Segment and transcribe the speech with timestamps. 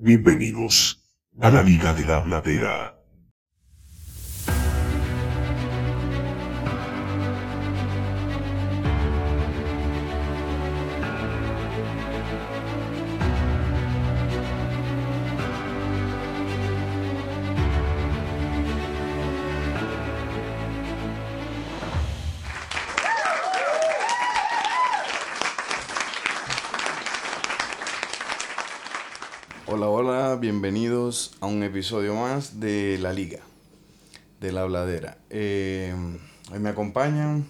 [0.00, 1.02] Bienvenidos
[1.40, 2.97] a la Liga de la Bladera.
[30.40, 33.40] Bienvenidos a un episodio más de La Liga,
[34.40, 35.18] de la Bladera.
[35.30, 35.92] Eh,
[36.52, 37.48] hoy me acompañan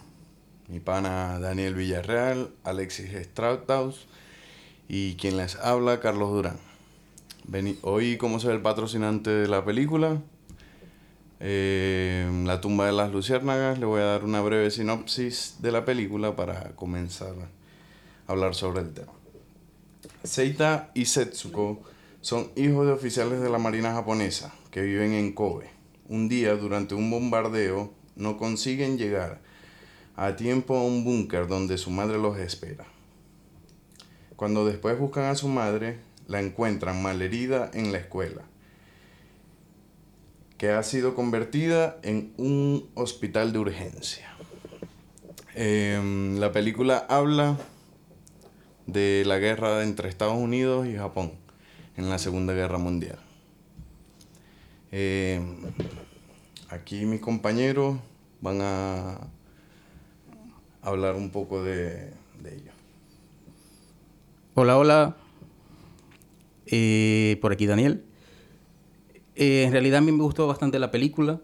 [0.67, 4.07] mi pana Daniel Villarreal, Alexis Strauthaus
[4.87, 6.57] y quien les habla, Carlos Durán.
[7.83, 10.21] Hoy, como soy el patrocinante de la película,
[11.39, 15.85] eh, La tumba de las luciérnagas, le voy a dar una breve sinopsis de la
[15.85, 17.33] película para comenzar
[18.27, 19.11] a hablar sobre el tema.
[20.23, 21.83] Seita y Setsuko
[22.21, 25.69] son hijos de oficiales de la Marina japonesa que viven en Kobe.
[26.09, 29.41] Un día, durante un bombardeo, no consiguen llegar
[30.15, 32.85] a tiempo a un búnker donde su madre los espera.
[34.35, 38.41] Cuando después buscan a su madre, la encuentran malherida en la escuela,
[40.57, 44.35] que ha sido convertida en un hospital de urgencia.
[45.55, 47.57] Em, la película habla
[48.87, 51.48] de la guerra entre Estados Unidos y Japón
[51.99, 53.19] en la Segunda Guerra Mundial.
[54.91, 55.41] Eh,
[56.69, 57.99] aquí mis compañeros
[58.39, 59.27] van a
[60.81, 62.13] hablar un poco de,
[62.45, 62.71] ello.
[64.53, 65.17] Hola, hola.
[66.67, 68.05] Eh, por aquí Daniel.
[69.35, 71.41] Eh, en realidad a mí me gustó bastante la película.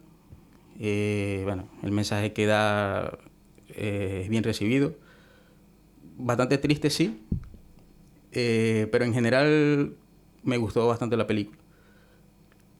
[0.78, 3.20] Bueno, el mensaje que da
[3.68, 4.96] es bien recibido.
[6.18, 7.22] Bastante triste, sí.
[8.32, 9.98] Pero en general
[10.46, 11.60] me gustó bastante la película.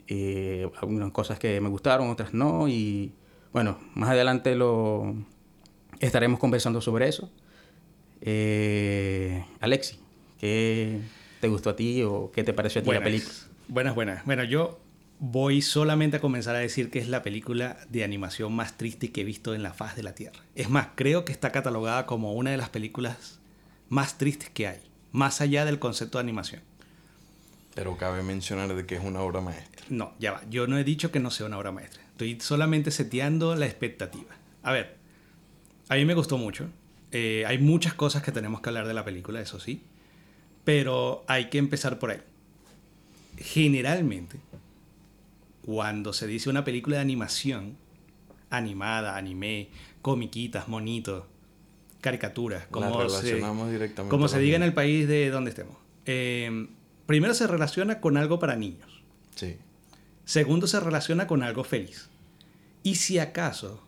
[0.08, 2.68] Eh, algunas cosas que me gustaron, otras no.
[2.68, 3.12] Y
[3.52, 5.16] bueno, más adelante lo
[6.00, 7.32] estaremos conversando sobre eso.
[8.22, 10.00] Eh, Alexi,
[10.40, 11.02] ¿qué
[11.42, 13.34] te gustó a ti o qué te pareció a ti la película?
[13.68, 14.26] Buenas, buenas.
[14.26, 14.80] Bueno, yo
[15.20, 19.22] voy solamente a comenzar a decir que es la película de animación más triste que
[19.22, 20.40] he visto en la faz de la Tierra.
[20.56, 23.40] Es más, creo que está catalogada como una de las películas
[23.90, 24.82] más tristes que hay,
[25.12, 26.62] más allá del concepto de animación.
[27.76, 29.86] Pero cabe mencionar de que es una obra maestra.
[29.90, 30.42] No, ya va.
[30.50, 32.02] Yo no he dicho que no sea una obra maestra.
[32.12, 34.34] Estoy solamente seteando la expectativa.
[34.64, 34.96] A ver,
[35.90, 36.70] a mí me gustó mucho.
[37.12, 39.84] Eh, hay muchas cosas que tenemos que hablar de la película, eso sí.
[40.64, 42.22] Pero hay que empezar por ahí.
[43.38, 44.38] Generalmente,
[45.66, 47.76] cuando se dice una película de animación,
[48.50, 49.68] animada, anime,
[50.02, 51.26] comiquitas, monitos,
[52.00, 53.42] caricaturas, como se,
[54.08, 55.76] como se diga en el país de donde estemos.
[56.06, 56.68] Eh,
[57.06, 59.04] primero se relaciona con algo para niños.
[59.36, 59.58] Sí.
[60.26, 62.10] Segundo, se relaciona con algo feliz.
[62.84, 63.84] Y si acaso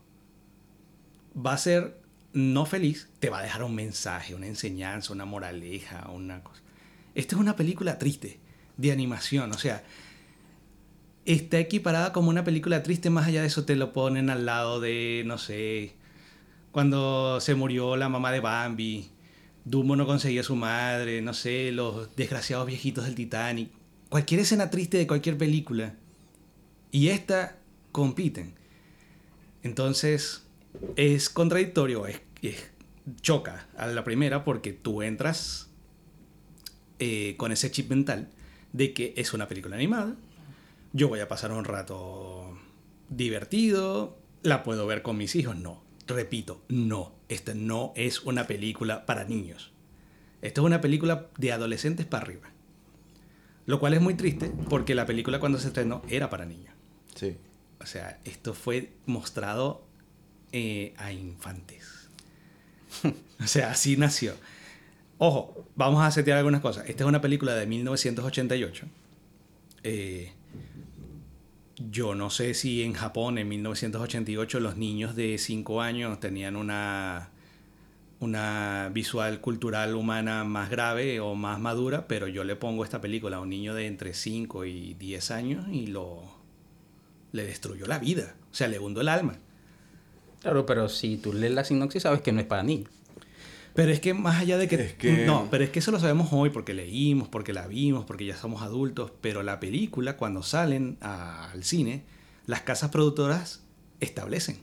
[1.35, 1.99] va a ser
[2.33, 6.61] no feliz, te va a dejar un mensaje, una enseñanza, una moraleja, una cosa.
[7.15, 8.39] Esta es una película triste,
[8.77, 9.83] de animación, o sea,
[11.25, 14.79] está equiparada como una película triste, más allá de eso te lo ponen al lado
[14.79, 15.95] de, no sé,
[16.71, 19.09] cuando se murió la mamá de Bambi,
[19.69, 23.69] Dumbo no conseguía a su madre, no sé, los desgraciados viejitos del Titanic,
[24.09, 25.95] cualquier escena triste de cualquier película
[26.91, 27.57] y esta
[27.91, 28.53] compiten.
[29.63, 30.43] Entonces,
[30.95, 32.71] es contradictorio, es, es-
[33.21, 35.69] choca a la primera porque tú entras
[36.99, 38.29] eh, con ese chip mental
[38.73, 40.15] de que es una película animada,
[40.93, 42.57] yo voy a pasar un rato
[43.09, 45.83] divertido, la puedo ver con mis hijos, no.
[46.07, 49.71] Repito, no, esta no es una película para niños.
[50.41, 52.49] Esta es una película de adolescentes para arriba.
[53.65, 56.73] Lo cual es muy triste porque la película cuando se estrenó era para niños.
[57.15, 57.35] Sí.
[57.81, 59.85] O sea, esto fue mostrado
[60.51, 62.09] eh, a infantes.
[63.39, 64.33] o sea, así nació.
[65.17, 66.87] Ojo, vamos a setear algunas cosas.
[66.87, 68.85] Esta es una película de 1988.
[69.83, 70.31] Eh,
[71.77, 77.29] yo no sé si en Japón en 1988 los niños de 5 años tenían una,
[78.19, 83.37] una visual cultural humana más grave o más madura, pero yo le pongo esta película
[83.37, 86.35] a un niño de entre 5 y 10 años y lo
[87.31, 89.37] le destruyó la vida, o sea, le hundó el alma.
[90.41, 92.89] Claro, pero si tú lees la sinopsis sabes que no es para niños.
[93.77, 95.99] Pero es que más allá de que, Es que- No, pero es que eso lo
[95.99, 99.11] sabemos hoy porque leímos, porque la vimos, porque ya somos adultos.
[99.21, 102.03] Pero la película, cuando salen a- al cine,
[102.47, 103.61] las casas productoras
[103.99, 104.57] establecen.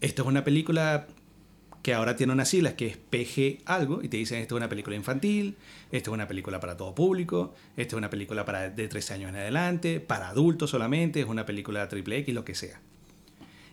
[0.00, 1.08] Esto es una película
[1.82, 4.68] que ahora tiene unas siglas que es PG algo y te dicen esto es una
[4.70, 5.56] película infantil,
[5.90, 9.28] esto es una película para todo público, esto es una película para de 13 años
[9.28, 12.80] en adelante, para adultos solamente, es una película triple X, lo que sea.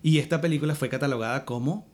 [0.04, 1.88] Y esta película fue catalogada como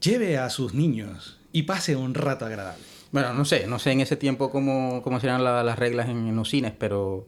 [0.00, 2.82] lleve a sus niños y pase un rato agradable.
[3.12, 6.26] Bueno, no sé, no sé en ese tiempo cómo, cómo serán la- las reglas en,
[6.28, 7.26] en los cines, pero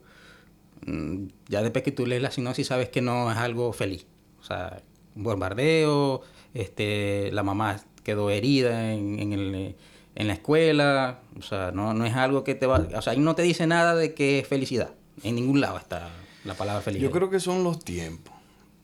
[0.87, 4.05] mm, ya después que tú lees la sinopsis sabes que no es algo feliz.
[4.41, 4.83] O sea,
[5.15, 6.23] un bombardeo,
[6.55, 9.77] este, la mamá quedó herida en, en el,
[10.15, 12.87] en la escuela, o sea, no, no es algo que te va...
[12.97, 14.91] O sea, ahí no te dice nada de que es felicidad.
[15.23, 16.09] En ningún lado está
[16.45, 17.09] la palabra felicidad.
[17.09, 18.35] Yo creo que son los tiempos.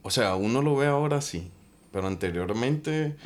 [0.02, 1.50] O sea, uno lo ve ahora sí,
[1.92, 3.16] pero anteriormente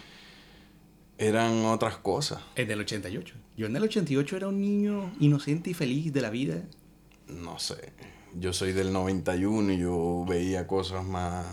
[1.19, 2.41] eran otras cosas.
[2.55, 3.35] Es del 88.
[3.57, 6.57] Yo en el 88 era un niño inocente y feliz de la vida.
[7.29, 7.93] No sé.
[8.39, 11.47] Yo soy del 91 y yo veía cosas más,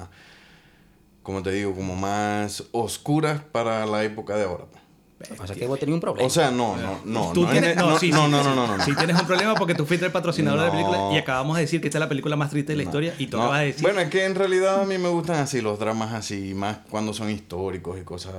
[1.22, 4.66] como te digo, como más oscuras para la época de ahora.
[4.66, 4.84] pues.
[5.30, 6.28] Que pasa es que vos tenías un problema.
[6.28, 7.32] O sea, no, no, no.
[7.32, 8.84] Tú no, tienes- es- no, no, sí, no, sí, no, no, no, no.
[8.84, 11.62] Sí tienes un problema porque tú fuiste el patrocinador de la película y acabamos de
[11.62, 13.62] decir que esta es la película más triste de la historia y tú No, acabas
[13.62, 13.82] de decir...
[13.84, 17.14] Bueno, es que en realidad a mí me gustan así los dramas así, más cuando
[17.14, 18.34] son históricos y cosas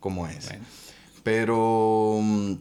[0.00, 0.22] como.
[0.22, 0.64] Bueno.
[1.22, 2.52] Pero, mm,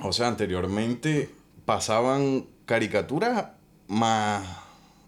[0.00, 1.30] o sea, anteriormente
[1.64, 3.46] pasaban caricaturas
[3.88, 4.46] más,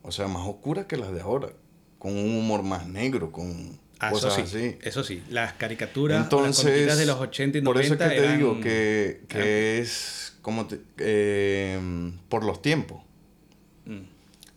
[0.02, 1.48] o sea, más oscuras que las de ahora,
[1.98, 4.78] con un humor más negro, con Ah, eso cosas sí, así.
[4.82, 5.22] eso sí.
[5.30, 8.60] Las caricaturas, Entonces, de los 80 y 90 por eso es que te eran- digo
[8.60, 13.02] que, que eran- es como te- eh, por los tiempos.
[13.86, 14.00] Mm.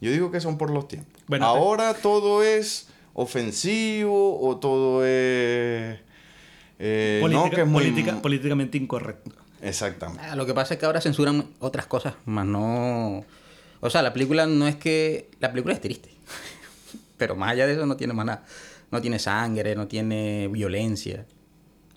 [0.01, 1.21] Yo digo que son por los tiempos.
[1.27, 5.99] Bueno, Ahora todo es ofensivo o todo es...
[6.79, 7.83] eh, Política- no, que es muy...
[7.83, 9.31] política- políticamente incorrecto.
[9.61, 10.23] Exactamente.
[10.23, 13.23] Ah, lo que pasa es que ahora censuran otras cosas, más no...
[13.81, 15.29] O sea, la película no es que...
[15.39, 16.09] La película es triste.
[17.17, 18.45] Pero más allá de eso no tiene más nada.
[18.91, 21.25] No tiene sangre, no tiene violencia.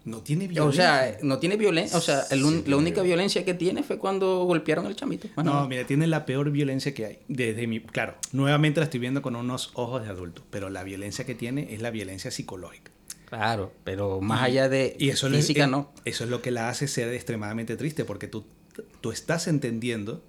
[0.05, 0.83] No tiene O violencia.
[0.83, 1.97] sea, no tiene violencia.
[1.97, 5.29] O sea, el un- Sí, la única violencia que tiene fue cuando golpearon al chamito.
[5.37, 5.69] Más No, nada.
[5.69, 7.19] mira, tiene la peor violencia que hay.
[7.29, 11.25] Desde mi, claro, nuevamente la estoy viendo con unos ojos de adulto, pero la violencia
[11.25, 12.92] que tiene es la violencia psicológica.
[13.33, 15.91] Claro, pero más allá de Y eso, física es, no.
[16.05, 18.45] eso es lo que la hace ser extremadamente triste, porque tú,
[19.01, 20.23] tú estás entendiendo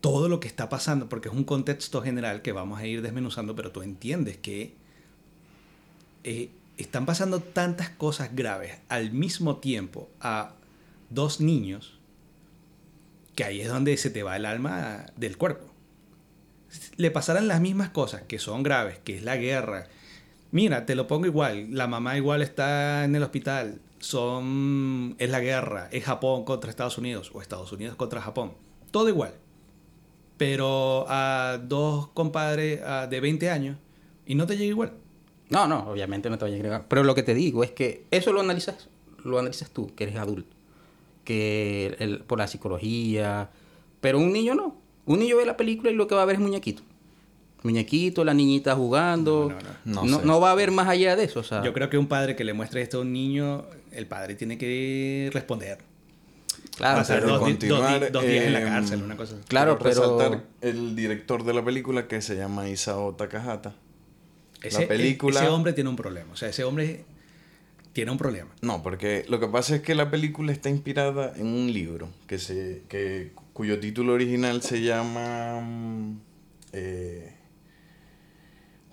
[0.00, 3.54] todo lo que está pasando, porque es un contexto general que vamos a ir desmenuzando,
[3.54, 4.72] pero tú entiendes que
[6.24, 6.48] eh,
[6.78, 10.54] están pasando tantas cosas graves al mismo tiempo a
[11.10, 11.98] dos niños,
[13.34, 15.66] que ahí es donde se te va el alma del cuerpo.
[16.96, 19.88] Le pasarán las mismas cosas que son graves, que es la guerra.
[20.52, 25.40] Mira, te lo pongo igual, la mamá igual está en el hospital, son es la
[25.40, 28.52] guerra, es Japón contra Estados Unidos o Estados Unidos contra Japón,
[28.90, 29.34] todo igual.
[30.36, 32.80] Pero a dos compadres
[33.10, 33.76] de 20 años
[34.26, 34.92] y no te llega igual.
[35.50, 36.86] No, no, obviamente no te voy a agregar.
[36.88, 38.88] Pero lo que te digo es que eso lo analizas,
[39.22, 40.56] lo analizas tú, que eres adulto.
[41.24, 43.50] Que por la psicología.
[44.00, 44.76] Pero un niño no.
[45.04, 46.82] Un niño ve la película y lo que va a ver es muñequito.
[47.62, 49.52] Muñequito, la niñita jugando.
[49.84, 50.26] No, no, No, sé.
[50.26, 51.40] no va a haber más allá de eso.
[51.40, 54.06] O sea, Yo creo que un padre que le muestre esto a un niño, el
[54.06, 55.78] padre tiene que responder.
[56.76, 57.40] claro, pero dos,
[58.12, 59.44] dos días en la eh, cárcel, una cosa así.
[59.48, 63.74] Claro, pero- resaltar el director de la película que se llama Isao Takahata.
[64.62, 66.32] Ese, película- ese hombre tiene un problema.
[66.32, 67.04] O sea, ese hombre
[67.92, 68.50] tiene un problema.
[68.62, 72.38] No, porque lo que pasa es que la película está inspirada en un libro que
[72.38, 76.18] se, que, cuyo título original se llama mm,
[76.72, 77.34] eh,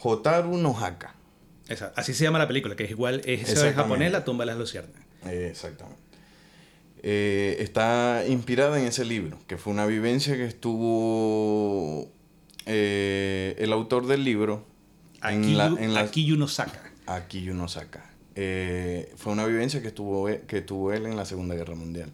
[0.07, 1.15] Hotaru no Haka.
[1.67, 4.47] Esa- así se llama la película, que es igual, es en japonés, la tumba de
[4.47, 5.01] las luciérnagas.
[5.25, 5.99] Eh, exactamente.
[7.03, 12.11] Eh, está inspirada en ese libro, que fue una vivencia que estuvo
[12.65, 14.65] eh, el autor del libro
[15.21, 16.81] Aquí, en la, en la- aquí uno saca.
[17.05, 17.49] Aquí.
[18.35, 22.11] Eh, fue una vivencia que tuvo, e- que tuvo él en la Segunda Guerra Mundial.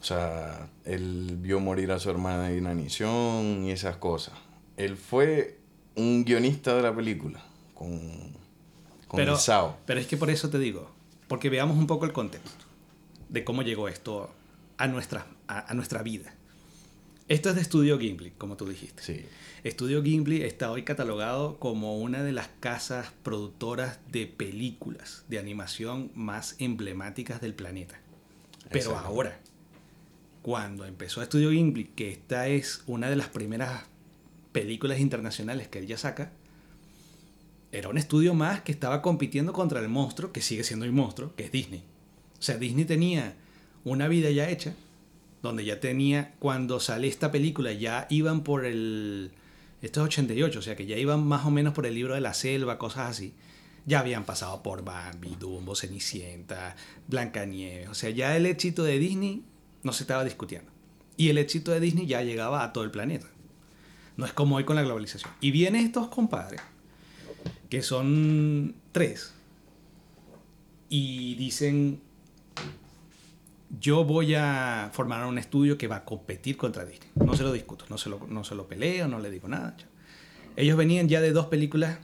[0.00, 4.34] O sea, él vio morir a su hermana de inanición y esas cosas.
[4.76, 5.58] Él fue
[5.96, 7.42] un guionista de la película
[7.74, 8.00] con,
[9.06, 9.78] con Pero, Isao.
[9.86, 10.90] pero es que por eso te digo,
[11.28, 12.64] porque veamos un poco el contexto
[13.28, 14.30] de cómo llegó esto
[14.76, 16.34] a nuestra, a, a nuestra vida.
[17.26, 19.02] Esto es de Estudio Gimli, como tú dijiste.
[19.02, 19.24] Sí.
[19.62, 26.10] Estudio Gimli está hoy catalogado como una de las casas productoras de películas de animación
[26.14, 27.98] más emblemáticas del planeta.
[28.70, 29.38] Pero ahora,
[30.42, 33.84] cuando empezó Estudio Gimli, que esta es una de las primeras
[34.54, 36.32] películas internacionales que él ya saca,
[37.72, 41.34] era un estudio más que estaba compitiendo contra el monstruo, que sigue siendo un monstruo,
[41.34, 41.82] que es Disney.
[42.38, 43.34] O sea, Disney tenía
[43.82, 44.74] una vida ya hecha,
[45.42, 49.32] donde ya tenía, cuando sale esta película, ya iban por el...
[49.82, 52.20] Esto es 88, o sea que ya iban más o menos por el libro de
[52.20, 53.34] la selva, cosas así.
[53.86, 56.76] Ya habían pasado por Bambi, Dumbo, Cenicienta,
[57.08, 57.88] Blancanieves.
[57.88, 59.42] O sea, ya el éxito de Disney
[59.82, 60.70] no se estaba discutiendo.
[61.16, 63.33] Y el éxito de Disney ya llegaba a todo el planeta.
[64.16, 65.32] No es como hoy con la globalización.
[65.40, 66.60] Y vienen estos compadres,
[67.68, 69.34] que son tres,
[70.88, 72.00] y dicen,
[73.80, 77.10] yo voy a formar un estudio que va a competir contra Disney.
[77.16, 79.76] No se lo discuto, no se lo, no se lo peleo, no le digo nada.
[80.56, 81.98] Ellos venían ya de dos películas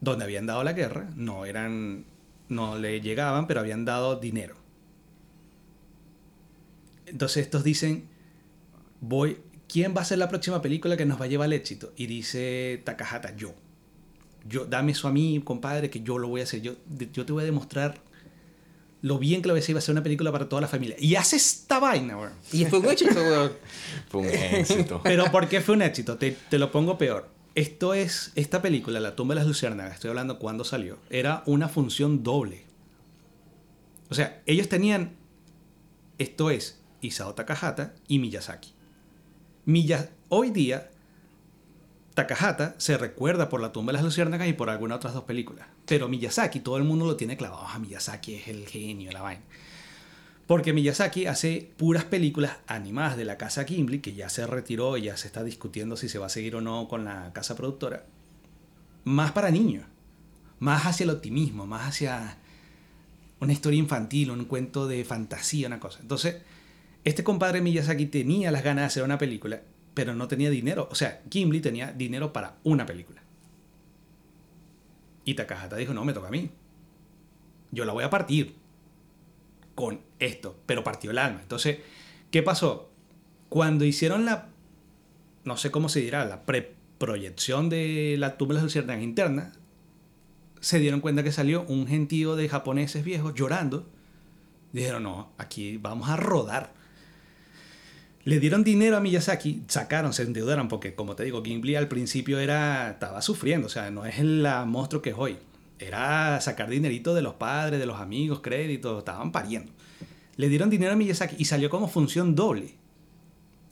[0.00, 2.04] donde habían dado la guerra, no eran,
[2.48, 4.56] no le llegaban, pero habían dado dinero.
[7.06, 8.08] Entonces estos dicen,
[9.00, 11.92] voy, ¿quién va a ser la próxima película que nos va a llevar al éxito?
[11.96, 13.54] Y dice Takahata, yo.
[14.48, 16.62] Yo, dame eso a mí, compadre, que yo lo voy a hacer.
[16.62, 16.74] Yo,
[17.12, 18.00] yo te voy a demostrar
[19.02, 19.74] lo bien que lo voy a hacer.
[19.74, 20.96] Va a ser una película para toda la familia.
[20.98, 22.32] Y hace esta vaina, weón.
[22.52, 23.52] Y fue un éxito, weón.
[24.08, 25.00] Fue un éxito.
[25.04, 26.16] Pero ¿por qué fue un éxito?
[26.16, 27.28] Te, te lo pongo peor.
[27.54, 31.68] Esto es, esta película, La tumba de las luciérnagas, estoy hablando cuando salió, era una
[31.68, 32.64] función doble.
[34.10, 35.16] O sea, ellos tenían,
[36.18, 38.77] esto es, Isao Takahata y Miyazaki.
[39.68, 40.88] Miya, hoy día,
[42.14, 45.66] Takahata se recuerda por La tumba de las luciérnagas y por algunas otras dos películas.
[45.84, 47.66] Pero Miyazaki, todo el mundo lo tiene clavado.
[47.68, 49.42] Ah, Miyazaki es el genio, la vaina.
[50.46, 55.02] Porque Miyazaki hace puras películas animadas de la casa Gimli, que ya se retiró y
[55.02, 58.06] ya se está discutiendo si se va a seguir o no con la casa productora.
[59.04, 59.84] Más para niños.
[60.60, 62.38] Más hacia el optimismo, más hacia
[63.38, 65.98] una historia infantil, un cuento de fantasía, una cosa.
[66.00, 66.36] Entonces,
[67.08, 69.62] este compadre Miyazaki tenía las ganas de hacer una película,
[69.94, 70.88] pero no tenía dinero.
[70.90, 73.22] O sea, Gimli tenía dinero para una película.
[75.24, 76.50] Y Takahata dijo, no, me toca a mí.
[77.70, 78.56] Yo la voy a partir
[79.74, 81.40] con esto, pero partió el alma.
[81.40, 81.78] Entonces,
[82.30, 82.90] ¿qué pasó?
[83.48, 84.48] Cuando hicieron la,
[85.44, 89.52] no sé cómo se dirá, la preproyección de la tumba de las interna,
[90.60, 93.88] se dieron cuenta que salió un gentío de japoneses viejos llorando.
[94.72, 96.77] Dijeron, no, aquí vamos a rodar.
[98.28, 102.38] Le dieron dinero a Miyazaki, sacaron, se endeudaron, porque como te digo, Gimli al principio
[102.38, 105.38] era, estaba sufriendo, o sea, no es el monstruo que es hoy.
[105.78, 109.72] Era sacar dinerito de los padres, de los amigos, créditos, estaban pariendo.
[110.36, 112.74] Le dieron dinero a Miyazaki y salió como función doble.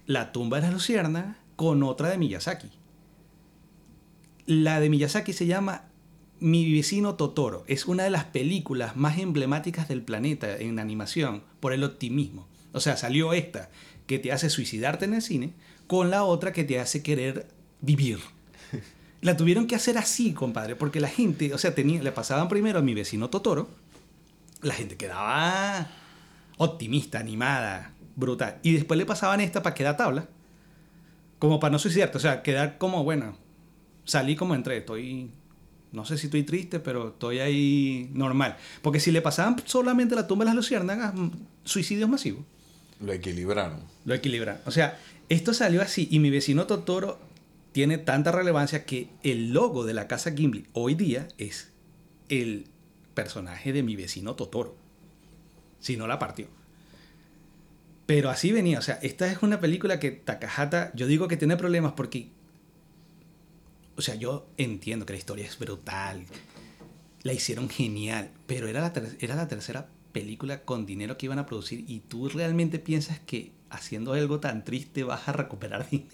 [0.06, 2.70] La tumba de las luciérnagas con otra de Miyazaki.
[4.46, 5.90] La de Miyazaki se llama
[6.40, 7.64] Mi vecino Totoro.
[7.66, 12.48] Es una de las películas más emblemáticas del planeta en animación por el optimismo.
[12.72, 13.70] O sea, salió esta
[14.06, 15.52] que te hace suicidarte en el cine
[15.86, 17.46] con la otra que te hace querer
[17.80, 18.18] vivir.
[19.20, 22.78] La tuvieron que hacer así, compadre, porque la gente, o sea, tenía, le pasaban primero
[22.78, 23.68] a mi vecino Totoro,
[24.62, 25.88] la gente quedaba
[26.58, 28.58] optimista, animada, brutal.
[28.62, 30.28] Y después le pasaban esta para quedar tabla,
[31.38, 33.36] como para no suicidarte, o sea, quedar como, bueno,
[34.04, 35.30] salí como entré, estoy,
[35.92, 38.56] no sé si estoy triste, pero estoy ahí normal.
[38.82, 41.30] Porque si le pasaban solamente la tumba de las luciérnagas, mm,
[41.64, 42.44] suicidios masivos.
[43.00, 43.80] Lo equilibraron.
[44.04, 44.60] Lo equilibran.
[44.64, 44.98] O sea,
[45.28, 47.18] esto salió así y mi vecino Totoro
[47.72, 51.70] tiene tanta relevancia que el logo de la casa Gimli hoy día es
[52.28, 52.66] el
[53.14, 54.76] personaje de mi vecino Totoro.
[55.80, 56.48] Si no la partió.
[58.06, 58.78] Pero así venía.
[58.78, 62.28] O sea, esta es una película que Takahata, yo digo que tiene problemas porque...
[63.96, 66.24] O sea, yo entiendo que la historia es brutal.
[67.22, 68.30] La hicieron genial.
[68.46, 69.88] Pero era la, ter- era la tercera
[70.20, 74.64] película con dinero que iban a producir y tú realmente piensas que haciendo algo tan
[74.64, 76.08] triste vas a recuperar dinero.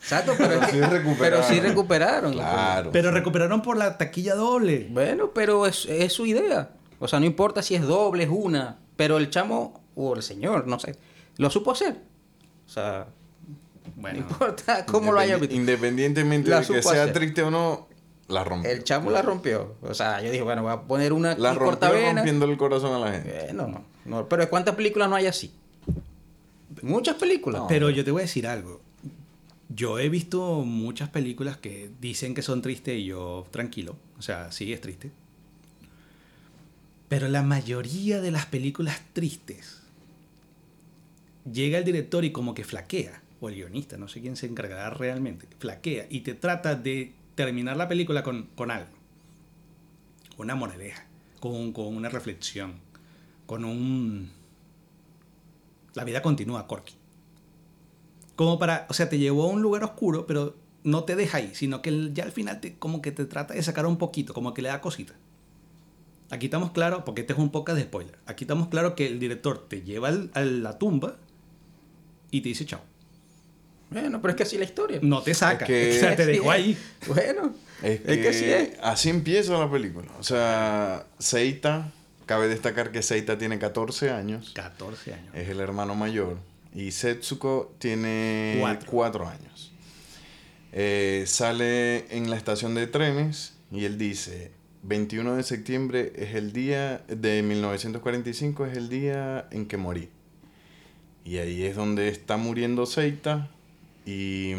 [0.00, 1.18] Exacto, pero, Pero sí recuperaron.
[1.18, 2.32] pero sí recuperaron.
[2.32, 2.90] Claro.
[2.92, 4.86] Pero recuperaron por la taquilla doble.
[4.90, 6.70] Bueno, pero es, es su idea.
[7.00, 8.78] O sea, no importa si es doble, es una.
[8.96, 10.94] Pero el chamo, o el señor, no sé,
[11.36, 12.00] lo supo hacer.
[12.66, 13.06] O sea,
[13.86, 15.54] no Bueno, importa cómo lo haya visto.
[15.54, 17.12] Independientemente La de que sea hacer.
[17.14, 17.88] triste o no,
[18.30, 18.70] la rompió.
[18.70, 19.74] El chamo la rompió.
[19.82, 22.14] O sea, yo dije, bueno, voy a poner una La rompió cortavena.
[22.20, 23.50] rompiendo el corazón a la gente.
[23.50, 24.28] Eh, no, no, no.
[24.28, 25.52] Pero ¿cuántas películas no hay así?
[26.82, 27.62] Muchas películas.
[27.68, 28.80] pero yo te voy a decir algo.
[29.68, 33.96] Yo he visto muchas películas que dicen que son tristes y yo tranquilo.
[34.18, 35.10] O sea, sí es triste.
[37.08, 39.80] Pero la mayoría de las películas tristes
[41.50, 44.90] llega el director y como que flaquea, o el guionista, no sé quién se encargará
[44.90, 47.12] realmente, flaquea y te trata de
[47.44, 48.90] terminar la película con, con algo.
[50.36, 51.06] Una moraleja,
[51.40, 52.74] con, una reflexión,
[53.46, 54.30] con un...
[55.94, 56.94] La vida continúa, Corky.
[58.36, 60.54] Como para, o sea, te llevó a un lugar oscuro, pero
[60.84, 63.62] no te deja ahí, sino que ya al final te, como que te trata de
[63.62, 65.14] sacar un poquito, como que le da cosita.
[66.30, 68.18] Aquí estamos claros, porque este es un podcast de spoiler.
[68.26, 71.16] Aquí estamos claros que el director te lleva a la tumba
[72.30, 72.89] y te dice chao.
[73.90, 74.98] Bueno, pero es que así la historia.
[75.02, 75.64] No te saca.
[75.64, 76.76] Es que- o sea, te dejó ahí.
[77.06, 78.70] Bueno, Es que, Es que sí es.
[78.82, 80.08] así empieza la película.
[80.18, 81.90] O sea, Seita,
[82.26, 85.34] cabe destacar que Seita tiene 14 años, 14 años.
[85.34, 86.38] es el hermano mayor,
[86.74, 88.88] y Setsuko tiene Cuatro.
[88.90, 89.72] 4 años.
[90.72, 94.52] Eh, sale en la estación de trenes y él dice,
[94.84, 100.08] 21 de septiembre es el día de 1945, es el día en que morí.
[101.24, 103.50] Y ahí es donde está muriendo Seita
[104.06, 104.52] y,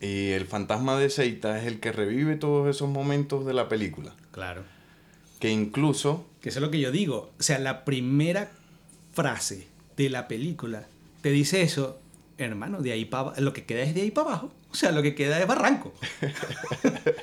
[0.00, 4.14] y el fantasma de Seita es el que revive todos esos momentos de la película.
[4.30, 4.62] Claro.
[5.40, 7.30] Que incluso Que eso es lo que yo digo.
[7.38, 8.50] O sea, la primera
[9.12, 10.86] frase de la película
[11.22, 11.98] te dice eso,
[12.38, 14.52] hermano, de ahí para lo que queda es de ahí para abajo.
[14.70, 15.92] O sea, lo que queda es barranco.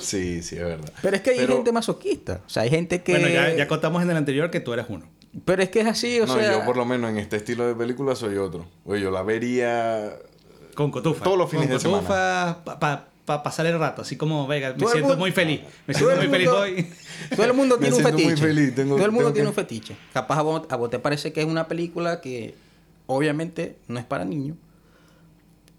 [0.00, 0.92] Sí, sí, es verdad.
[1.00, 2.42] Pero es que hay Pero- gente masoquista.
[2.46, 3.12] O sea, hay gente que.
[3.12, 5.08] Bueno, ya, ya contamos en el anterior que tú eres uno.
[5.44, 6.52] Pero es que es así, o no, sea.
[6.58, 8.66] yo por lo menos en este estilo de película soy otro.
[8.84, 10.14] Oye, yo la vería...
[10.74, 11.24] Con cotufa.
[11.24, 11.98] Todos los fines Con de semana.
[12.64, 14.02] cotufa para pasar el rato.
[14.02, 15.60] Así como, venga, me siento mundo- muy feliz.
[15.86, 16.90] Me siento muy feliz hoy.
[17.34, 18.36] Todo el mundo Me tiene un fetiche.
[18.36, 19.96] feliz, tengo- Todo el mundo tiene que- un fetiche.
[20.12, 22.54] Capaz a vos, a vos te parece que es una película que
[23.06, 24.56] obviamente no es para niños.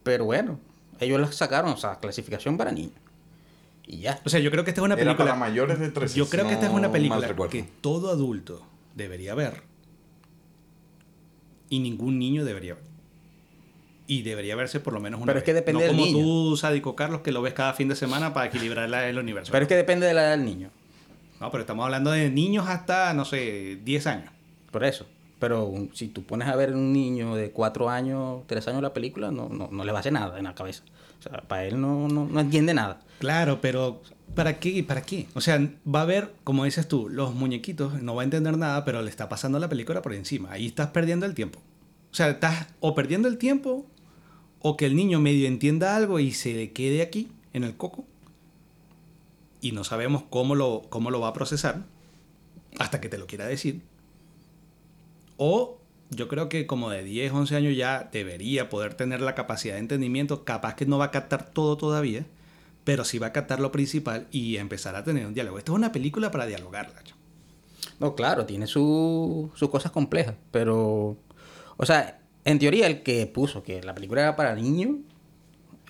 [0.03, 0.59] Pero bueno,
[0.99, 2.93] ellos la sacaron, o sea, clasificación para niños.
[3.87, 4.19] Y ya.
[4.25, 5.25] O sea, yo creo que esta es una Era película...
[5.25, 6.17] para mayores de 13.
[6.17, 8.61] Yo creo que esta es no una película que todo adulto
[8.95, 9.63] debería ver
[11.69, 12.83] y ningún niño debería ver.
[14.07, 16.23] Y debería verse por lo menos una Pero es que depende no del como niño.
[16.23, 19.51] tú, sádico Carlos, que lo ves cada fin de semana para equilibrar el universo.
[19.51, 20.69] Pero es que depende de la edad del niño.
[21.41, 24.31] No, pero estamos hablando de niños hasta, no sé, 10 años.
[24.71, 25.07] Por eso.
[25.39, 29.31] Pero si tú pones a ver un niño de 4 años, 3 años la película,
[29.31, 30.83] no, no, no le va a hacer nada en la cabeza.
[31.19, 33.01] O sea, para él no, no, no entiende nada.
[33.19, 34.01] Claro, pero
[34.35, 34.83] ¿para qué?
[34.83, 35.27] ¿Para qué?
[35.33, 38.85] O sea, va a ver, como dices tú, los muñequitos, no va a entender nada,
[38.85, 40.51] pero le está pasando la película por encima.
[40.51, 41.59] Ahí estás perdiendo el tiempo.
[42.11, 43.85] O sea, estás o perdiendo el tiempo
[44.59, 48.05] o que el niño medio entienda algo y se le quede aquí, en el coco,
[49.61, 51.83] y no sabemos cómo lo, cómo lo va a procesar
[52.79, 53.81] hasta que te lo quiera decir.
[55.37, 59.73] O yo creo que como de 10, 11 años ya debería poder tener la capacidad
[59.75, 62.25] de entendimiento, capaz que no va a captar todo todavía,
[62.83, 65.57] pero sí va a captar lo principal y empezar a tener un diálogo.
[65.57, 67.01] Esta es una película para dialogarla.
[67.99, 71.17] No, claro, tiene su- sus cosas complejas, pero...
[71.77, 74.97] O sea, en teoría el que puso que la película era para niños,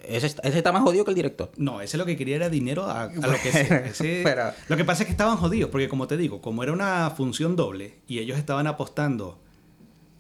[0.03, 1.51] ese, está- ese está más jodido que el director.
[1.57, 3.85] No, ese lo que quería era dinero a, a lo que sea.
[3.85, 6.71] Ese- Pero- Lo que pasa es que estaban jodidos, porque como te digo, como era
[6.73, 9.39] una función doble y ellos estaban apostando,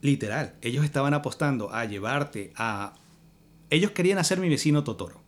[0.05, 2.93] literal, ellos estaban apostando a llevarte a...
[3.69, 5.21] Ellos querían hacer mi vecino Totoro.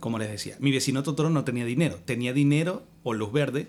[0.00, 3.68] Como les decía, mi vecino Totoro no tenía dinero, tenía dinero o luz verde,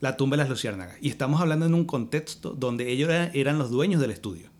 [0.00, 0.96] la tumba de las luciérnagas.
[1.00, 4.50] Y estamos hablando en un contexto donde ellos era- eran los dueños del estudio.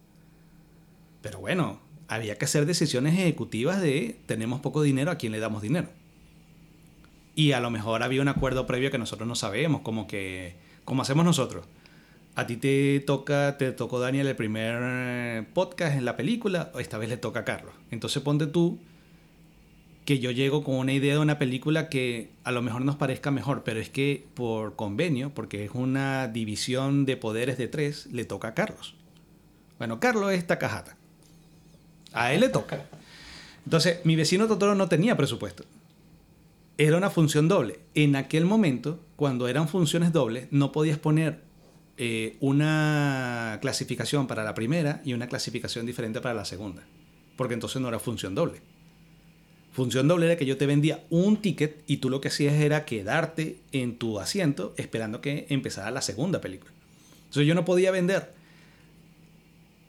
[1.22, 5.62] Pero bueno, había que hacer decisiones ejecutivas de tenemos poco dinero, ¿a quién le damos
[5.62, 5.88] dinero?
[7.34, 11.02] Y a lo mejor había un acuerdo previo que nosotros no sabemos, como que, como
[11.02, 11.66] hacemos nosotros.
[12.36, 16.98] A ti te toca, te tocó Daniel el primer eh, podcast en la película, esta
[16.98, 17.72] vez le toca a Carlos.
[17.92, 18.80] Entonces ponte tú
[20.04, 23.30] que yo llego con una idea de una película que a lo mejor nos parezca
[23.30, 28.24] mejor, pero es que por convenio, porque es una división de poderes de tres, le
[28.24, 28.94] toca a Carlos.
[29.78, 30.96] Bueno, Carlos es Takahata.
[32.12, 32.84] A él le toca.
[33.64, 35.64] Entonces, mi vecino Totoro no tenía presupuesto.
[36.76, 37.80] Era una función doble.
[37.94, 41.40] En aquel momento, cuando eran funciones dobles, no podías poner
[41.96, 46.82] eh, una clasificación para la primera y una clasificación diferente para la segunda.
[47.36, 48.60] Porque entonces no era función doble.
[49.72, 52.84] Función doble era que yo te vendía un ticket y tú lo que hacías era
[52.84, 56.72] quedarte en tu asiento esperando que empezara la segunda película.
[57.24, 58.32] Entonces yo no podía vender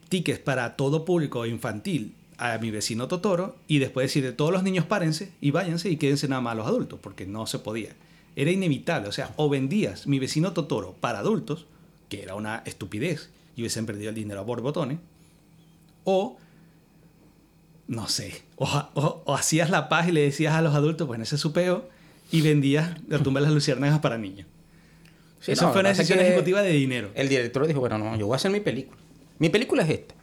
[0.10, 4.86] tickets para todo público infantil a mi vecino Totoro y después decirle todos los niños
[4.86, 7.90] párense y váyanse y quédense nada más los adultos, porque no se podía.
[8.36, 11.66] Era inevitable, o sea, o vendías mi vecino Totoro para adultos,
[12.18, 15.00] que era una estupidez y hubiesen perdido el dinero a borbotones,
[16.04, 16.38] o
[17.88, 21.20] no sé, o, o- o hacías la paz y le decías a los adultos, pues
[21.22, 21.88] ese es su peo,
[22.32, 24.48] y vendías la tumba de las luciérnagas para niños.
[25.40, 27.12] Sí, Eso no, fue una decisión ejecutiva de dinero.
[27.14, 28.98] El director dijo, bueno, no, yo voy a hacer mi película.
[29.38, 30.16] Mi película es esta.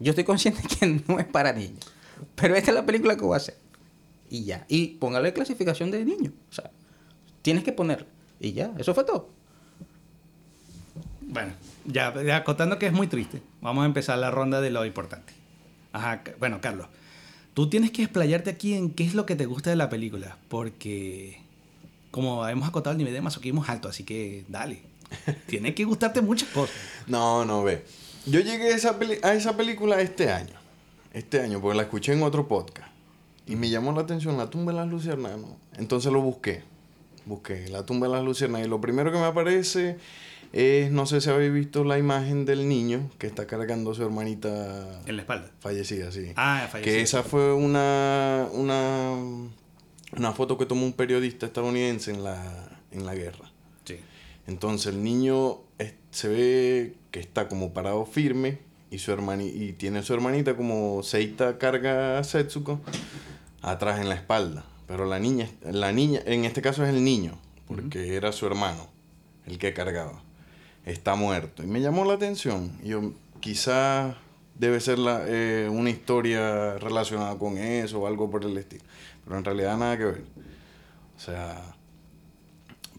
[0.00, 1.80] Yo estoy consciente que no es para niños.
[2.34, 3.56] Pero esta es la película que voy a hacer.
[4.28, 4.66] Y ya.
[4.68, 6.32] Y póngale clasificación de niño.
[6.50, 6.70] O sea,
[7.40, 8.06] tienes que ponerla.
[8.38, 8.72] Y ya.
[8.78, 9.30] Eso fue todo.
[11.32, 11.52] Bueno,
[11.86, 15.32] ya, ya acotando que es muy triste, vamos a empezar la ronda de lo importante.
[15.92, 16.86] Ajá, bueno, Carlos,
[17.54, 20.36] tú tienes que explayarte aquí en qué es lo que te gusta de la película,
[20.48, 21.40] porque
[22.10, 24.82] como hemos acotado el nivel de masoquismo es alto, así que dale.
[25.46, 26.74] Tiene que gustarte muchas cosas.
[27.06, 27.84] No, no, ve.
[28.26, 30.54] Yo llegué a esa, peli- a esa película este año.
[31.12, 32.88] Este año, porque la escuché en otro podcast.
[33.46, 35.38] Y me llamó la atención la tumba de las luciérnagas.
[35.76, 36.62] Entonces lo busqué.
[37.26, 38.66] Busqué la tumba de las luciérnagas.
[38.66, 39.98] Y lo primero que me aparece
[40.90, 45.00] no sé si habéis visto la imagen del niño que está cargando a su hermanita
[45.06, 45.50] En la espalda.
[45.60, 46.32] fallecida, sí.
[46.36, 46.92] Ah, falleció.
[46.92, 49.14] Que esa fue una, una,
[50.16, 53.50] una foto que tomó un periodista estadounidense en la, en la guerra.
[53.84, 53.96] Sí.
[54.46, 58.58] Entonces el niño es- se ve que está como parado firme
[58.90, 62.78] y su hermani y tiene su hermanita como Seita carga a Setsuko
[63.62, 64.64] atrás en la espalda.
[64.86, 68.88] Pero la niña, la niña, en este caso es el niño, porque era su hermano
[69.46, 70.22] el que cargaba.
[70.84, 71.62] Está muerto.
[71.62, 72.72] Y me llamó la atención.
[72.82, 74.16] Yo, quizás
[74.58, 78.84] debe ser la, eh, una historia relacionada con eso o algo por el estilo.
[79.24, 80.24] Pero en realidad nada que ver.
[81.16, 81.74] O sea,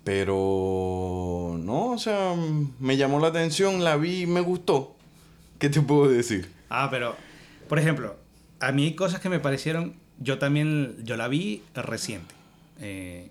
[0.04, 2.36] pero no, o sea,
[2.80, 4.96] me llamó la atención, la vi y me gustó.
[5.60, 6.52] ¿Qué te puedo decir?
[6.70, 7.16] Ah, pero,
[7.70, 8.16] por ejemplo,
[8.60, 12.36] a mí hay cosas que me parecieron, yo también, yo la vi reciente.
[12.82, 13.30] Eh,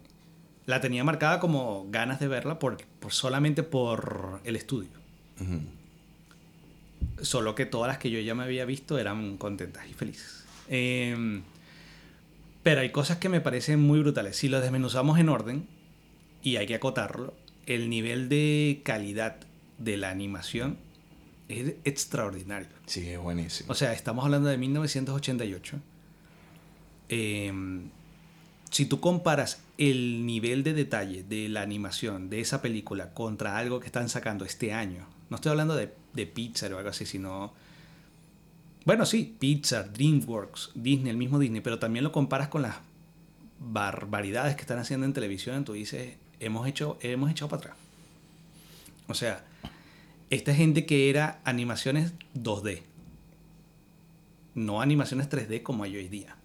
[0.66, 4.90] la tenía marcada como ganas de verla por, por- solamente por el estudio.
[7.20, 10.44] Solo que todas las que yo ya me había visto eran contentas y felices.
[10.68, 11.40] Eh,
[12.62, 14.37] pero hay cosas que me parecen muy brutales.
[14.37, 15.66] Si lo desmenuzamos en orden,
[16.42, 17.35] y hay que acotarlo,
[17.66, 19.37] el nivel de calidad
[19.79, 20.79] de la animación
[21.48, 22.68] es extraordinario.
[22.87, 23.70] Sí, es buenísimo.
[23.72, 25.77] O sea, estamos hablando de 1988.
[27.09, 27.53] Eh,
[28.73, 33.81] si tú comparas el nivel de detalle de la animación de esa película contra algo
[33.81, 37.53] que están sacando este año, no estoy hablando de, de Pixar o algo así, sino...
[38.87, 42.77] Bueno, sí, Pixar, DreamWorks, Disney, el mismo Disney, pero también lo comparas con las
[43.61, 47.77] barbaridades que están haciendo en televisión, tú dices, hemos hecho, hemos echado para atrás.
[49.07, 49.45] O sea,
[50.31, 52.81] esta gente que era animaciones 2D,
[54.55, 56.37] no animaciones 3D como hay hoy día.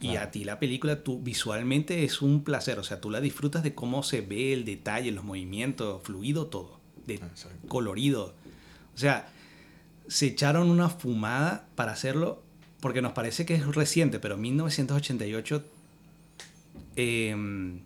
[0.00, 3.62] Y a ti la película, tú visualmente es un placer, o sea, tú la disfrutas
[3.62, 7.68] de cómo se ve el detalle, los movimientos, fluido todo, de Exacto.
[7.68, 8.34] colorido.
[8.94, 9.28] O sea,
[10.08, 12.42] se echaron una fumada para hacerlo,
[12.80, 15.64] porque nos parece que es reciente, pero 1988
[16.96, 17.80] eh,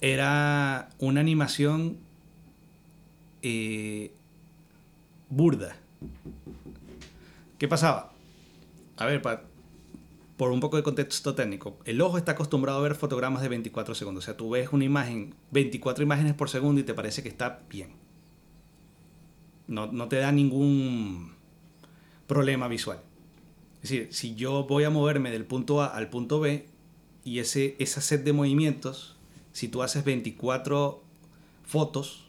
[0.00, 1.98] era una animación
[3.42, 4.12] eh,
[5.28, 5.76] burda.
[7.58, 8.12] ¿Qué pasaba?
[8.96, 9.42] A ver, pa-
[10.36, 13.94] por un poco de contexto técnico, el ojo está acostumbrado a ver fotogramas de 24
[13.94, 14.24] segundos.
[14.24, 17.62] O sea, tú ves una imagen, 24 imágenes por segundo y te parece que está
[17.70, 17.90] bien.
[19.66, 21.32] No, no te da ningún
[22.26, 23.00] problema visual.
[23.82, 26.66] Es decir, si yo voy a moverme del punto A al punto B
[27.24, 29.16] y ese, esa set de movimientos,
[29.52, 31.02] si tú haces 24
[31.64, 32.26] fotos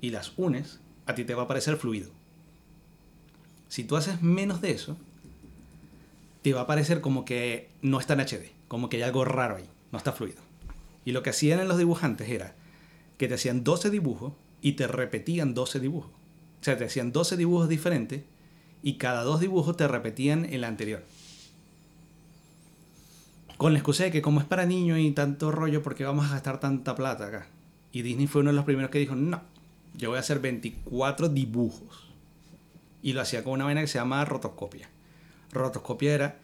[0.00, 2.10] y las unes, a ti te va a parecer fluido.
[3.68, 4.96] Si tú haces menos de eso,
[6.42, 9.56] te va a parecer como que no está en HD, como que hay algo raro
[9.56, 10.40] ahí, no está fluido.
[11.04, 12.54] Y lo que hacían en los dibujantes era
[13.16, 16.10] que te hacían 12 dibujos y te repetían 12 dibujos.
[16.10, 18.22] O sea, te hacían 12 dibujos diferentes
[18.82, 21.02] y cada dos dibujos te repetían el anterior.
[23.56, 26.26] Con la excusa de que como es para niños y tanto rollo, ¿por qué vamos
[26.26, 27.46] a gastar tanta plata acá?
[27.92, 29.40] Y Disney fue uno de los primeros que dijo, no,
[29.96, 32.08] yo voy a hacer 24 dibujos.
[33.02, 34.88] Y lo hacía con una vaina que se llama rotoscopia.
[35.52, 36.38] Rotoscopia era,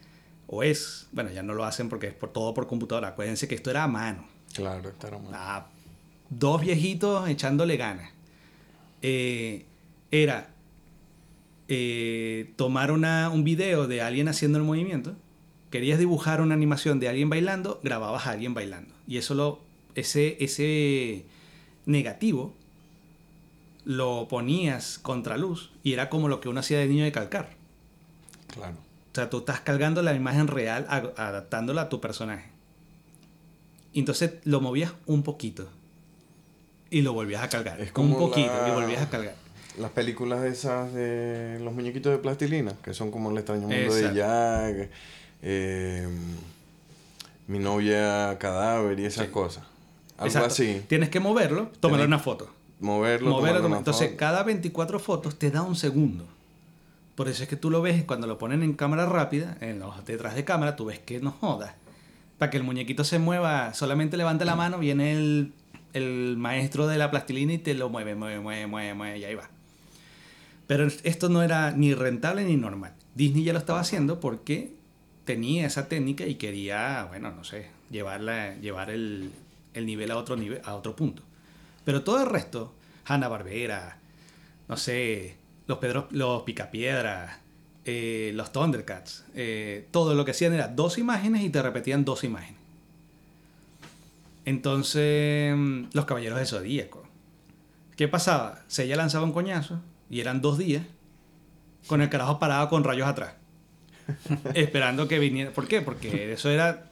[0.47, 3.09] o es, bueno, ya no lo hacen porque es por, todo por computadora.
[3.09, 4.25] Acuérdense que esto era a mano.
[4.53, 5.31] Claro, está mal.
[5.33, 5.67] Ah,
[6.29, 8.11] dos viejitos echándole ganas.
[9.01, 9.65] Eh,
[10.11, 10.49] era
[11.67, 15.15] eh, tomar una- un video de alguien haciendo el movimiento.
[15.69, 18.93] Querías dibujar una animación de alguien bailando, grababas a alguien bailando.
[19.07, 19.59] Y eso lo,
[19.93, 21.25] ese, ese
[21.85, 22.55] negativo
[23.85, 27.51] lo ponías contra luz y era como lo que uno hacía de niño de calcar.
[28.53, 28.77] Claro.
[29.19, 30.85] O sea, tú estás cargando la imagen real,
[31.17, 32.45] adaptándola a tu personaje.
[33.91, 35.67] Y entonces lo movías un poquito.
[36.89, 37.81] Y lo volvías a cargar.
[37.81, 39.35] Es un como poquito la- y volvías a cargar.
[39.77, 44.07] Las películas esas de los muñequitos de plastilina, que son como el extraño mundo Exacto.
[44.07, 44.89] de Jack,
[45.41, 46.07] eh,
[47.47, 49.31] mi novia cadáver y esas Sí.
[49.33, 49.65] cosas.
[50.15, 50.47] Algo Exacto.
[50.47, 50.81] así.
[50.87, 52.49] Tienes que moverlo, tomarle una foto.
[52.79, 54.17] Moverlo, Moverlo, una Entonces, foto.
[54.17, 56.25] cada 24 fotos te da un segundo.
[57.19, 60.05] Por eso es que tú lo ves cuando lo ponen en cámara rápida, en los
[60.05, 61.73] detrás de cámara, tú ves que no jodas.
[62.37, 65.51] Para que el muñequito se mueva, solamente levanta la mano, viene el,
[65.91, 69.35] el maestro de la plastilina y te lo mueve, mueve, mueve, mueve, mueve, y ahí
[69.35, 69.49] va.
[70.65, 72.93] Pero esto no era ni rentable ni normal.
[73.15, 74.71] Disney ya lo estaba haciendo porque
[75.25, 79.33] tenía esa técnica y quería, bueno, no sé, llevarla, llevar el,
[79.73, 81.21] el nivel a otro nivel, a otro punto.
[81.83, 83.97] Pero todo el resto, Hanna Barbera,
[84.69, 85.38] no sé,
[85.69, 87.41] los Pedro, los Picapiedra,
[87.85, 89.23] eh, los Thundercats.
[89.35, 92.59] eh, todo lo que hacían era dos imágenes y te repetían dos imágenes.
[94.45, 97.03] Entonces, mm, los Caballeros del Zodíaco.
[97.95, 98.63] ¿Qué pasaba?
[98.67, 99.79] Se ella lanzaba un coñazo
[100.09, 100.83] y eran dos días
[101.85, 103.33] con el carajo parado con rayos atrás.
[104.55, 105.51] esperando que viniera.
[105.51, 105.81] ¿Por qué?
[105.81, 106.89] Porque eso era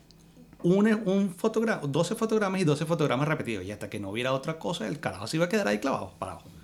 [0.61, 3.65] un, un fotograma, 12 fotogramas y 12 fotogramas repetidos.
[3.65, 6.13] Y hasta que no hubiera otra cosa, el carajo se iba a quedar ahí clavado,
[6.19, 6.56] parado.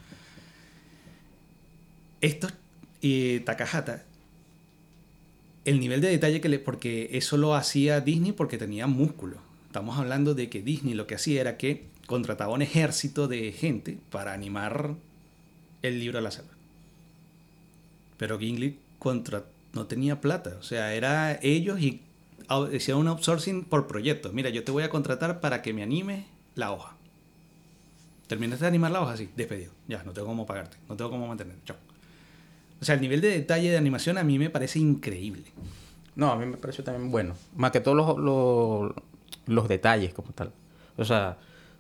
[2.24, 2.48] Esto,
[3.02, 4.06] y Takahata,
[5.66, 6.58] el nivel de detalle que le.
[6.58, 9.40] Porque eso lo hacía Disney porque tenía músculo.
[9.68, 13.98] Estamos hablando de que Disney lo que hacía era que contrataba un ejército de gente
[14.10, 14.96] para animar
[15.82, 16.54] el libro de la selva.
[18.16, 20.56] Pero Gimli contra, no tenía plata.
[20.62, 22.04] O sea, era ellos y
[22.48, 24.32] hacían un outsourcing por proyecto.
[24.32, 26.96] Mira, yo te voy a contratar para que me anime la hoja.
[28.28, 29.74] Terminaste de animar la hoja, sí, despedido.
[29.90, 31.58] Ya, no tengo cómo pagarte, no tengo cómo mantener.
[31.66, 31.76] Chao.
[32.84, 35.46] O sea, el nivel de detalle de animación a mí me parece increíble.
[36.18, 37.34] No, a mí me pareció también bueno.
[37.56, 38.92] Más que todos los, los,
[39.46, 40.52] los detalles como tal.
[40.98, 41.38] O sea,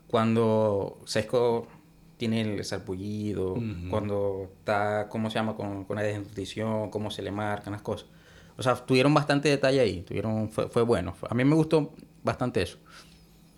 [0.07, 1.67] cuando Sesco
[2.15, 3.57] tiene el sarpullido,
[3.89, 5.57] cuando está, ¿cómo se llama?
[5.57, 8.07] Con, con la desnutrición, cómo se le marcan las cosas.
[8.55, 10.03] O sea, tuvieron bastante detalle ahí.
[10.03, 11.17] Tuvieron, fue, fue bueno.
[11.29, 11.91] A mí me gustó
[12.23, 12.77] bastante eso.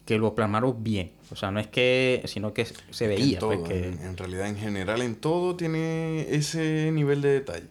[0.06, 1.12] Que lo plasmaron bien.
[1.32, 3.34] O sea, no es que, sino que se veía.
[3.34, 3.88] en, todo, pues, que...
[3.90, 7.68] en, en realidad, en general, en todo tiene ese nivel de detalle.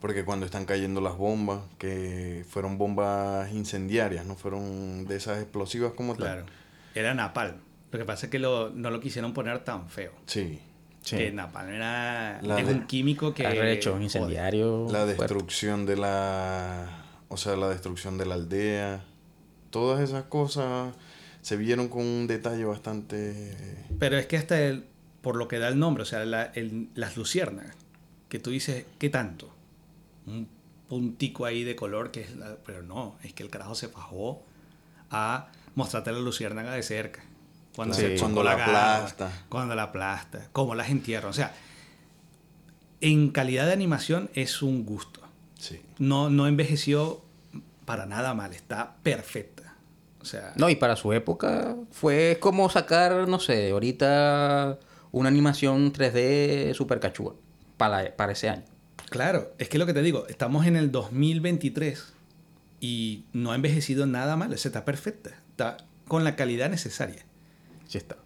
[0.00, 5.92] Porque cuando están cayendo las bombas, que fueron bombas incendiarias, no fueron de esas explosivas
[5.92, 6.22] como tal.
[6.24, 6.46] Claro.
[6.94, 7.56] Era Napalm.
[7.90, 10.12] Lo que pasa es que lo- no lo quisieron poner tan feo.
[10.26, 10.60] Sí.
[11.02, 11.16] Sí.
[11.16, 13.46] Que Napalm era La es de- un químico que...
[13.46, 14.02] Arrecho, joder.
[14.04, 14.84] incendiario.
[14.90, 15.14] La fuerte.
[15.14, 17.04] destrucción de la.
[17.28, 19.04] O sea, la destrucción de la aldea.
[19.70, 20.94] Todas esas cosas
[21.48, 23.56] se vieron con un detalle bastante.
[23.98, 24.84] Pero es que hasta el,
[25.22, 27.74] por lo que da el nombre, o sea, la- el- las luciérnagas,
[28.28, 29.50] que tú dices, ¿qué tanto?
[30.26, 30.46] Un
[30.90, 34.42] puntico ahí de color que es la- pero no, es que el carajo se fajó
[35.10, 37.22] a mostrarte la luciérnaga de cerca.
[37.74, 39.44] Cuando, se cuando la aplasta.
[39.48, 41.30] Cuando la aplasta, cómo las entierra.
[41.30, 41.54] O sea,
[43.00, 45.20] en calidad de animación es un gusto.
[45.58, 45.80] Sí.
[45.98, 47.22] No, no envejeció
[47.86, 49.57] para nada mal, está perfecta.
[50.28, 54.78] Sea, No, y para su época fue como sacar, no sé, ahorita
[55.10, 57.34] una animación 3D super cachúa
[57.76, 58.64] para, para ese año.
[59.08, 62.12] Claro, es que lo que te digo, estamos en el 2023
[62.80, 67.24] y no ha envejecido nada mal, esa está perfecta, está con la calidad necesaria.
[67.86, 68.16] Sí está.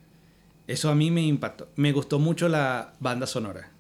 [0.67, 1.69] Eso a mí me impactó.
[1.77, 3.71] Me gustó mucho la banda sonora.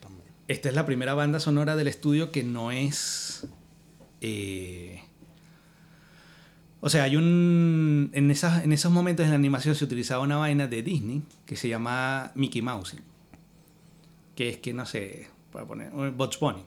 [0.00, 0.26] También.
[0.48, 3.46] Esta es la primera banda sonora del estudio que no es...
[4.20, 5.02] eh,
[6.84, 8.10] o sea, hay un...
[8.12, 11.54] En, esas, en esos momentos en la animación se utilizaba una vaina de Disney que
[11.54, 12.96] se llama Mickey Mouse.
[14.34, 15.92] Que es que, no sé, para poner...
[16.10, 16.64] Bots Bunny.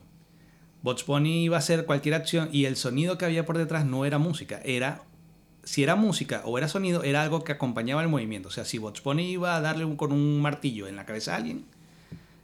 [0.80, 4.06] Bots Bunny iba a hacer cualquier acción y el sonido que había por detrás no
[4.06, 5.02] era música, era...
[5.64, 8.48] Si era música o era sonido, era algo que acompañaba el movimiento.
[8.48, 11.36] O sea, si Bots Bunny iba a darle con un martillo en la cabeza a
[11.36, 11.66] alguien,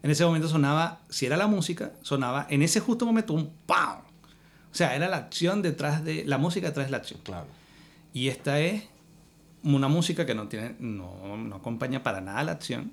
[0.03, 4.01] en ese momento sonaba, si era la música, sonaba en ese justo momento un ¡pam!
[4.01, 7.21] O sea, era la acción detrás de, la música detrás de la acción.
[7.23, 7.62] Claro.
[8.12, 8.85] Y esta es
[9.64, 12.92] una música que no tiene, no, no acompaña para nada la acción,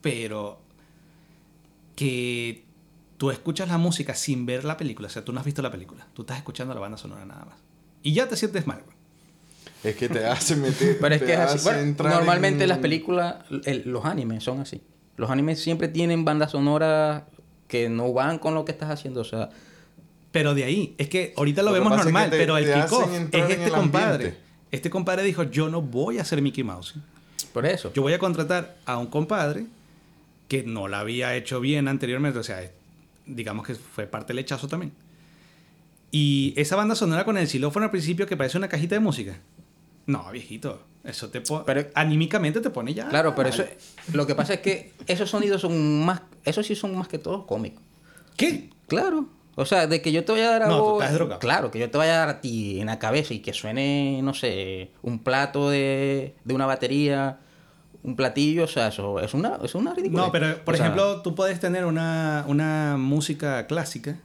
[0.00, 0.60] pero
[1.96, 2.64] que
[3.16, 5.70] tú escuchas la música sin ver la película, o sea, tú no has visto la
[5.70, 7.56] película, tú estás escuchando la banda sonora nada más.
[8.02, 8.96] Y ya te sientes mal, güey.
[9.84, 10.98] Es que te hace meter.
[11.00, 11.54] Pero es te que es así.
[11.56, 14.82] hace Bueno, entrar normalmente en- las películas, el- los animes son así.
[15.16, 17.24] Los animes siempre tienen bandas sonoras
[17.68, 19.20] que no van con lo que estás haciendo.
[19.20, 19.50] O sea,
[20.34, 22.64] Pero de ahí, es que ahorita lo, vemos pasa es que normal, te- pero el
[22.74, 23.20] kickoff es
[23.50, 24.12] este compadre.
[24.26, 24.38] ambiente.
[24.72, 26.96] Este compadre dijo, yo no voy a ser Mickey Mouse.
[27.52, 27.92] por eso.
[27.94, 29.66] Yo voy a contratar a un compadre
[30.48, 32.68] que no la había hecho bien anteriormente, o sea,
[33.26, 34.92] digamos que fue parte del hechazo también.
[36.10, 39.38] Y esa banda sonora con el xilófono al principio que parece una cajita de música.
[40.06, 41.64] No, viejito, eso te pone...
[41.64, 43.08] Pero- anímicamente te pone ya...
[43.08, 43.64] Claro, pero eso,
[44.12, 47.46] lo que pasa es que esos sonidos son más, esos sí son más que todo
[47.46, 47.82] cómicos.
[48.36, 48.68] ¿Qué?
[48.88, 49.28] Claro.
[49.56, 50.86] O sea, de que yo te vaya a dar No, algo.
[50.94, 51.38] tú estás drogado.
[51.40, 54.20] Claro, que yo te vaya a dar a ti en la cabeza y que suene,
[54.22, 57.38] no sé, un plato de, de una batería,
[58.02, 60.24] un platillo, o sea, eso es una, es una ridícula.
[60.24, 64.18] No, pero por ejemplo, tú puedes tener una, una música clásica,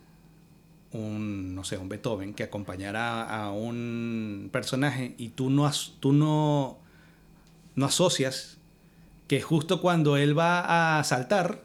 [0.92, 6.12] un, no sé, un Beethoven, que acompañara a un personaje y tú no, as- tú
[6.12, 6.80] no,
[7.76, 8.58] no asocias
[9.28, 11.62] que justo cuando él va a saltar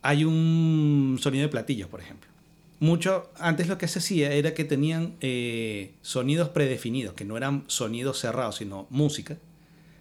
[0.00, 2.27] hay un sonido de platillos, por ejemplo.
[2.80, 7.64] Mucho, antes lo que se hacía era que tenían eh, sonidos predefinidos, que no eran
[7.66, 9.36] sonidos cerrados, sino música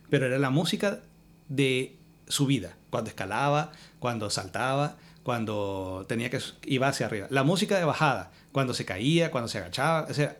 [0.09, 1.01] pero era la música
[1.49, 1.95] de
[2.27, 7.27] su vida, cuando escalaba, cuando saltaba, cuando tenía que iba hacia arriba.
[7.29, 10.37] La música de bajada, cuando se caía, cuando se agachaba, o sea,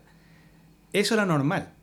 [0.93, 1.73] eso era normal.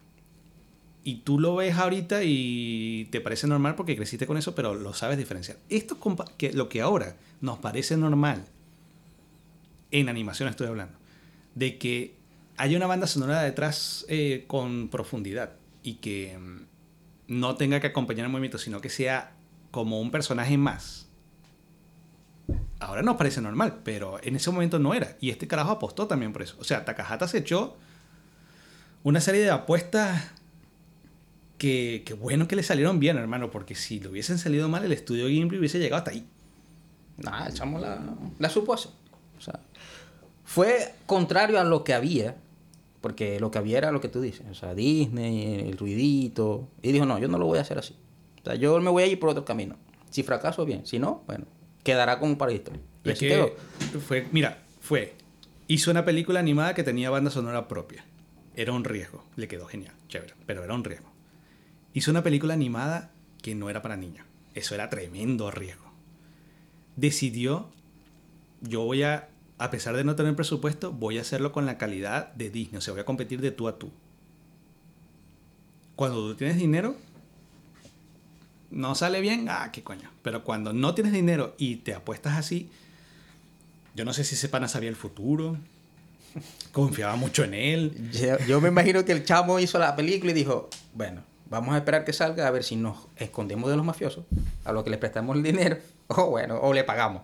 [1.06, 4.94] Y tú lo ves ahorita y te parece normal porque creciste con eso, pero lo
[4.94, 5.58] sabes diferenciar.
[5.68, 5.98] Esto
[6.38, 8.46] que lo que ahora nos parece normal
[9.94, 10.98] en animación estoy hablando,
[11.54, 12.16] de que
[12.56, 15.52] haya una banda sonora detrás eh, con profundidad
[15.84, 16.62] y que mm,
[17.28, 19.34] no tenga que acompañar el movimiento, sino que sea
[19.70, 21.08] como un personaje más.
[22.80, 25.16] Ahora nos parece normal, pero en ese momento no era.
[25.20, 26.56] Y este carajo apostó también por eso.
[26.58, 27.76] O sea, Takahata se echó
[29.04, 30.32] una serie de apuestas
[31.56, 34.92] que, que bueno que le salieron bien, hermano, porque si le hubiesen salido mal, el
[34.92, 36.26] estudio Ghibli hubiese llegado hasta ahí.
[37.16, 38.02] Nada, el chamo la,
[38.40, 38.90] la supo hacer.
[40.44, 42.36] Fue contrario a lo que había,
[43.00, 46.92] porque lo que había era lo que tú dices, o sea, Disney, el ruidito, y
[46.92, 47.94] dijo, no, yo no lo voy a hacer así.
[48.42, 49.76] O sea, yo me voy a ir por otro camino.
[50.10, 50.86] Si fracaso, bien.
[50.86, 51.46] Si no, bueno,
[51.82, 52.80] quedará como para historia.
[53.04, 54.00] Y Es así que quedó.
[54.00, 55.14] fue, mira, fue.
[55.66, 58.04] Hizo una película animada que tenía banda sonora propia.
[58.54, 59.24] Era un riesgo.
[59.36, 61.10] Le quedó genial, chévere, pero era un riesgo.
[61.94, 63.10] Hizo una película animada
[63.42, 64.26] que no era para niños.
[64.54, 65.90] Eso era tremendo riesgo.
[66.96, 67.66] Decidió,
[68.60, 72.32] yo voy a, a pesar de no tener presupuesto, voy a hacerlo con la calidad
[72.34, 72.78] de Disney.
[72.78, 73.90] O sea, voy a competir de tú a tú.
[75.96, 76.96] Cuando tú tienes dinero,
[78.70, 80.10] no sale bien, ah, qué coño.
[80.22, 82.68] Pero cuando no tienes dinero y te apuestas así,
[83.94, 85.56] yo no sé si ese pana sabía el futuro,
[86.72, 88.10] confiaba mucho en él.
[88.12, 91.78] Yo, yo me imagino que el chamo hizo la película y dijo, bueno, vamos a
[91.78, 94.24] esperar que salga a ver si nos escondemos de los mafiosos,
[94.64, 97.22] a los que les prestamos el dinero, o bueno, o le pagamos.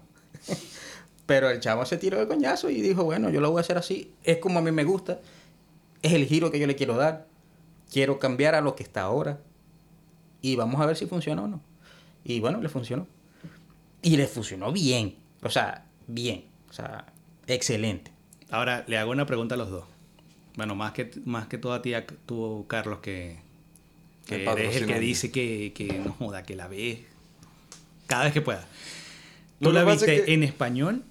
[1.30, 3.78] Pero el chamo se tiró el coñazo y dijo, bueno, yo lo voy a hacer
[3.78, 5.20] así, es como a mí me gusta,
[6.02, 7.28] es el giro que yo le quiero dar,
[7.92, 9.38] quiero cambiar a lo que está ahora
[10.42, 11.60] y vamos a ver si funciona o no.
[12.24, 13.06] Y bueno, le funcionó.
[14.02, 15.14] Y le funcionó bien,
[15.44, 17.06] o sea, bien, o sea,
[17.46, 18.10] excelente.
[18.50, 19.84] Ahora le hago una pregunta a los dos.
[20.56, 21.92] Bueno, más que, más que todo a ti,
[22.26, 23.38] tú, Carlos, que,
[24.26, 26.98] que El eres el que dice que, que no joda, que la ves
[28.08, 28.66] cada vez que pueda.
[29.60, 31.04] ¿Tú la viste que- en español?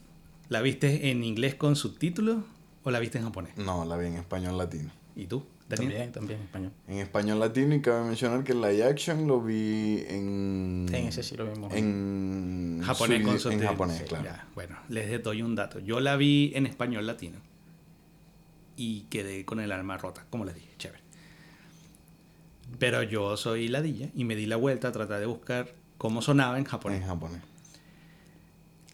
[0.50, 2.44] ¿La viste en inglés con subtítulos?
[2.84, 3.56] ¿O la viste en japonés?
[3.58, 4.90] No, la vi en español latino.
[5.16, 5.44] ¿Y tú?
[5.68, 5.90] Daniel?
[5.92, 6.72] También, también en español.
[6.88, 10.88] En español latino y cabe mencionar que el live action lo vi en...
[10.92, 11.72] En ese sí lo vimos.
[11.74, 13.72] En Japonés su- con En subtítulos.
[13.72, 14.24] japonés, Sí, claro.
[14.26, 14.48] ya.
[14.56, 15.80] Bueno, les doy un dato.
[15.80, 17.38] Yo la vi en español latino.
[18.76, 21.04] Y quedé con el alma rota, como les dije, chévere.
[22.80, 26.58] Pero yo soy ladilla y me di la vuelta a tratar de buscar cómo sonaba
[26.58, 27.02] en japonés.
[27.02, 27.42] En japonés.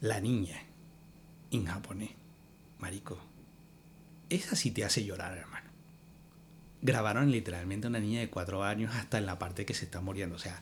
[0.00, 0.60] La niña
[1.50, 2.10] en japonés.
[2.78, 3.18] Marico.
[4.28, 5.66] Esa sí te hace llorar, hermano.
[6.82, 10.00] Grabaron literalmente a una niña de cuatro años hasta en la parte que se está
[10.00, 10.36] muriendo.
[10.36, 10.60] O sea,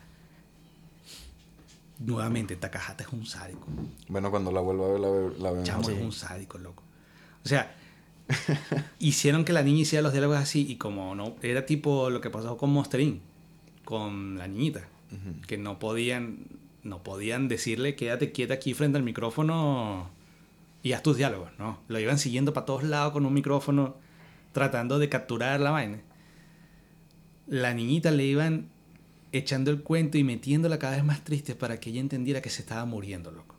[1.99, 3.67] nuevamente, Takahata es un sádico.
[4.09, 6.83] Bueno, cuando la vuelva a ver, la, ve- la en Chamo es un sádico, loco.
[7.45, 7.75] O sea,
[8.99, 12.31] hicieron que la niña hiciera los diálogos así y como no, era tipo lo que
[12.31, 13.21] pasó con Monster Inc.,
[13.85, 14.89] con la niñita,
[15.47, 16.39] que no podían,
[16.83, 20.09] no podían decirle quédate quieta aquí frente al micrófono
[20.85, 21.81] y haz tus diálogos, ¿no?
[21.89, 23.97] Lo iban siguiendo para todos lados con un micrófono
[24.53, 25.99] tratando de capturar la vaina.
[27.49, 28.69] La niñita le iban
[29.33, 32.61] echando el cuento y metiéndola cada vez más triste para que ella entendiera que se
[32.61, 33.57] estaba muriendo, loco.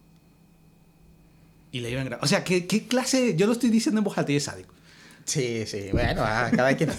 [1.71, 3.35] Y le iban gra- O sea, ¿qué, clase?
[3.35, 4.73] Yo lo estoy diciendo en voz alta y es sádico.
[5.25, 6.91] Sí, sí, bueno, ah, cada quien.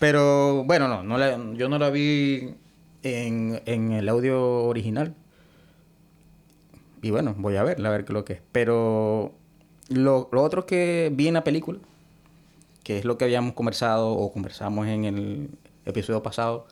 [0.00, 2.54] Pero bueno, no, no yo no la vi
[3.04, 5.14] en el audio original.
[7.02, 8.42] Y bueno, voy a verla, a ver qué es lo que es.
[8.52, 9.32] Pero
[9.88, 11.78] lo, lo otro que vi en la película,
[12.82, 15.50] que es lo que habíamos conversado o conversamos en el
[15.84, 16.66] episodio pasado,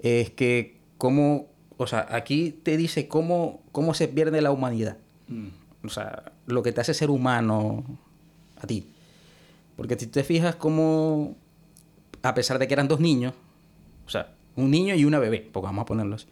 [0.00, 4.96] es que cómo, o sea, aquí te dice cómo, cómo se pierde la humanidad.
[5.84, 7.84] O sea, lo que te hace ser humano
[8.60, 8.86] a ti.
[9.76, 11.36] Porque si te fijas cómo,
[12.22, 13.34] a pesar de que eran dos niños,
[14.06, 16.26] o sea, un niño y una bebé, porque vamos a ponerlo así,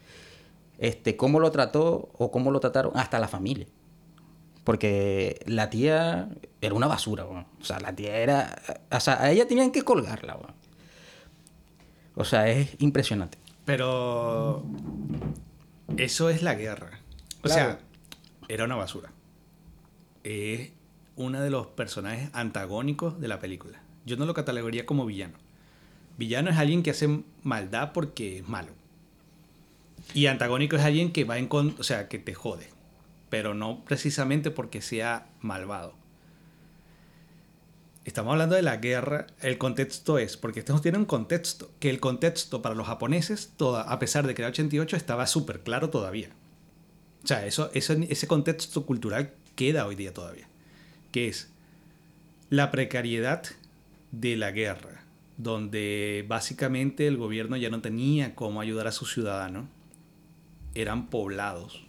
[0.82, 3.66] este, cómo lo trató o cómo lo trataron hasta la familia.
[4.64, 6.28] Porque la tía
[6.60, 7.24] era una basura.
[7.24, 8.60] O sea, la tía era...
[8.90, 10.38] O sea, a ella tenían que colgarla.
[12.16, 13.38] O sea, es impresionante.
[13.64, 14.64] Pero
[15.96, 17.00] eso es la guerra.
[17.38, 17.54] O Claro.
[17.54, 17.78] sea,
[18.48, 19.12] era una basura.
[20.24, 20.70] Es
[21.16, 23.82] uno de los personajes antagónicos de la película.
[24.04, 25.34] Yo no lo catalogaría como villano.
[26.18, 28.72] Villano es alguien que hace maldad porque es malo.
[30.14, 32.68] Y antagónico es alguien que va en con, o sea, que te jode,
[33.30, 35.94] pero no precisamente porque sea malvado.
[38.04, 42.00] Estamos hablando de la guerra, el contexto es, porque esto tiene un contexto, que el
[42.00, 46.30] contexto para los japoneses, a pesar de que era 88, estaba súper claro todavía.
[47.22, 50.48] O sea, eso, ese contexto cultural queda hoy día todavía.
[51.12, 51.48] Que es
[52.50, 53.44] la precariedad
[54.10, 55.04] de la guerra,
[55.36, 59.66] donde básicamente el gobierno ya no tenía cómo ayudar a sus ciudadanos.
[60.74, 61.86] Eran poblados.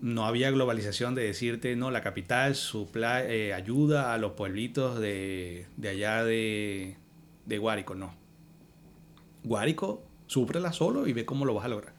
[0.00, 2.56] No había globalización de decirte, no, la capital
[3.26, 6.96] eh, ayuda a los pueblitos de, de allá de,
[7.46, 8.14] de Guárico, no.
[9.42, 11.94] Guárico, súprela solo y ve cómo lo vas a lograr.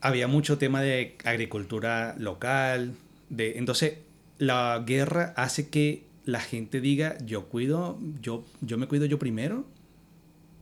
[0.00, 2.94] Había mucho tema de agricultura local,
[3.30, 3.98] de, entonces
[4.38, 9.64] la guerra hace que la gente diga, yo cuido, yo, yo me cuido yo primero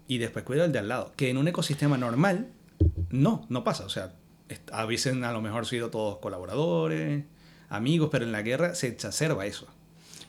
[0.08, 1.12] y después cuido el de al lado.
[1.16, 2.48] Que en un ecosistema normal,
[3.10, 3.84] no, no pasa.
[3.84, 4.14] O sea,
[4.48, 4.84] est- a
[5.32, 7.24] lo mejor sido todos colaboradores,
[7.68, 9.66] amigos, pero en la guerra se exacerba eso.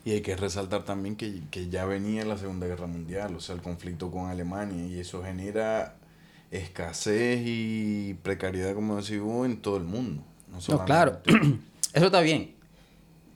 [0.04, 3.56] Y hay que resaltar también que, que ya venía la Segunda Guerra Mundial, o sea,
[3.56, 5.96] el conflicto con Alemania, y eso genera
[6.52, 10.24] escasez y precariedad, como decís vos, en todo el mundo.
[10.52, 11.20] No, No, claro.
[11.94, 12.54] Eso está bien.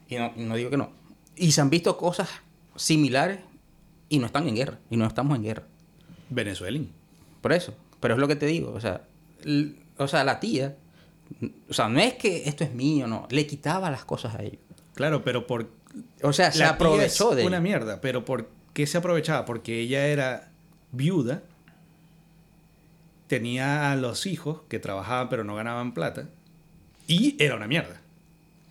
[0.09, 0.91] Y no, no digo que no.
[1.35, 2.29] Y se han visto cosas
[2.75, 3.39] similares
[4.09, 4.79] y no están en guerra.
[4.89, 5.63] Y no estamos en guerra.
[6.29, 6.79] Venezuela.
[7.41, 7.73] Por eso.
[7.99, 8.71] Pero es lo que te digo.
[8.73, 9.01] O sea,
[9.97, 10.75] o sea, la tía.
[11.69, 13.27] O sea, no es que esto es mío, no.
[13.29, 14.59] Le quitaba las cosas a ellos.
[14.95, 15.69] Claro, pero por
[16.23, 19.45] O sea, se La aprovechó de una mierda, pero ¿por qué se aprovechaba?
[19.45, 20.49] Porque ella era
[20.91, 21.41] viuda,
[23.27, 26.27] tenía a los hijos que trabajaban pero no ganaban plata
[27.07, 28.01] y era una mierda.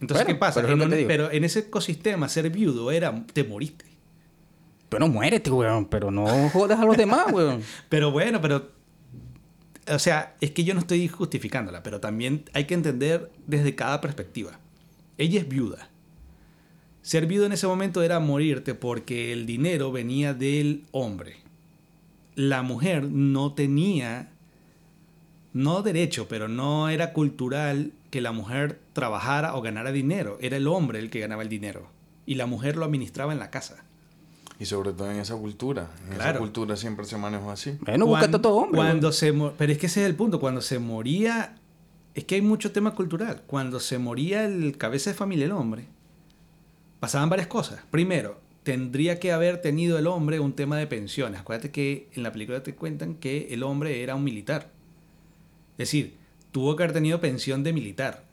[0.00, 0.60] Entonces, Bueno, ¿qué pasa?
[0.60, 3.84] pero En un- pero en ese ecosistema, ser viudo era, te moriste.
[4.88, 5.86] Pero muérete, weón.
[5.86, 7.62] Pero no jodas a los demás, weón.
[7.88, 8.70] Pero bueno, pero.
[9.90, 14.00] O sea, es que yo no estoy justificándola, pero también hay que entender desde cada
[14.00, 14.58] perspectiva.
[15.16, 15.88] Ella es viuda.
[17.00, 21.36] Ser viuda en ese momento era morirte porque el dinero venía del hombre.
[22.34, 24.30] La mujer no tenía,
[25.54, 30.36] no derecho, pero no era cultural que la mujer trabajara o ganara dinero.
[30.42, 31.88] Era el hombre el que ganaba el dinero.
[32.26, 33.84] Y la mujer lo administraba en la casa.
[34.60, 35.88] Y sobre todo en esa cultura.
[36.06, 36.40] En esa Claro.
[36.40, 37.76] cultura siempre se manejó así.
[37.80, 38.76] Bueno, búscate Cuan- a todo hombre.
[38.78, 40.40] Cuando se pero es que ese es el punto.
[40.40, 41.54] Cuando se moría.
[42.14, 43.42] Es que hay mucho tema cultural.
[43.46, 45.86] Cuando se moría el cabeza de familia, el hombre,
[46.98, 47.80] pasaban varias cosas.
[47.92, 51.40] Primero, tendría que haber tenido el hombre un tema de pensiones.
[51.40, 54.70] Acuérdate que en la película te cuentan que el hombre era un militar.
[55.74, 56.16] Es decir,
[56.50, 58.24] tuvo que haber tenido pensión de militar.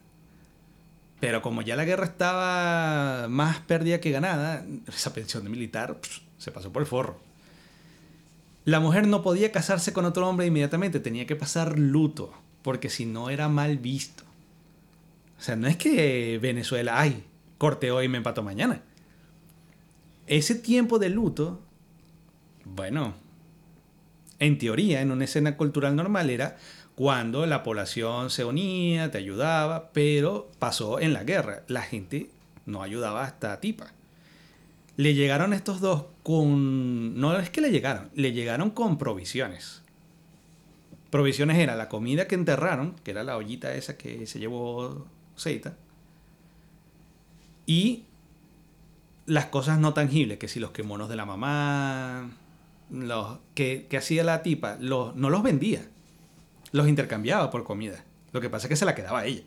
[1.20, 5.97] Pero como ya la guerra estaba más perdida que ganada, esa pensión de militar
[6.38, 7.20] se pasó por el forro.
[8.66, 13.05] La mujer no podía casarse con otro hombre inmediatamente, tenía que pasar luto, porque si
[13.05, 14.24] no era mal visto.
[15.39, 17.24] O sea, no es que Venezuela, ay,
[17.57, 18.82] corte hoy y me empato mañana.
[20.28, 21.61] Ese tiempo de luto,
[22.63, 23.13] bueno,
[24.39, 26.57] en teoría, en una escena cultural normal era
[26.96, 31.64] cuando la población se unía, te ayudaba, pero pasó en la guerra.
[31.68, 32.30] La gente
[32.66, 33.91] no ayudaba a esta tipa.
[34.96, 37.20] Le llegaron estos dos con...
[37.20, 39.82] No es que le llegaron, le llegaron con provisiones.
[41.10, 45.76] Provisiones era la comida que enterraron, que era la ollita esa que se llevó Seita,
[47.66, 48.06] y
[49.26, 52.32] las cosas no tangibles, que si los quemonos de la mamá,
[52.89, 55.89] los que, que hacía la tipa, los, no los vendía,
[56.76, 58.03] los intercambiaba por comida.
[58.34, 59.43] Lo que pasa es que se la quedaba a ella.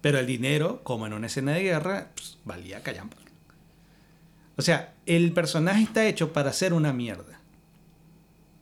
[0.00, 3.18] Pero el dinero, como en una escena de guerra, pues, valía callampa.
[4.56, 7.40] O sea, el personaje está hecho para ser una mierda.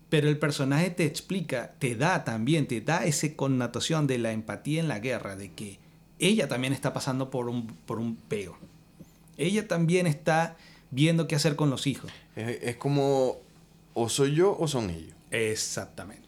[0.08, 4.80] Pero el personaje te explica, te da también, te da esa connotación de la empatía
[4.80, 5.78] en la guerra, de que
[6.18, 8.58] ella también está pasando por un, por un peo.
[9.36, 10.56] Ella también está
[10.90, 12.10] viendo qué hacer con los hijos.
[12.34, 13.36] Es, es como,
[13.94, 15.14] o soy yo o son ellos.
[15.30, 16.27] Exactamente.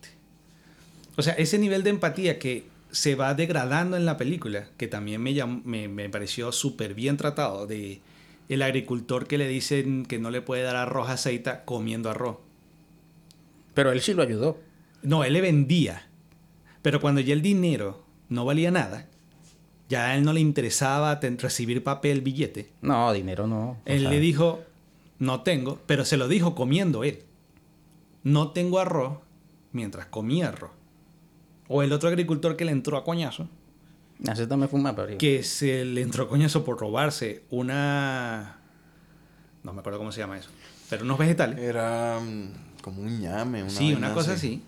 [1.21, 5.23] O sea, ese nivel de empatía que se va degradando en la película, que también
[5.23, 8.01] me, me, me pareció súper bien tratado, de
[8.49, 12.39] el agricultor que le dicen que no le puede dar arroz a aceita comiendo arroz.
[13.75, 14.57] Pero él sí lo ayudó.
[15.03, 16.09] No, él le vendía.
[16.81, 19.07] Pero cuando ya el dinero no valía nada,
[19.91, 23.77] ya a él no le interesaba recibir papel, billete, No, dinero no.
[23.85, 24.65] Él sea, le dijo,
[25.19, 27.25] no tengo, pero se lo dijo comiendo él.
[28.23, 29.19] No tengo arroz
[29.71, 30.80] mientras comía arroz.
[31.73, 33.49] O el otro agricultor que le entró a coñazo,
[34.29, 38.59] Ese también fue pero- que se le entró a coñazo por robarse una...
[39.63, 40.51] No me acuerdo cómo se llama eso.
[40.89, 41.61] Pero unos vegetales.
[41.61, 43.63] Era mm, como un ñame.
[43.63, 44.65] Una sí, una cosa así.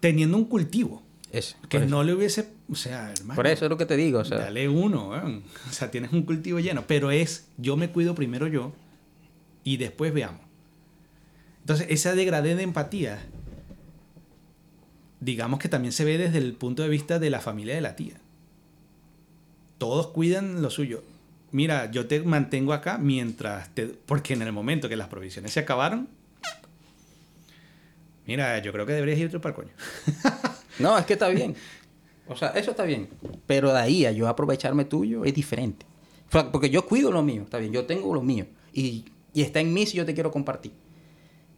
[0.00, 1.02] Teniendo un cultivo.
[1.30, 1.86] Ese, Que eso.
[1.86, 2.48] no le hubiese...
[2.70, 3.36] O sea, hermano.
[3.36, 4.20] Por eso es lo que te digo.
[4.20, 5.42] O sea, Dale uno, weón.
[5.68, 6.84] O sea, tienes un cultivo lleno.
[6.86, 8.72] Pero es, yo me cuido primero yo
[9.64, 10.40] y después veamos.
[11.60, 13.22] Entonces, esa degradé de empatía
[15.22, 17.94] digamos que también se ve desde el punto de vista de la familia de la
[17.94, 18.14] tía.
[19.78, 21.04] Todos cuidan lo suyo.
[21.52, 23.86] Mira, yo te mantengo acá mientras te...
[23.86, 26.08] Porque en el momento que las provisiones se acabaron...
[28.26, 29.72] Mira, yo creo que deberías irte para el coño.
[30.78, 31.54] No, es que está bien.
[32.26, 33.10] O sea, eso está bien.
[33.46, 35.84] Pero de ahí a yo aprovecharme tuyo es diferente.
[36.50, 37.72] Porque yo cuido lo mío, está bien.
[37.72, 38.46] Yo tengo lo mío.
[38.72, 39.04] Y,
[39.34, 40.72] y está en mí si yo te quiero compartir.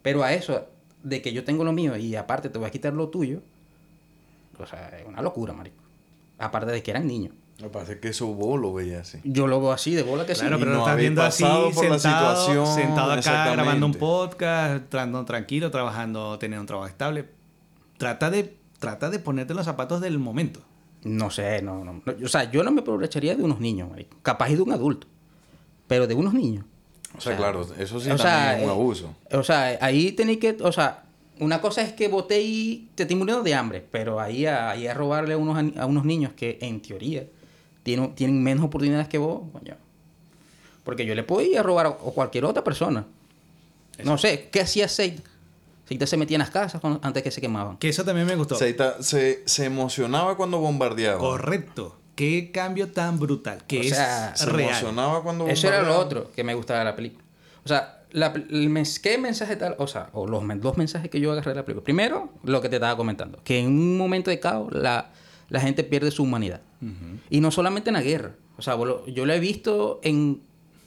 [0.01, 0.67] Pero a eso,
[1.01, 3.41] de que yo tengo lo mío y aparte te voy a quitar lo tuyo,
[4.59, 5.77] o sea, es una locura, marico.
[6.37, 7.33] Aparte de que eran niños.
[7.61, 9.21] Me parece que eso vos lo veías así.
[9.23, 10.59] Yo lo veo así, de bola que Claro, sí.
[10.59, 13.85] pero no lo estás habéis viendo así, pasado por la sentado, situación, sentado acá grabando
[13.85, 14.83] un podcast,
[15.25, 17.29] tranquilo, trabajando, teniendo un trabajo estable.
[17.97, 20.59] Trata de, trata de ponerte en los zapatos del momento.
[21.03, 22.01] No sé, no, no, no.
[22.23, 24.17] O sea, yo no me aprovecharía de unos niños, marico.
[24.21, 25.07] Capaz y de un adulto.
[25.87, 26.65] Pero de unos niños.
[27.17, 29.15] O sea, claro, eso sí o también sea, es un eh, abuso.
[29.31, 31.04] O sea, ahí tenéis que, o sea,
[31.39, 34.87] una cosa es que voté y te estoy muriendo de hambre, pero ahí a, ahí
[34.87, 37.25] a robarle a unos, a unos niños que en teoría
[37.83, 39.75] tienen, tienen menos oportunidades que vos, coño.
[40.83, 43.05] Porque yo le puedo ir a robar a, a cualquier otra persona.
[44.03, 45.23] No sé, ¿qué hacía Seita?
[45.87, 47.77] Seita se metía en las casas cuando- antes que se quemaban.
[47.77, 48.55] Que eso también me gustó.
[48.55, 51.19] Seita se, se emocionaba cuando bombardeaba.
[51.19, 51.97] Correcto.
[52.15, 53.63] Qué cambio tan brutal.
[53.67, 54.69] Que O es sea, Se real.
[54.69, 56.05] emocionaba cuando Eso era lo bombardeaba.
[56.23, 57.23] otro que me gustaba de la película.
[57.63, 59.75] O sea, la, el mens- ¿qué mensaje tal?
[59.77, 61.83] O sea, o los dos mensajes que yo agarré de la película.
[61.83, 65.11] Primero, lo que te estaba comentando, que en un momento de caos la,
[65.49, 66.61] la gente pierde su humanidad.
[67.29, 68.35] Y no solamente en la guerra.
[68.57, 70.41] O sea, lo- yo lo he visto en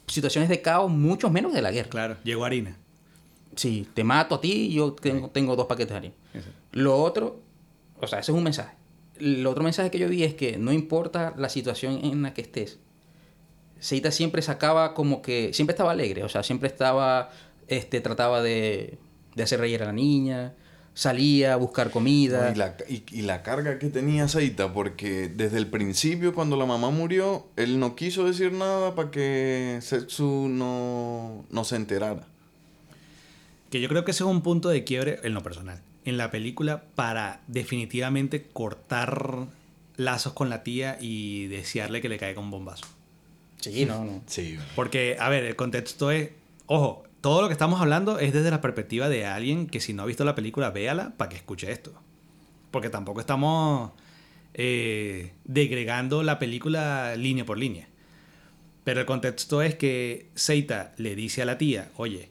[0.07, 1.89] situaciones de caos mucho menos de la guerra.
[1.89, 2.77] Claro, llegó harina.
[3.55, 6.13] Si te mato a ti, yo tengo, tengo dos paquetes de harina.
[6.33, 6.49] Eso.
[6.71, 7.39] Lo otro,
[7.99, 8.75] o sea, ese es un mensaje.
[9.19, 12.41] El otro mensaje que yo vi es que no importa la situación en la que
[12.41, 12.79] estés,
[13.79, 17.31] Seita siempre sacaba como que, siempre estaba alegre, o sea, siempre estaba,
[17.67, 18.97] este, trataba de,
[19.35, 20.53] de hacer reír a la niña,
[20.93, 22.51] salía a buscar comida.
[22.53, 26.65] Y, la, y, y la carga que tenía Seita, porque desde el principio, cuando la
[26.65, 32.27] mamá murió, él no quiso decir nada para que Setsu no, no se enterara.
[33.69, 35.79] Que yo creo que ese es un punto de quiebre en lo personal.
[36.03, 39.47] En la película para definitivamente cortar
[39.95, 42.87] lazos con la tía y desearle que le caiga un bombazo.
[43.59, 44.21] Sí, no, no.
[44.25, 44.57] Sí.
[44.75, 46.29] Porque, a ver, el contexto es,
[46.65, 50.03] ojo, todo lo que estamos hablando es desde la perspectiva de alguien que si no
[50.03, 51.93] ha visto la película, véala para que escuche esto.
[52.71, 53.91] Porque tampoco estamos
[54.53, 57.87] eh, degregando la película línea por línea.
[58.83, 62.29] Pero el contexto es que Seita le dice a la tía, oye,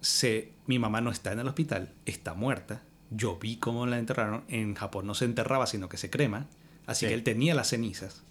[0.00, 2.82] se, mi mamá no está en el hospital, está muerta.
[3.10, 4.44] Yo vi cómo la enterraron.
[4.48, 6.46] En Japón no se enterraba, sino que se crema.
[6.86, 7.08] Así Sí.
[7.08, 8.22] que él tenía las cenizas.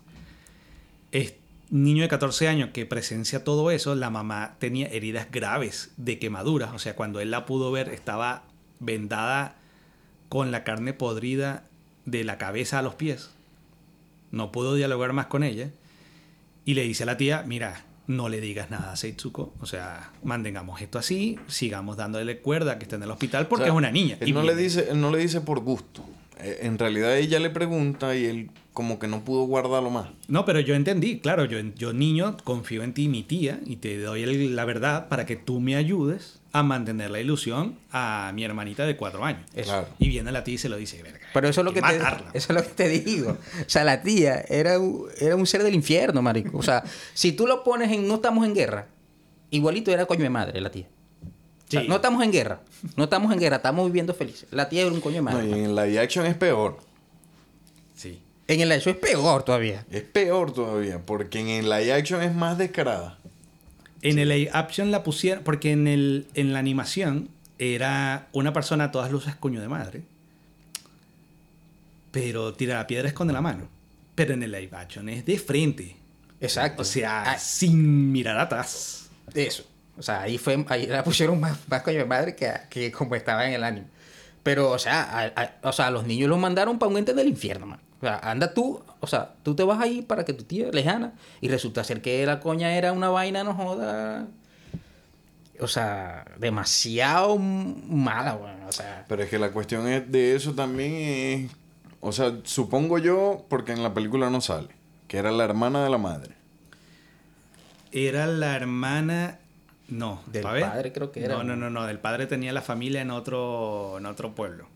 [1.12, 1.34] Es
[1.70, 6.74] niño de 14 años que presencia todo eso, la mamá tenía heridas graves de quemaduras.
[6.74, 8.44] O sea, cuando él la pudo ver, estaba
[8.80, 9.56] vendada
[10.30, 11.66] con la carne podrida
[12.06, 13.32] de la cabeza a los pies.
[14.32, 15.72] No pudo dialogar más con ella.
[16.66, 19.54] Y le dice a la tía, mira, no le digas nada a Seitsuko.
[19.62, 23.66] O sea, mantengamos esto así, sigamos dándole cuerda que está en el hospital porque O
[23.66, 24.18] sea, es una niña.
[24.20, 26.04] Él Y no, le dice, él no le dice por gusto.
[26.42, 30.10] Eh, En realidad ella le pregunta y él como que no pudo guardarlo más.
[30.28, 33.98] No, pero yo entendí, claro, yo, yo niño confío en ti, mi tía, y te
[34.00, 38.44] doy el- la verdad para que tú me ayudes a mantener la ilusión a mi
[38.44, 39.42] hermanita de cuatro años.
[39.56, 39.72] Eso.
[39.72, 39.88] Claro.
[39.98, 41.20] Y viene la tía y se lo dice, verga.
[41.34, 41.88] Pero eso es lo que, te,
[42.38, 43.32] eso es lo que te digo.
[43.32, 46.58] O sea, la tía era un, era un ser del infierno, marico.
[46.60, 46.84] O sea,
[47.16, 48.88] si tú lo pones en no estamos en guerra,
[49.50, 50.86] igualito era coño de madre la tía.
[51.68, 51.88] O sea, Sí.
[51.88, 52.62] no estamos en guerra.
[52.96, 54.48] No estamos en guerra, estamos viviendo felices.
[54.52, 55.50] La tía era un coño de No, madre.
[55.50, 56.78] y en live action es peor.
[57.96, 58.22] Sí.
[58.48, 59.86] En el eso es peor todavía.
[59.92, 63.18] Es peor todavía, porque en el live action es más descarada.
[64.02, 67.28] En el live action la pusieron, porque en, el, en la animación
[67.60, 70.04] era una persona a todas luces coño de madre,
[72.12, 73.68] pero tira la piedra esconde la mano.
[74.16, 75.96] Pero en el live action es de frente.
[76.40, 76.82] Exacto.
[76.84, 79.10] O sea, Ah, sin mirar atrás.
[79.34, 79.64] Eso.
[79.98, 83.16] O sea, ahí fue, ahí la pusieron más, más coño de madre que, que como
[83.16, 83.88] estaba en el anime.
[84.44, 87.28] Pero, o sea, a, a- o sea, los niños los mandaron para un ente del
[87.28, 87.80] infierno, man.
[88.00, 91.14] O sea, anda tú, o sea, tú te vas ahí para que tu tía lejana
[91.42, 94.28] y resulta ser que la coña era una vaina, no joda.
[95.60, 99.06] O sea, demasiado mala, bueno, o sea.
[99.08, 101.52] Pero es que la cuestión es de eso también es...
[102.00, 104.68] O sea, supongo yo, porque en la película no sale,
[105.08, 106.36] que era la hermana de la madre.
[107.92, 109.40] Era la hermana.
[109.90, 111.70] No, Del padre creo que era, No, no, ¿no?
[111.70, 111.86] no.
[111.86, 114.68] Del padre tenía la familia en otro, en otro pueblo.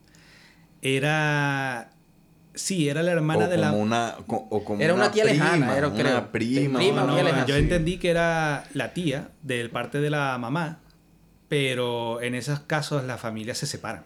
[0.81, 1.91] Era.
[2.53, 3.71] Sí, era la hermana o de como la.
[3.73, 6.31] una o como Era una tía prima, lejana, era, una creo.
[6.31, 7.45] prima, Prima, una tía No, lejana.
[7.45, 10.79] yo entendí que era la tía del parte de la mamá,
[11.47, 14.03] pero en esos casos las familias se separan.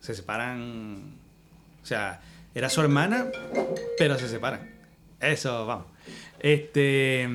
[0.00, 1.14] Se separan
[1.82, 2.20] O sea,
[2.54, 3.26] era su hermana,
[3.98, 4.70] pero se separan.
[5.20, 5.86] Eso, vamos.
[6.38, 7.28] Este.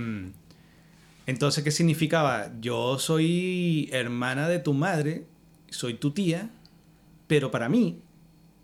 [1.30, 2.52] Entonces, ¿qué significaba?
[2.60, 5.26] Yo soy hermana de tu madre,
[5.70, 6.50] soy tu tía,
[7.28, 8.02] pero para mí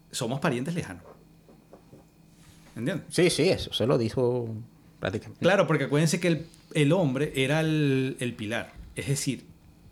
[0.09, 1.03] somos parientes lejanos.
[2.75, 3.05] ¿Entiendes?
[3.11, 4.49] Sí, sí, eso se lo dijo
[4.99, 5.41] prácticamente.
[5.41, 8.73] Claro, porque acuérdense que el, el hombre era el, el pilar.
[8.95, 9.45] Es decir,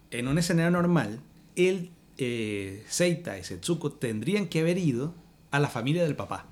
[0.09, 1.19] en un escenario normal,
[1.55, 5.13] el eh, Seita y Setsuko tendrían que haber ido
[5.51, 6.47] a la familia del papá.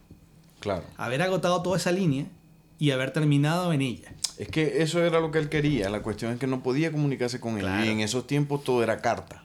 [0.60, 0.84] Claro.
[0.98, 2.28] Haber agotado toda esa línea
[2.78, 4.14] y haber terminado en ella.
[4.42, 5.90] Es que eso era lo que él quería.
[5.90, 7.62] La cuestión es que no podía comunicarse con él.
[7.62, 7.86] Claro.
[7.86, 9.44] Y en esos tiempos todo era carta.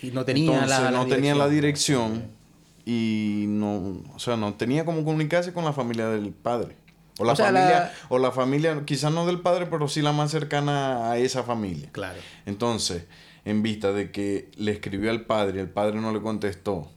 [0.00, 2.12] Y no tenía Entonces la, la no tenía la dirección.
[2.12, 2.44] dirección
[2.86, 6.76] y no, o sea, no tenía cómo comunicarse con la familia del padre.
[7.18, 10.02] O la O sea, familia, la- o la familia, quizás no del padre, pero sí
[10.02, 11.88] la más cercana a esa familia.
[11.92, 12.18] Claro.
[12.44, 13.04] Entonces,
[13.44, 16.90] en vista de que le escribió al padre y el padre no le contestó,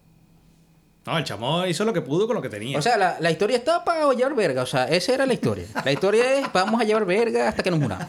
[1.08, 2.78] No, el chamo hizo lo que pudo con lo que tenía.
[2.78, 4.62] O sea, la, la historia estaba para llevar verga.
[4.62, 5.66] O sea, esa era la historia.
[5.86, 8.06] La historia es vamos a llevar verga hasta que nos muramos.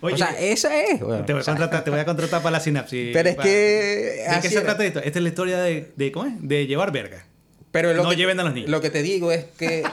[0.00, 0.98] Oye, o sea, esa es.
[0.98, 3.10] te, voy a contratar, te voy a contratar para la sinapsis.
[3.12, 4.64] Pero es Para- que ¿De qué se era.
[4.64, 4.98] trata esto?
[4.98, 6.32] Esta es la historia de, de, ¿cómo es?
[6.40, 7.24] De llevar verga.
[7.70, 8.68] Pero lo No que- lleven a los niños.
[8.68, 9.84] Lo que te digo es que,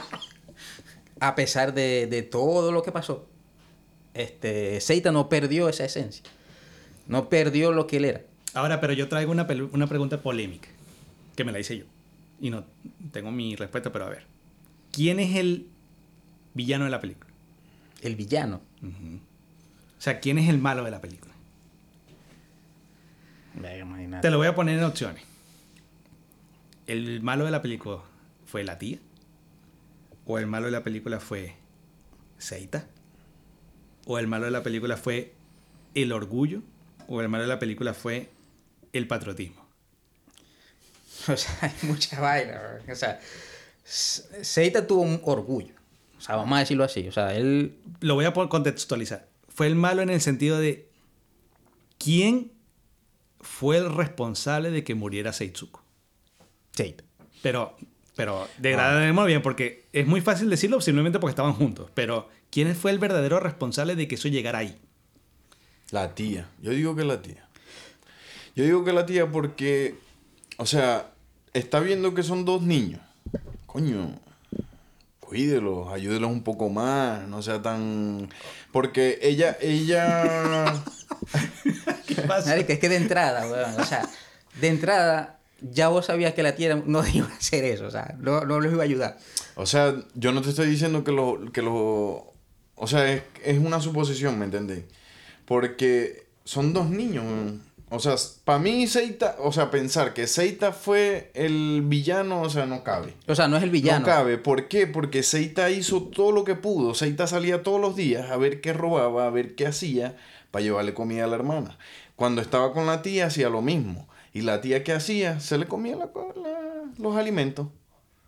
[1.20, 3.26] a pesar de, de todo lo que pasó,
[4.14, 6.24] este, Seita no perdió esa esencia.
[7.06, 8.20] No perdió lo que él era.
[8.54, 10.68] Ahora, pero yo traigo una, una pregunta polémica,
[11.36, 11.84] que me la hice yo.
[12.40, 12.64] Y no
[13.12, 14.24] tengo mi respuesta, pero a ver.
[14.90, 15.68] ¿Quién es el
[16.54, 17.30] villano de la película?
[18.00, 18.60] El villano.
[18.82, 21.32] O sea, ¿quién es el malo de la película?
[24.20, 25.22] Te lo voy a poner en opciones.
[26.86, 28.02] ¿El malo de la película
[28.46, 28.98] fue la tía?
[30.26, 31.54] ¿O el malo de la película fue
[32.38, 32.86] Seita?
[34.06, 35.32] ¿O el malo de la película fue
[35.94, 36.62] el orgullo?
[37.08, 38.30] ¿O el malo de la película fue
[38.92, 39.61] el patriotismo?
[41.28, 42.60] O sea, hay mucha vaina.
[42.90, 43.20] O sea,
[43.84, 45.74] Seita tuvo un orgullo.
[46.18, 47.06] O sea, vamos a decirlo así.
[47.06, 47.76] O sea, él.
[48.00, 49.28] Lo voy a contextualizar.
[49.48, 50.88] Fue el malo en el sentido de
[51.98, 52.52] quién
[53.40, 55.84] fue el responsable de que muriera Seitsuko.
[56.72, 57.04] Seita.
[57.42, 57.76] Pero,
[58.16, 61.90] pero degrademos bien, porque es muy fácil decirlo simplemente porque estaban juntos.
[61.94, 64.78] Pero, ¿quién fue el verdadero responsable de que eso llegara ahí?
[65.92, 66.48] la tía.
[66.60, 67.46] Yo digo que la tía.
[68.56, 69.94] Yo digo que la tía porque,
[70.62, 71.10] o sea,
[71.54, 73.00] está viendo que son dos niños.
[73.66, 74.16] Coño,
[75.18, 78.28] cuídelos, ayúdelos un poco más, no sea tan...
[78.70, 80.72] Porque ella, ella...
[82.06, 82.50] ¿Qué pasa?
[82.50, 84.08] Marica, es que de entrada, weón, o sea,
[84.60, 88.14] de entrada ya vos sabías que la tía no iba a hacer eso, o sea,
[88.20, 89.18] no, no los iba a ayudar.
[89.56, 91.50] O sea, yo no te estoy diciendo que lo...
[91.50, 92.34] Que lo
[92.76, 94.84] o sea, es, es una suposición, ¿me entendés?
[95.44, 97.24] Porque son dos niños.
[97.24, 97.71] weón.
[97.94, 98.14] O sea,
[98.44, 103.14] para mí Seita, o sea, pensar que Seita fue el villano, o sea, no cabe.
[103.28, 104.00] O sea, no es el villano.
[104.00, 104.38] No cabe.
[104.38, 104.86] ¿Por qué?
[104.86, 106.94] Porque Seita hizo todo lo que pudo.
[106.94, 110.16] Seita salía todos los días a ver qué robaba, a ver qué hacía
[110.50, 111.76] para llevarle comida a la hermana.
[112.16, 114.08] Cuando estaba con la tía hacía lo mismo.
[114.32, 117.66] Y la tía que hacía, se le comía la co- la- los alimentos.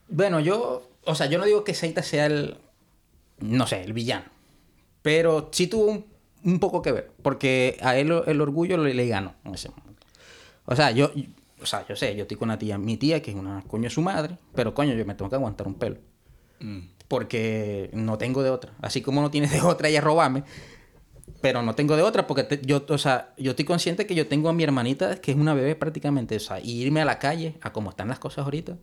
[0.09, 2.59] Bueno, yo, o sea, yo no digo que Seita sea el,
[3.39, 4.27] no sé, el villano,
[5.01, 6.05] pero sí tuvo un,
[6.45, 10.07] un poco que ver, porque a él el orgullo le, le ganó en ese momento.
[10.67, 11.11] O sea, yo,
[11.61, 13.85] o sea, yo sé, yo estoy con una tía, mi tía, que es una coño
[13.85, 15.97] de su madre, pero coño, yo me tengo que aguantar un pelo.
[17.09, 18.73] Porque no tengo de otra.
[18.81, 20.45] Así como no tienes de otra ella robarme.
[21.41, 24.27] Pero no tengo de otra porque te- yo, o sea, yo estoy consciente que yo
[24.27, 26.37] tengo a mi hermanita que es una bebé prácticamente.
[26.37, 28.79] O sea, y irme a la calle a como están las cosas ahorita.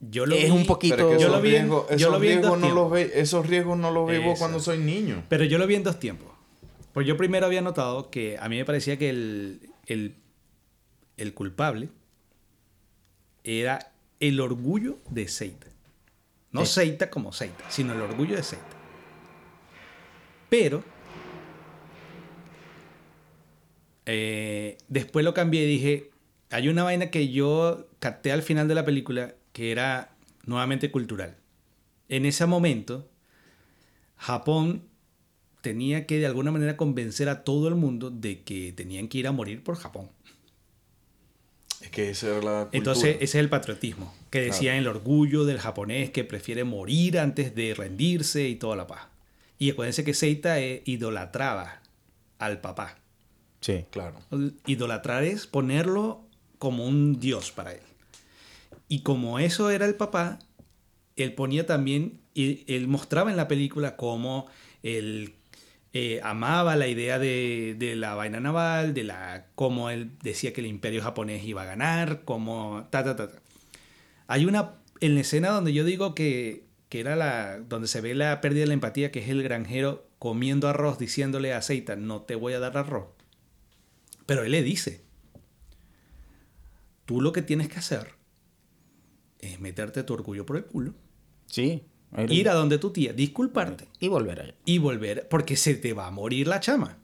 [0.00, 1.96] Yo lo Es vi- un poquito- es que Yo esos lo vi en- riesgos, yo
[1.96, 3.14] esos lo vi en dos riesgos no los tiempos.
[3.14, 4.38] ve, esos riesgos no los veo Eso.
[4.38, 5.24] cuando soy niño.
[5.28, 6.28] Pero yo lo vi en dos tiempos.
[6.96, 10.16] Pues yo primero había notado que a mí me parecía que el, el,
[11.18, 11.90] el culpable
[13.44, 15.66] era el orgullo de Seita.
[16.52, 16.72] No Sí.
[16.72, 18.64] Seita como Seita, sino el orgullo de Seita.
[20.48, 20.82] Pero
[24.06, 26.10] eh, después lo cambié y dije,
[26.48, 30.16] hay una vaina que yo capté al final de la película que era
[30.46, 31.36] nuevamente cultural.
[32.08, 33.06] En ese momento,
[34.16, 34.85] Japón
[35.66, 39.26] tenía que de alguna manera convencer a todo el mundo de que tenían que ir
[39.26, 40.08] a morir por Japón.
[41.80, 42.68] Es que esa era la cultura.
[42.78, 47.56] Entonces, ese es el patriotismo, que decía el orgullo del japonés que prefiere morir antes
[47.56, 49.08] de rendirse y toda la paz.
[49.58, 51.82] Y acuérdense que Seita eh, idolatraba
[52.38, 53.00] al papá.
[53.60, 53.86] Sí.
[53.90, 54.20] Claro.
[54.66, 56.20] Idolatrar es ponerlo
[56.60, 57.82] como un dios para él.
[58.86, 60.38] Y como eso era el papá,
[61.16, 64.46] él ponía también, y él mostraba en la película cómo
[64.84, 65.35] él
[65.98, 70.66] eh, amaba la idea de, la vaina naval, de la cómo él decía que el
[70.66, 73.28] imperio japonés iba a ganar, cómo ta ta ta.
[73.30, 73.38] ta.
[74.26, 77.58] Hay una en la escena donde yo digo que, que era la.
[77.60, 81.54] donde se ve la pérdida de la empatía, que es el granjero comiendo arroz diciéndole
[81.54, 83.08] a Seita, no te voy a dar arroz.
[84.26, 85.02] Pero él le dice:
[87.06, 88.16] Tú lo que tienes que hacer
[89.38, 90.94] es meterte tu orgullo por el culo,
[91.46, 91.84] Sí.
[92.28, 94.54] Ir a donde tu tía, disculparte Y volver allá.
[94.64, 96.98] y volver, porque se te va a morir la chama.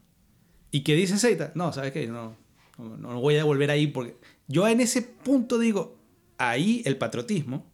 [0.71, 1.51] ¿Y qué dice Seita?
[1.55, 2.07] No, ¿sabes qué?
[2.07, 2.35] No,
[2.77, 4.15] no, no voy a volver ahí porque
[4.47, 5.97] yo en ese punto digo,
[6.37, 7.65] ahí el patriotismo,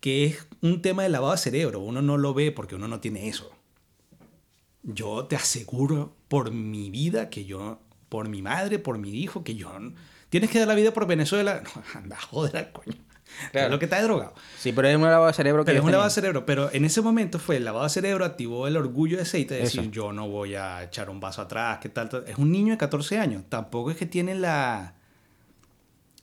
[0.00, 3.00] que es un tema de lavado de cerebro, uno no lo ve porque uno no
[3.00, 3.50] tiene eso.
[4.82, 9.54] Yo te aseguro por mi vida que yo, por mi madre, por mi hijo, que
[9.54, 9.70] yo...
[10.28, 11.62] Tienes que dar la vida por Venezuela.
[11.94, 12.96] No, anda, joder, coño.
[13.50, 13.66] Claro.
[13.66, 14.34] Es lo que está drogado.
[14.58, 16.46] Sí, pero es un lavado de cerebro que Pero es un lavado de cerebro.
[16.46, 19.60] Pero en ese momento fue el lavado de cerebro, activó el orgullo de aceite de
[19.62, 22.08] decir, yo no voy a echar un vaso atrás, ¿qué tal?
[22.08, 22.24] tal?
[22.26, 23.42] Es un niño de 14 años.
[23.48, 24.94] Tampoco es que tiene la,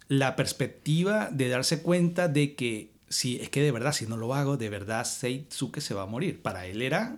[0.07, 4.33] la perspectiva de darse cuenta de que si es que de verdad, si no lo
[4.33, 6.41] hago, de verdad Seitsuke se va a morir.
[6.41, 7.17] Para él era,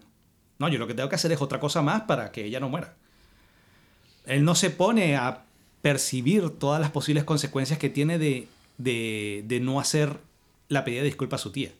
[0.58, 2.70] no, yo lo que tengo que hacer es otra cosa más para que ella no
[2.70, 2.96] muera.
[4.26, 5.44] Él no se pone a
[5.82, 8.48] percibir todas las posibles consecuencias que tiene de,
[8.84, 10.18] de, de no hacer
[10.68, 11.72] la pedida de disculpa a su tía.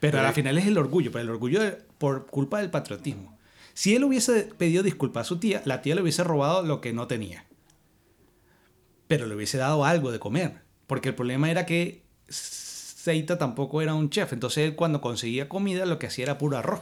[0.00, 3.36] Pero, Pero- al final es el orgullo, pero el orgullo de- por culpa del patriotismo.
[3.72, 6.92] Si él hubiese pedido disculpa a su tía, la tía le hubiese robado lo que
[6.92, 7.44] no tenía.
[9.08, 10.60] Pero le hubiese dado algo de comer.
[10.86, 14.32] Porque el problema era que Seita tampoco era un chef.
[14.32, 16.80] Entonces él cuando conseguía comida lo que hacía era puro arroz.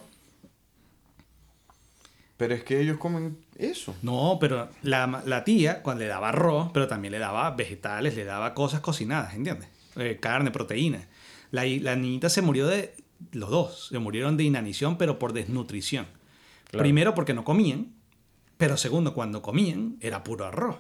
[2.37, 3.95] Pero es que ellos comen eso.
[4.03, 8.25] No, pero la, la tía, cuando le daba arroz, pero también le daba vegetales, le
[8.25, 9.69] daba cosas cocinadas, ¿entiendes?
[9.97, 11.07] Eh, carne, proteína.
[11.51, 12.95] La, la niñita se murió de.
[13.33, 16.07] Los dos se murieron de inanición, pero por desnutrición.
[16.71, 16.83] Claro.
[16.83, 17.95] Primero porque no comían,
[18.57, 20.77] pero segundo, cuando comían, era puro arroz.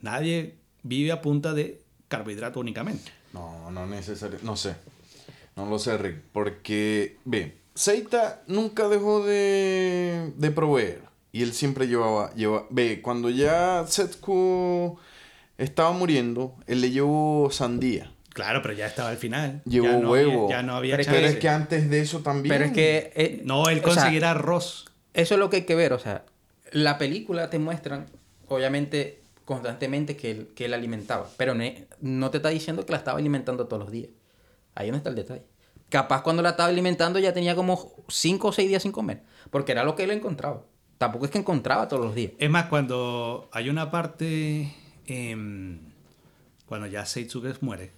[0.00, 3.10] Nadie vive a punta de carbohidrato únicamente.
[3.32, 4.38] No, no necesario.
[4.42, 4.76] No sé.
[5.56, 6.20] No lo sé, Rick.
[6.32, 11.11] Porque, ve, Seita nunca dejó de, de proveer.
[11.32, 14.98] Y él siempre llevaba, lleva, ve, cuando ya Setsuko
[15.58, 18.12] estaba muriendo, él le llevó sandía.
[18.30, 19.62] Claro, pero ya estaba al final.
[19.64, 20.44] Llevó ya no huevo.
[20.44, 21.34] Había, ya no había Pero es Pero chance.
[21.34, 22.52] es que antes de eso también.
[22.54, 23.12] Pero es que...
[23.14, 24.86] eh, No, él sea, conseguirá arroz.
[25.14, 26.24] Eso es lo que hay que ver, o sea,
[26.70, 28.06] la película te muestran,
[28.48, 31.64] obviamente, constantemente que él, que él alimentaba, pero no,
[32.00, 34.08] no te está diciendo que la estaba alimentando todos los días.
[34.74, 35.42] Ahí no está el detalle.
[35.90, 39.20] Capaz cuando la estaba alimentando ya tenía como 5 o 6 días sin comer,
[39.50, 40.62] porque era lo que él encontraba.
[41.02, 42.30] Tampoco es que encontraba todos los días.
[42.38, 44.72] Es más, cuando hay una parte,
[45.08, 45.80] em,
[46.64, 47.90] cuando ya Seitsuke muere,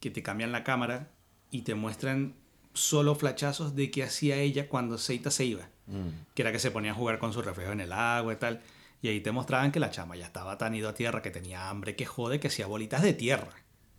[0.00, 1.12] que te cambian la cámara
[1.52, 2.34] y te muestran
[2.72, 5.68] solo flachazos de qué hacía ella cuando Seita se iba.
[5.86, 6.08] Mm.
[6.34, 8.60] Que era que se ponía a jugar con su reflejo en el agua y tal.
[9.00, 11.70] Y ahí te mostraban que la chama ya estaba tan ido a tierra, que tenía
[11.70, 13.52] hambre, que jode, que hacía bolitas de tierra.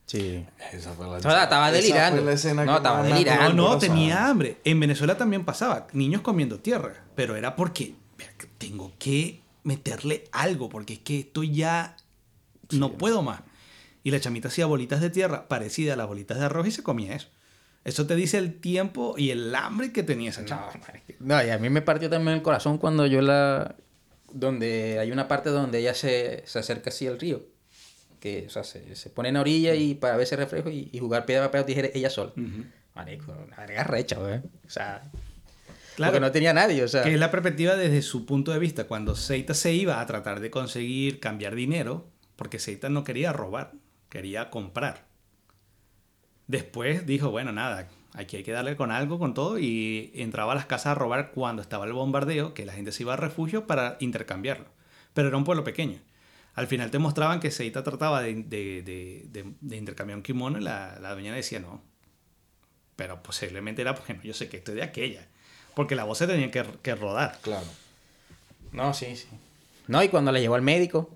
[0.05, 0.45] Sí.
[0.71, 2.17] Esa fue la, O sea, estaba esa delirando.
[2.21, 3.53] fue la escena No, que estaba delirando.
[3.63, 4.57] No, no, tenía hambre.
[4.63, 10.25] En Venezuela también pasaba, niños comiendo tierra, pero era porque "Vea que tengo que meterle
[10.31, 11.97] algo, porque es que esto ya
[12.71, 13.41] no puedo más.
[14.03, 16.83] Y la chamita hacía bolitas de tierra parecidas a las bolitas de arroz y se
[16.83, 17.27] comía eso.
[17.83, 20.69] Eso te dice el tiempo y el hambre que tenía esa chama.
[21.19, 23.75] No, y a mí me partió también el corazón cuando yo la...
[24.31, 27.43] Donde hay una parte donde ella se, se acerca así al río.
[28.26, 30.89] Que, o sea, se, se pone en la orilla y para ver ese reflejo y,
[30.91, 32.32] y jugar piedra, papel o tijera ella sola.
[32.32, 32.65] Ujú.
[32.95, 34.39] Marico, una verga recha, güey.
[34.65, 35.03] O sea...
[35.95, 36.11] Claro.
[36.11, 37.03] Porque no tenía nadie, o sea...
[37.03, 38.86] Que es la perspectiva desde su punto de vista.
[38.86, 43.73] Cuando Seita se iba a tratar de conseguir cambiar dinero, porque Seita no quería robar,
[44.09, 45.05] quería comprar.
[46.47, 50.55] Después dijo, bueno, nada, aquí hay que darle con algo, con todo, y entraba a
[50.55, 53.67] las casas a robar cuando estaba el bombardeo, que la gente se iba a refugio
[53.67, 54.65] para intercambiarlo.
[55.13, 55.99] Pero era un pueblo pequeño.
[56.55, 60.57] Al final te mostraban que Seita trataba de, de- de- de- de intercambiar un kimono
[60.57, 61.81] y la, la doña decía no.
[62.95, 65.27] Pero posiblemente era porque no, yo sé que estoy de aquella.
[65.75, 67.37] Porque la voz se tenía que, que rodar.
[67.41, 67.65] Claro.
[68.71, 69.27] No, sí, sí.
[69.87, 71.13] No, y cuando la llevó al médico,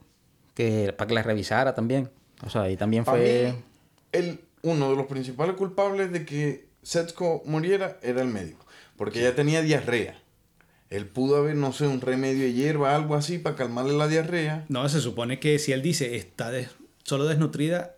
[0.56, 2.10] que para que la revisara también.
[2.46, 3.54] O sea, ahí también Para fue...
[3.56, 3.64] mí,
[4.12, 8.66] el, uno de los principales culpables de que Setsuko muriera era el médico.
[8.98, 10.20] Porque ella tenía diarrea.
[10.90, 14.66] Él pudo haber, no sé, un remedio de hierba, algo así, para calmarle la diarrea.
[14.70, 16.70] No, se supone que si él dice está des-
[17.04, 17.96] solo desnutrida,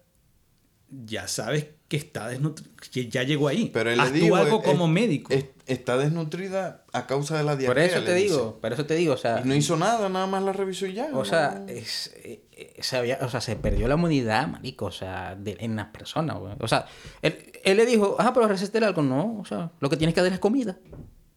[0.89, 3.69] ya sabes que está desnutrida, que ya llegó ahí.
[3.73, 5.33] Pero él Haz le tú dijo, algo es- como médico.
[5.33, 7.85] es- está desnutrida a causa de la diarrea.
[7.87, 8.27] Por eso te dice.
[8.33, 9.39] digo, por eso te digo, o sea...
[9.43, 11.05] Y no hizo nada, nada más la revisó y ya.
[11.13, 11.25] O ¿no?
[11.25, 12.43] sea, es, eh,
[12.81, 16.37] se había- o sea, se perdió la inmunidad, marico, o sea, de- en las personas,
[16.39, 16.53] güey.
[16.59, 16.85] O sea,
[17.21, 19.01] él, él le dijo, ah, pero receta algo.
[19.01, 20.77] No, o sea, lo que tienes que dar es comida.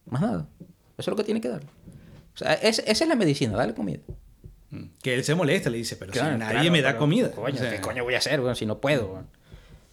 [0.06, 0.48] Más nada.
[0.96, 1.62] Eso es lo que tiene que dar.
[1.62, 4.00] O sea, es- esa es la medicina, darle comida.
[4.70, 4.84] Mm.
[5.02, 7.30] Que él se molesta, le dice, pero Claro, si nadie claro, me da pero, comida.
[7.30, 9.22] Coño, O sea, ¿qué coño voy a hacer, güey, si no puedo?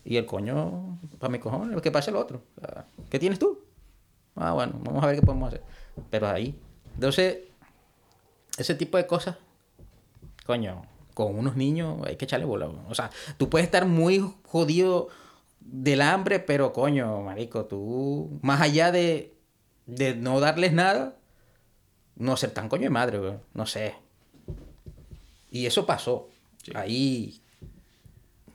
[0.04, 2.42] Y el coño, para mi cojones, que pase el otro.
[2.58, 3.60] O sea, ¿Qué tienes tú?
[4.36, 5.62] Ah, bueno, vamos a ver qué podemos hacer.
[6.10, 6.58] Pero ahí.
[6.96, 7.40] Entonces,
[8.58, 9.36] ese tipo de cosas,
[10.46, 10.84] coño,
[11.14, 12.68] con unos niños hay que echarle bola.
[12.68, 15.10] O sea, tú puedes estar muy jodido
[15.60, 19.31] del hambre, pero coño, marico, tú, más allá de,
[19.92, 21.16] de no darles nada,
[22.16, 23.42] no ser tan coño de madre, weón.
[23.54, 23.96] No sé.
[25.52, 26.30] Y eso pasó.
[26.74, 27.42] Ahí.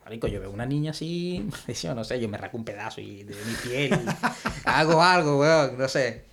[0.05, 1.49] Marico, yo veo una niña así,
[1.83, 3.91] yo no sé, yo me raco un pedazo y de mi piel.
[3.93, 4.07] y
[4.65, 6.25] hago algo, weón, no sé.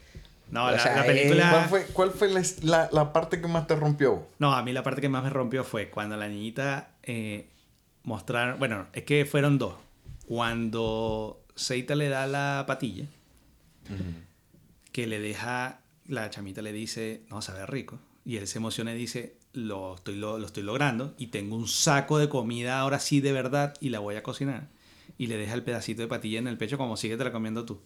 [0.52, 1.50] No, la, sea, la eh, película...
[1.50, 4.28] ¿Cuál fue, cuál fue la, la- la parte que más te rompió?
[4.38, 7.50] No, a mí la parte que más me rompió fue cuando la niñita eh,
[8.04, 8.60] mostraron...
[8.60, 9.74] Bueno, es que fueron dos.
[10.28, 13.06] Cuando Seita le da la patilla,
[14.94, 15.82] que le deja...
[16.06, 18.00] La chamita le dice, no, sabe rico.
[18.26, 21.68] Y él se emociona y dice, lo estoy, lo, lo estoy logrando y tengo un
[21.68, 24.70] saco de comida ahora sí de verdad y la voy a cocinar.
[25.18, 27.66] Y le deja el pedacito de patilla en el pecho como sigue te la comiendo
[27.66, 27.82] tú.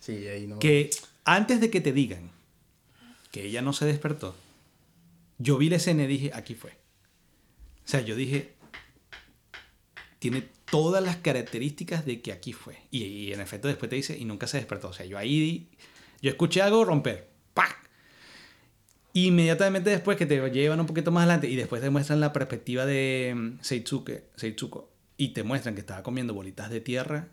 [0.00, 0.58] Sí, ahí no.
[0.58, 0.90] Que
[1.24, 2.30] antes de que te digan
[3.30, 4.34] que ella no se despertó,
[5.38, 6.72] yo vi la escena y dije, aquí fue.
[7.84, 8.54] O sea, yo dije,
[10.18, 12.78] tiene todas las características de que aquí fue.
[12.90, 14.88] Y, y en efecto después te dice, y nunca se despertó.
[14.88, 15.68] O sea, yo ahí,
[16.24, 17.28] yo escuché algo romper.
[17.52, 17.76] ¡Pac!
[19.12, 22.86] Inmediatamente después que te llevan un poquito más adelante y después te muestran la perspectiva
[22.86, 27.28] de mm, Seitsuke, Seitsuko y te muestran que estaba comiendo bolitas de tierra,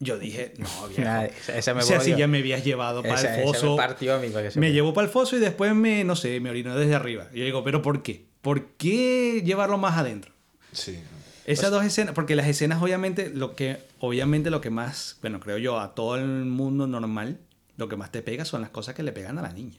[0.00, 1.02] yo dije, no, viejo.
[1.06, 3.76] Ah, esa, me o sea, si ya me habías llevado para Esa- el foso.
[3.76, 7.28] me Me llevó para el foso y después me, no sé, me orinó desde arriba.
[7.32, 8.24] Y yo digo, ¿pero por qué?
[8.40, 10.32] ¿Por qué llevarlo más adentro?
[10.72, 10.98] Sí.
[11.44, 15.58] Esas dos escenas, porque las escenas obviamente, lo que, obviamente lo que más, bueno, creo
[15.58, 17.38] yo, a todo el mundo normal,
[17.76, 19.78] lo que más te pega son las cosas que le pegan a la niña.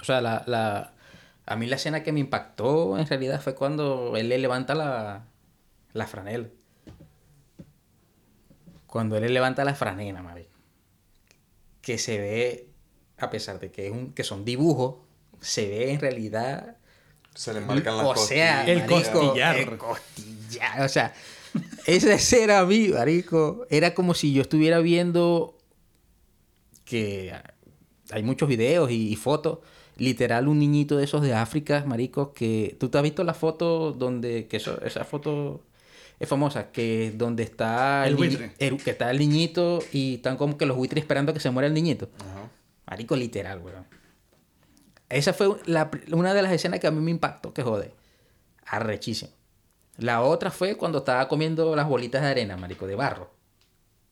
[0.00, 0.94] O sea, la, la,
[1.46, 5.26] a mí la escena que me impactó en realidad fue cuando él le levanta la,
[5.92, 6.48] la franela.
[8.86, 10.50] Cuando él le levanta la franela, marico.
[11.82, 12.68] Que se ve,
[13.18, 14.96] a pesar de que, es un, que son dibujos,
[15.40, 16.76] se ve en realidad...
[17.34, 18.68] Se le marcan las o sea, costillas.
[18.68, 19.56] el costillar.
[19.56, 20.82] El costillar.
[20.82, 21.12] O sea,
[21.84, 25.53] esa escena a mí, marico, era como si yo estuviera viendo
[26.84, 27.32] que
[28.10, 29.58] hay muchos videos y, y fotos.
[29.96, 32.76] Literal, un niñito de esos de África, marico, que...
[32.80, 34.48] ¿Tú te has visto la foto donde...
[34.48, 35.62] que eso, esa foto
[36.18, 38.52] es famosa, que donde está El niñi- buitre.
[38.58, 41.50] el- que está el niñito y están como que los buitres esperando a que se
[41.50, 42.08] muera el niñito.
[42.18, 42.48] Ajá.
[42.86, 43.86] Marico, literal, weón.
[45.08, 47.92] Esa fue la una de las escenas que a mí me impactó, que jode.
[48.66, 49.30] Arrechísimo.
[49.98, 53.30] La otra fue cuando estaba comiendo las bolitas de arena, marico, de barro.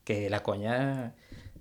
[0.05, 1.14] Que la coña,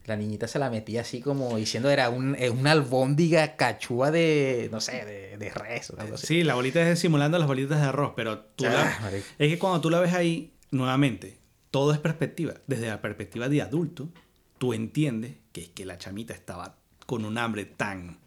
[0.05, 4.67] la niñita se la metía así como diciendo era un, es una albóndiga cachúa de,
[4.71, 6.27] no sé, de, de res o algo así.
[6.27, 9.25] Sí, la bolita es simulando las bolitas de arroz, pero tú Ah, la- marico.
[9.37, 11.37] es que cuando tú la ves ahí, nuevamente,
[11.69, 12.55] todo es perspectiva.
[12.67, 14.09] Desde la perspectiva de adulto,
[14.57, 18.17] tú entiendes que es que la chamita estaba con un hambre tan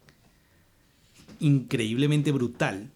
[1.41, 2.91] increíblemente brutal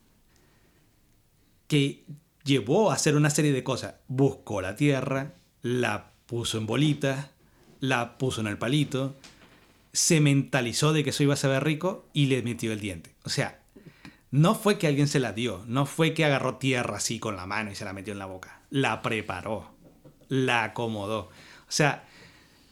[1.66, 2.05] que
[2.45, 3.97] llevó a hacer una serie de cosas.
[4.07, 7.31] Buscó la tierra, la puso en bolitas,
[7.81, 9.14] la puso en el palito,
[9.93, 13.14] se mentalizó de que eso iba a saber rico y le metió el diente.
[13.24, 13.61] O sea,
[14.31, 17.47] no fue que alguien se la dio, no fue que agarró tierra así con la
[17.47, 18.61] mano y se la metió en la boca.
[18.70, 19.70] La preparó,
[20.29, 21.20] la acomodó.
[21.20, 22.05] O sea,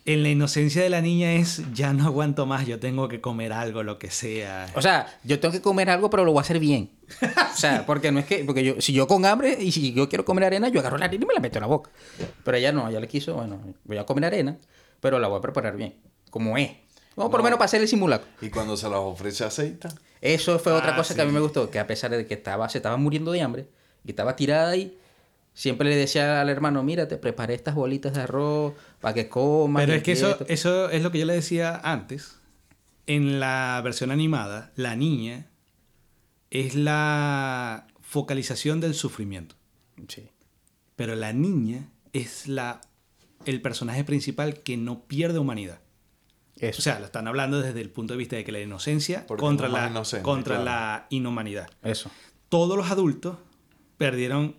[0.07, 3.53] en la inocencia de la niña es, ya no aguanto más, yo tengo que comer
[3.53, 4.71] algo, lo que sea.
[4.75, 6.91] O sea, yo tengo que comer algo, pero lo voy a hacer bien.
[7.23, 10.09] O sea, porque no es que, porque yo, si yo con hambre y si yo
[10.09, 11.91] quiero comer arena, yo agarro la arena y me la meto en la boca.
[12.45, 14.57] Pero ella no, ella le quiso, bueno, voy a comer arena,
[15.01, 15.95] pero la voy a preparar bien,
[16.31, 16.71] como es.
[17.17, 17.45] Vamos por lo No.
[17.45, 18.29] menos para hacer el simulacro.
[18.43, 19.89] Y cuando se las ofrece aceita.
[20.21, 22.35] Eso fue otra Ah, cosa que a mí me gustó, que a pesar de que
[22.35, 23.69] estaba, se estaba muriendo de hambre
[24.05, 24.99] y estaba tirada ahí,
[25.55, 29.83] siempre le decía al hermano, mira, te preparé estas bolitas de arroz para que comas.
[29.85, 30.45] Pero es que eso, esto".
[30.49, 32.37] eso es lo que yo le decía antes.
[33.07, 35.47] En la versión animada, la niña
[36.51, 39.55] es la focalización del sufrimiento.
[40.09, 40.29] Sí.
[40.97, 42.81] Pero la niña es la,
[43.47, 45.81] el personaje principal que no pierde humanidad.
[46.59, 46.79] Eso.
[46.79, 49.41] O sea, lo están hablando desde el punto de vista de que la inocencia Porque
[49.41, 50.65] contra, es la, inocente, contra claro.
[50.65, 51.71] la inhumanidad.
[51.83, 52.11] eso.
[52.49, 53.37] Todos los adultos
[53.99, 54.57] perdieron,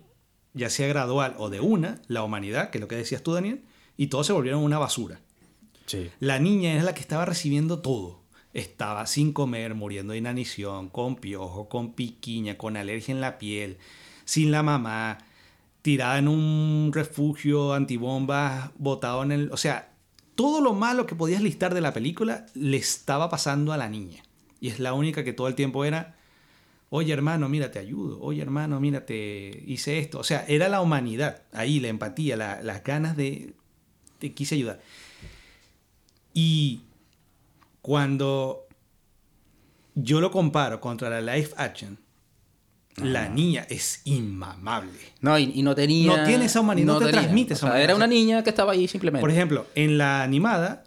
[0.54, 3.62] ya sea gradual o de una, la humanidad, que es lo que decías tú, Daniel,
[3.96, 5.20] y todos se volvieron una basura.
[5.86, 6.10] Sí.
[6.20, 8.20] La niña era la que estaba recibiendo todo.
[8.54, 13.78] Estaba sin comer, muriendo de inanición, con piojo, con piquiña, con alergia en la piel,
[14.24, 15.18] sin la mamá,
[15.88, 19.50] tirada en un refugio antibombas, botado en el...
[19.52, 19.94] O sea,
[20.34, 24.22] todo lo malo que podías listar de la película le estaba pasando a la niña.
[24.60, 26.14] Y es la única que todo el tiempo era,
[26.90, 28.20] Oye, hermano, mira, te ayudo.
[28.20, 30.18] Oye, hermano, mira, te hice esto.
[30.18, 33.54] O sea, era la humanidad, ahí, la empatía, la- las ganas de...
[34.18, 34.80] Te quise ayudar.
[36.34, 36.82] Y
[37.80, 38.66] cuando
[39.94, 41.98] yo lo comparo contra la live action,
[42.98, 44.98] la niña es inmamable.
[45.20, 46.16] No, y, y no tenía...
[46.16, 47.84] No tiene esa humanidad, no te transmite esa o sea, humanidad.
[47.84, 49.20] Era una niña que estaba ahí simplemente.
[49.20, 50.84] Por ejemplo, en la animada,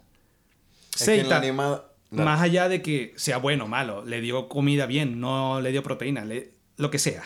[0.98, 1.88] Es que en la Seita, animada...
[2.10, 2.24] Dale.
[2.26, 5.82] más allá de que sea bueno o malo, le dio comida bien, no le dio
[5.82, 7.22] proteína, le- lo que sea.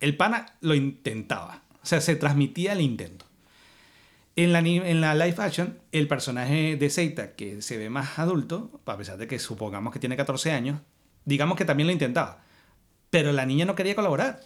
[0.00, 1.62] El pana lo intentaba.
[1.82, 3.24] O sea, se transmitía el intento.
[4.36, 8.80] En la, en la live action, el personaje de Seita, que se ve más adulto,
[8.84, 10.80] a pesar de que supongamos que tiene 14 años,
[11.24, 12.43] digamos que también lo intentaba.
[13.14, 14.40] Pero la niña no quería colaborar.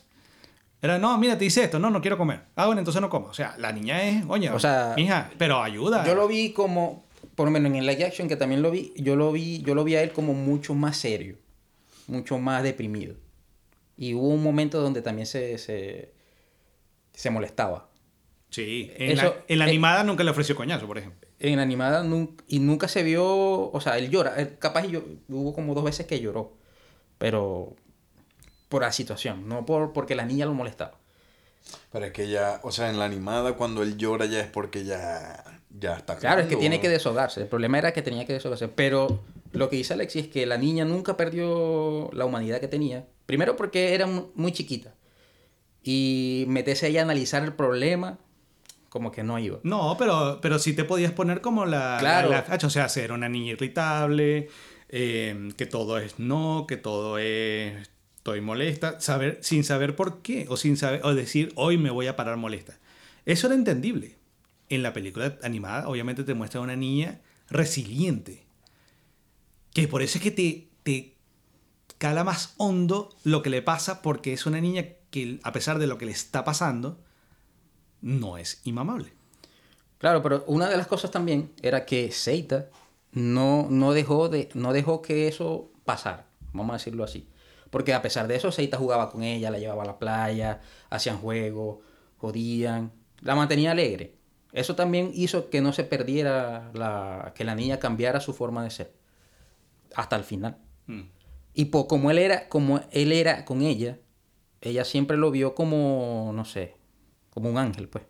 [0.83, 2.43] Era, no, mira, te hice esto, no, no quiero comer.
[2.55, 3.29] Ah, bueno, entonces no como.
[3.29, 6.05] O sea, la niña es, oye, O sea, hija, pero ayuda.
[6.07, 8.93] Yo lo vi como, por lo menos en el live action que también lo vi,
[8.97, 11.37] yo lo vi, yo lo vi a él como mucho más serio,
[12.09, 13.15] mucho más deprimido.
[13.97, 16.13] Y hubo un momento donde también se, se,
[17.15, 17.89] se molestaba.
[18.51, 21.27] Sí, en, Eso- la, en la eh, animada nunca le ofreció coñazo, por ejemplo.
[21.41, 23.25] En la animada nun- y nunca se vio,
[23.73, 26.53] o sea, él llora, él capaz yo, hubo como dos veces que lloró,
[27.19, 27.75] pero
[28.69, 30.93] por la situación, no por porque la niña lo molestaba.
[31.93, 34.85] Pero es que ya, o sea, en la animada cuando él llora ya es porque
[34.85, 35.45] ya,
[35.79, 37.43] ya está Claro, es que tiene que deshogarse.
[37.43, 38.69] El problema era que tenía que deshogarse.
[38.69, 39.21] Pero
[39.53, 43.07] lo que dice Alexis es que la niña nunca perdió la humanidad que tenía.
[43.27, 44.95] Primero porque era mu- muy chiquita.
[45.83, 48.19] Y meterse ella a analizar el problema,
[48.89, 49.59] como que no iba.
[49.63, 51.97] No, pero, pero sí te podías poner como la...
[52.01, 52.31] Claro.
[52.31, 54.49] la- la- o sea, ser una niña irritable,
[54.89, 57.91] eh, que todo es no, que todo es...
[58.29, 62.09] Estoy molesta, saber, sin saber por qué, o sin saber, o decir, hoy me voy
[62.09, 62.79] a parar molesta.
[63.25, 64.17] Eso era entendible.
[64.69, 68.45] En la película animada, obviamente, te muestra una niña resiliente.
[69.73, 71.15] Que por eso es que te, te
[71.97, 75.87] cala más hondo lo que le pasa, porque es una niña que, a pesar de
[75.87, 77.01] lo que le está pasando,
[78.03, 79.15] no es inmamable.
[79.97, 82.69] Claro, pero una de las cosas también era que Seita
[83.13, 87.27] no, no, dejó de, no dejó que eso pasara, vamos a decirlo así.
[87.71, 90.61] Porque a pesar de eso, Seita jugaba con ella, la llevaba a la playa,
[90.91, 91.79] hacían juegos,
[92.17, 94.15] jodían, la mantenía alegre.
[94.53, 98.71] Eso también hizo que no se perdiera, la, que la niña cambiara su forma de
[98.71, 98.93] ser.
[99.95, 100.57] Hasta el final.
[100.87, 101.03] Mm.
[101.55, 103.99] Y po- como él era, como él era con ella,
[104.61, 106.77] ella siempre lo vio como, no sé,
[107.31, 108.05] como un ángel, pues.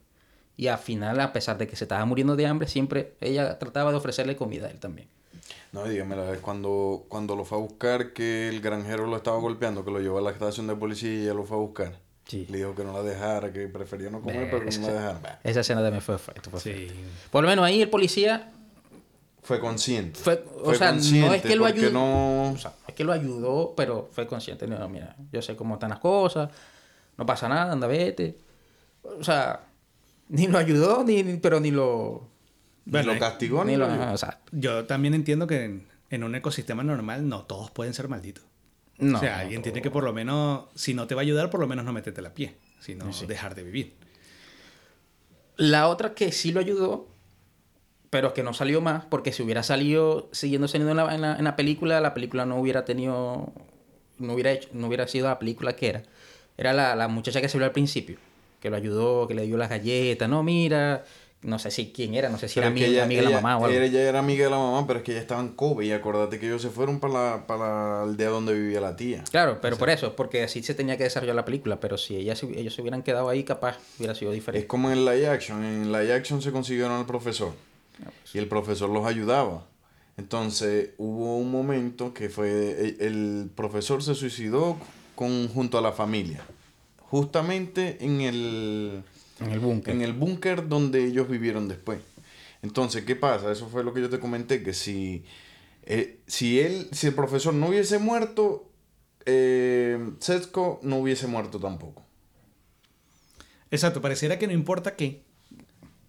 [0.57, 3.91] Y al final, a pesar de que se estaba muriendo de hambre, siempre ella trataba
[3.91, 5.09] de ofrecerle comida a él también.
[5.72, 9.39] No, dígame la vez cuando, cuando lo fue a buscar, que el granjero lo estaba
[9.39, 11.93] golpeando, que lo llevó a la estación de policía y ella lo fue a buscar.
[12.26, 12.47] Sí.
[12.51, 15.41] Le dijo que no la dejara, que prefería no comer, pero que no la dejara.
[15.45, 16.51] Esa escena también fue fuerte.
[16.51, 16.89] fue Sí.
[17.30, 18.53] Por lo menos ahí el policía,
[19.43, 20.20] Fue consciente.
[20.20, 22.53] Fue- o sea, no es que lo ayudó- no...
[22.53, 24.66] o sea, es que lo ayudó, pero fue consciente.
[24.66, 26.51] No, mira, yo sé cómo están las cosas,
[27.16, 28.36] no pasa nada, anda, vete.
[29.03, 29.61] O sea,
[30.28, 32.28] ni lo ayudó, ni, ni- pero ni lo...
[32.91, 34.12] Bueno, lo castigó ni, Ni lo lo ayudó.
[34.12, 38.09] o sea, Yo también entiendo que en, en un ecosistema normal no todos pueden ser
[38.09, 38.45] malditos.
[38.99, 39.18] no.
[39.18, 41.61] o sea, alguien tiene que por lo menos, si no te va a ayudar, por
[41.61, 43.26] lo menos no meterte la pie, sino Sí.
[43.26, 43.95] dejar de vivir.
[45.57, 47.09] La otra que sí lo ayudó,
[48.11, 51.36] pero que no salió más, porque si hubiera salido siguiendo saliendo en la, en la,
[51.36, 53.53] en la película, la película no hubiera tenido,
[54.18, 56.03] no hubiera hecho, no hubiera sido la película que era.
[56.57, 58.18] Era la, la muchacha que se vio al principio,
[58.61, 61.05] que lo ayudó, que le dio las galletas, no, mira,
[61.43, 63.28] no sé si quién era, no sé si Pero era es amiga, ella, amiga de
[63.28, 63.78] la mamá o algo.
[63.78, 66.39] Ella era amiga de la mamá, pero es que ella estaba en Kobe y acuérdate
[66.39, 69.22] que ellos se fueron para la, para aldea donde vivía la tía.
[69.30, 72.34] Claro, pero por eso, porque así se tenía que desarrollar la película, pero si ella,
[72.57, 74.66] ellos se hubieran quedado ahí, capaz hubiera sido Es diferente.
[74.66, 75.64] como en live action.
[75.64, 77.53] En live action se consiguieron al profesor.
[78.32, 79.64] Y el profesor los ayudaba.
[80.16, 82.72] Entonces hubo un momento que fue.
[82.80, 84.76] El, el profesor se suicidó
[85.14, 86.43] con, junto a la familia.
[87.11, 89.03] Justamente en el.
[89.41, 89.95] En el búnker.
[89.95, 92.01] En el búnker donde ellos vivieron después.
[92.62, 93.53] Entonces, ¿qué pasa?
[93.53, 95.24] Eso fue lo que yo te comenté, que si,
[95.84, 98.68] eh, si él, si el profesor no hubiese muerto,
[99.26, 102.05] eh, Setsuko no hubiese muerto tampoco.
[103.70, 105.22] Exacto, pareciera que no importa qué.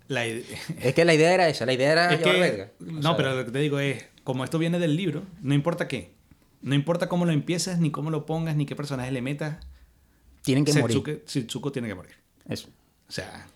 [0.08, 2.72] La Es que la idea era esa, la idea era es que, verga.
[2.80, 5.54] O no, sea, pero lo que te digo es, como esto viene del libro, no
[5.54, 6.12] importa qué.
[6.62, 9.58] No importa cómo lo empieces, ni cómo lo pongas, ni qué personaje le metas.
[10.42, 11.24] Tienen que morir.
[11.26, 12.16] Setsuko tiene que morir.
[12.48, 12.70] Eso.
[13.10, 13.48] O sea,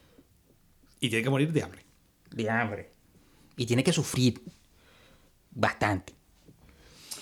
[0.99, 1.85] y tiene que morir de hambre.
[2.31, 2.91] de hambre.
[3.55, 4.41] Y tiene que sufrir
[5.51, 6.13] bastante.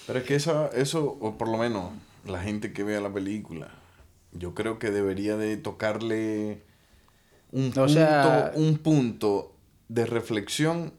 [0.08, 1.92] Pero es que esa, eso, o por lo menos
[2.26, 3.70] la gente que vea la película,
[4.32, 6.64] yo creo que debería de tocarle
[7.52, 9.56] un O punto, sea- un punto
[9.90, 10.94] de reflexión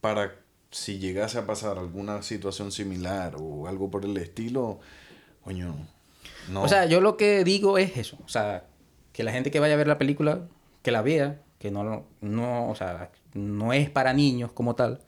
[0.00, 0.36] para
[0.70, 4.78] si llegase a pasar alguna situación similar o algo por el estilo,
[5.42, 5.74] coño,
[6.48, 6.62] No.
[6.62, 8.18] O sea, yo lo que digo es eso.
[8.24, 8.66] O sea,
[9.14, 10.40] que la gente que vaya a ver la película,
[10.82, 15.00] que la vea, que no, no, o sea, no es para niños como tal,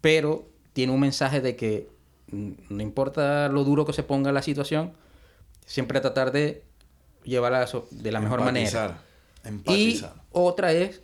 [0.00, 1.88] pero tiene un mensaje de que
[2.30, 4.92] no importa lo duro que se ponga la situación,
[5.66, 6.62] siempre tratar de
[7.24, 8.98] llevarla de la mejor manera.
[9.44, 9.44] Empatizar.
[9.44, 10.14] Y Empatizar.
[10.30, 11.00] otra es,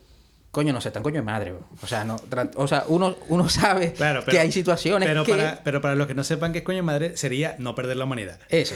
[0.51, 1.53] coño, no sé, tan coño de madre.
[1.53, 1.67] bro.
[1.83, 2.17] O sea, no,
[2.57, 5.33] o sea uno, uno sabe Claro, pero- que hay situaciones Pero que...
[5.35, 8.05] para, pero para los que no sepan qué es coño madre, sería no perder la
[8.05, 8.39] humanidad.
[8.51, 8.75] Eso,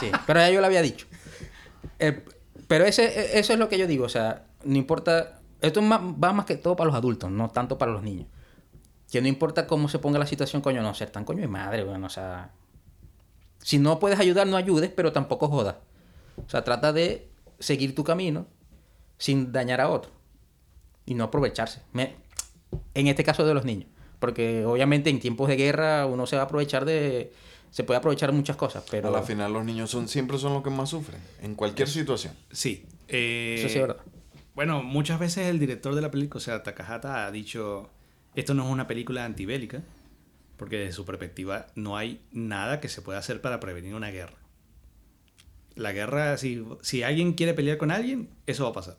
[0.00, 0.10] sí.
[0.26, 1.06] Pero ya yo lo había dicho.
[2.68, 5.40] pero ese, eso es lo que yo digo, o sea, no importa...
[5.60, 8.26] Esto va más que todo para los adultos, no tanto para los niños.
[9.10, 11.84] Que no importa cómo se ponga la situación, coño, no ser tan coño de madre,
[11.84, 12.52] bueno, o sea...
[13.58, 15.76] Si no puedes ayudar, no ayudes, pero tampoco jodas.
[16.44, 18.46] O sea, trata de seguir tu camino
[19.18, 20.12] sin dañar a otro.
[21.04, 21.80] Y no aprovecharse.
[22.94, 23.88] En este caso de los niños.
[24.18, 27.32] Porque obviamente en tiempos de guerra uno se va a aprovechar de...
[27.76, 29.08] Se puede aprovechar muchas cosas, pero...
[29.08, 31.20] A la final los niños son siempre son los que más sufren.
[31.42, 32.32] En cualquier situación.
[32.50, 32.86] Sí.
[33.06, 34.02] eh, Eso sí es verdad.
[34.54, 37.90] Bueno, muchas veces el director de la película, o sea, Takahata, ha dicho,
[38.34, 39.82] esto no es una película antibélica,
[40.56, 44.38] porque desde su perspectiva no hay nada que se pueda hacer para prevenir una guerra.
[45.74, 48.96] La guerra, si, si alguien quiere pelear con alguien, eso va a pasar.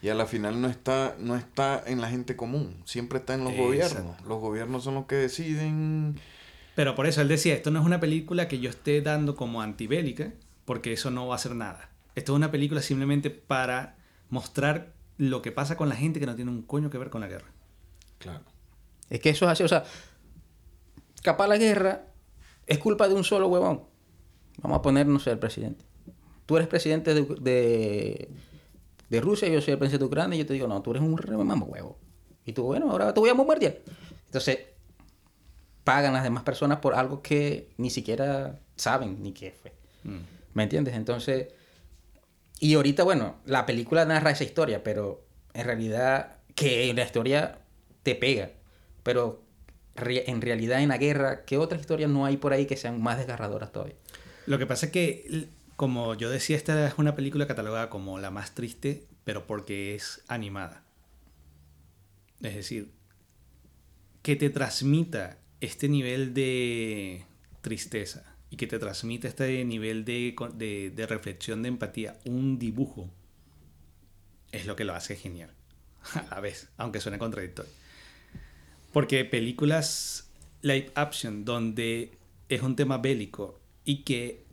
[0.00, 2.80] Y a la final no está, no está en la gente común.
[2.86, 3.66] Siempre está en los Exacto.
[3.66, 4.26] gobiernos.
[4.26, 6.18] Los gobiernos son los que deciden.
[6.74, 9.62] Pero por eso él decía, esto no es una película que yo esté dando como
[9.62, 10.32] antibélica,
[10.64, 11.90] porque eso no va a hacer nada.
[12.14, 13.96] Esto es una película simplemente para
[14.28, 17.20] mostrar lo que pasa con la gente que no tiene un coño que ver con
[17.20, 17.52] la guerra.
[18.18, 18.44] Claro.
[19.10, 19.84] Es que eso es así, o sea,
[21.22, 22.06] capaz la guerra
[22.66, 23.84] es culpa de un solo huevón.
[24.58, 25.84] Vamos a poner, no sé, el presidente.
[26.46, 28.28] Tú eres presidente de, de,
[29.08, 31.02] de Rusia, yo soy el presidente de Ucrania, y yo te digo, no, tú eres
[31.02, 31.14] un
[31.46, 31.98] mamá huevo.
[32.44, 33.78] Y tú, bueno, ahora te voy a bombardear.
[34.26, 34.58] Entonces,
[35.84, 39.72] pagan las demás personas por algo que ni siquiera saben ni qué fue.
[40.54, 40.94] ¿Me entiendes?
[40.94, 41.48] Entonces,
[42.60, 47.58] y ahorita, bueno, la película narra esa historia, pero en realidad, que la historia
[48.02, 48.50] te pega.
[49.02, 49.42] Pero
[49.96, 53.02] re- en realidad en la guerra, ¿qué otras historias no hay por ahí que sean
[53.02, 53.96] más desgarradoras todavía?
[54.46, 58.30] Lo que pasa es que, como yo decía, esta es una película catalogada como la
[58.30, 60.82] más triste, pero porque es animada.
[62.42, 62.92] Es decir,
[64.22, 67.24] que te transmita este nivel de
[67.62, 73.10] tristeza y que te transmita este nivel de, de- de reflexión, de empatía, un dibujo,
[74.52, 75.50] es lo que lo hace genial.
[76.14, 77.70] A la vez, aunque suene contradictorio.
[78.92, 80.28] Porque películas
[80.62, 82.12] live action donde
[82.48, 84.44] es un tema bélico y que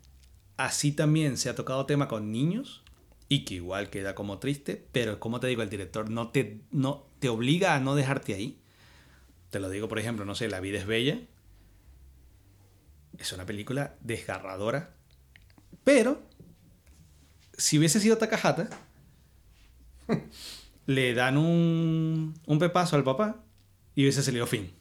[0.57, 2.81] así también se ha tocado tema con niños
[3.29, 7.05] y que igual queda como triste, pero como te digo, el director no te, no,
[7.19, 8.57] te obliga a no dejarte ahí.
[9.51, 11.19] Te lo digo, por ejemplo, no sé, La vida es bella.
[13.19, 14.95] Es una película desgarradora,
[15.83, 16.21] pero
[17.55, 18.67] si hubiese sido Takahata,
[20.87, 23.43] le dan un, un pepazo al papá
[23.93, 24.73] y hubiese salido fin.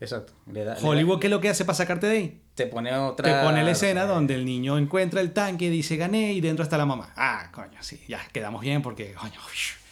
[0.00, 0.32] Exacto.
[0.46, 2.42] Le da- le da- Hollywood, ¿qué es lo que hace para sacarte de ahí?
[2.54, 3.40] te pone otra...
[3.40, 6.76] Te pone la escena donde el niño encuentra el tanque, dice gané y dentro está
[6.76, 7.12] la mamá.
[7.16, 9.38] Ah, coño, sí, ya quedamos bien porque, coño,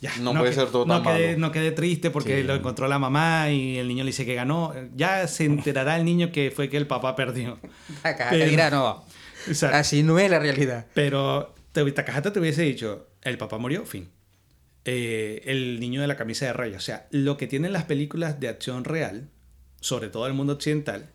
[0.00, 1.38] ya, No puede ser todo tan no quedé, malo.
[1.38, 2.46] no quedé triste porque Sí.
[2.46, 4.72] lo encontró la mamá y el niño le dice que ganó.
[4.94, 7.58] Ya se enterará el niño que fue que el papá perdió.
[8.02, 9.04] Pero- dirá, no.
[9.46, 9.76] Exacto.
[9.76, 10.86] Así no es la realidad.
[10.94, 14.08] Pero te, Takahata te hubiese dicho, el papá murió, fin.
[14.84, 16.76] Eh, el niño de la camisa de rayos.
[16.78, 19.28] O sea, lo que tienen las películas de acción real,
[19.80, 21.10] sobre todo el mundo occidental,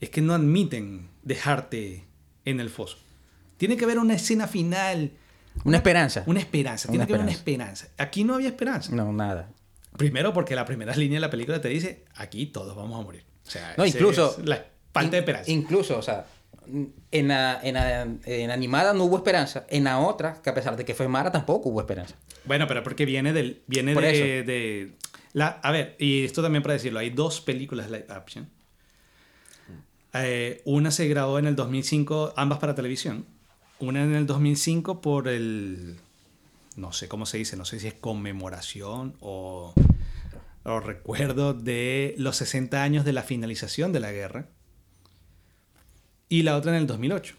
[0.00, 2.04] es que no admiten dejarte
[2.46, 2.96] en el foso.
[3.58, 5.10] Tiene que haber una escena final,
[5.64, 6.22] Una esperanza.
[6.26, 6.88] una esperanza.
[6.88, 7.88] Una Tiene que haber una esperanza.
[7.98, 8.94] Aquí no había esperanza.
[8.94, 9.50] No, nada.
[9.96, 13.24] Primero porque la primera línea de la película te dice, aquí todos vamos a morir.
[13.46, 14.36] O sea, No, incluso...
[14.38, 15.50] es la falta de esperanza.
[15.50, 16.24] Incluso, o sea,
[17.10, 19.66] en la, en, la, en animada no hubo esperanza.
[19.68, 22.14] En la otra, que a pesar de que fue Mara, tampoco hubo esperanza.
[22.44, 24.10] Bueno, pero porque viene del viene Por de,
[24.40, 24.46] eso.
[24.46, 24.92] de-
[25.32, 28.48] la a ver, y esto también para decirlo, hay dos películas live action.
[30.12, 33.26] Eh, una se grabó en el 2005, ambas para televisión.
[33.80, 35.98] Una en el 2005 por el
[36.76, 39.74] no sé cómo se dice, no sé si es conmemoración o,
[40.64, 44.46] recuerdo de los 60 años de la finalización de la guerra.
[46.28, 47.34] Y la otra en el 2008.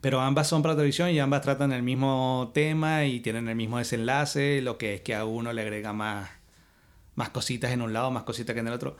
[0.00, 3.78] Pero ambas son para televisión y ambas tratan el mismo tema y tienen el mismo
[3.78, 6.28] desenlace, lo que es que a uno le agrega más,
[7.14, 8.96] más cositas en un lado, más cositas que en el otro.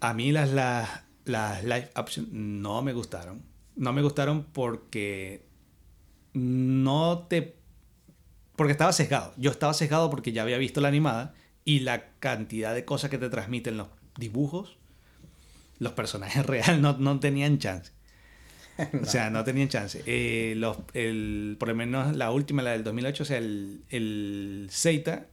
[0.00, 3.47] A mí las, las, las live action no me gustaron.
[3.78, 5.46] No me gustaron porque
[6.34, 7.56] no te...
[8.56, 9.32] Porque estaba sesgado.
[9.36, 11.34] Yo estaba sesgado porque ya había visto la animada
[11.64, 14.76] y la cantidad de cosas que te transmiten los dibujos,
[15.78, 17.92] los personajes reales no, no tenían chance.
[19.02, 20.02] O sea, no tenían chance.
[20.06, 24.68] Eh, los, el, por lo menos la última, la del 2008, o sea, el, el
[24.70, 25.26] Zeita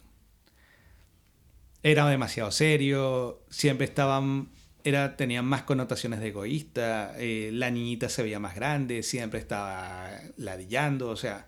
[1.83, 4.49] era demasiado serio, siempre estaban,
[4.85, 10.09] era, tenían más connotaciones de egoísta, eh, la niñita se veía más grande, siempre estaba
[10.37, 11.47] ladillando, o sea,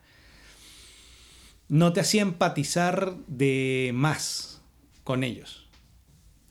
[1.70, 4.62] no te hacía empatizar de más
[5.04, 5.68] con ellos.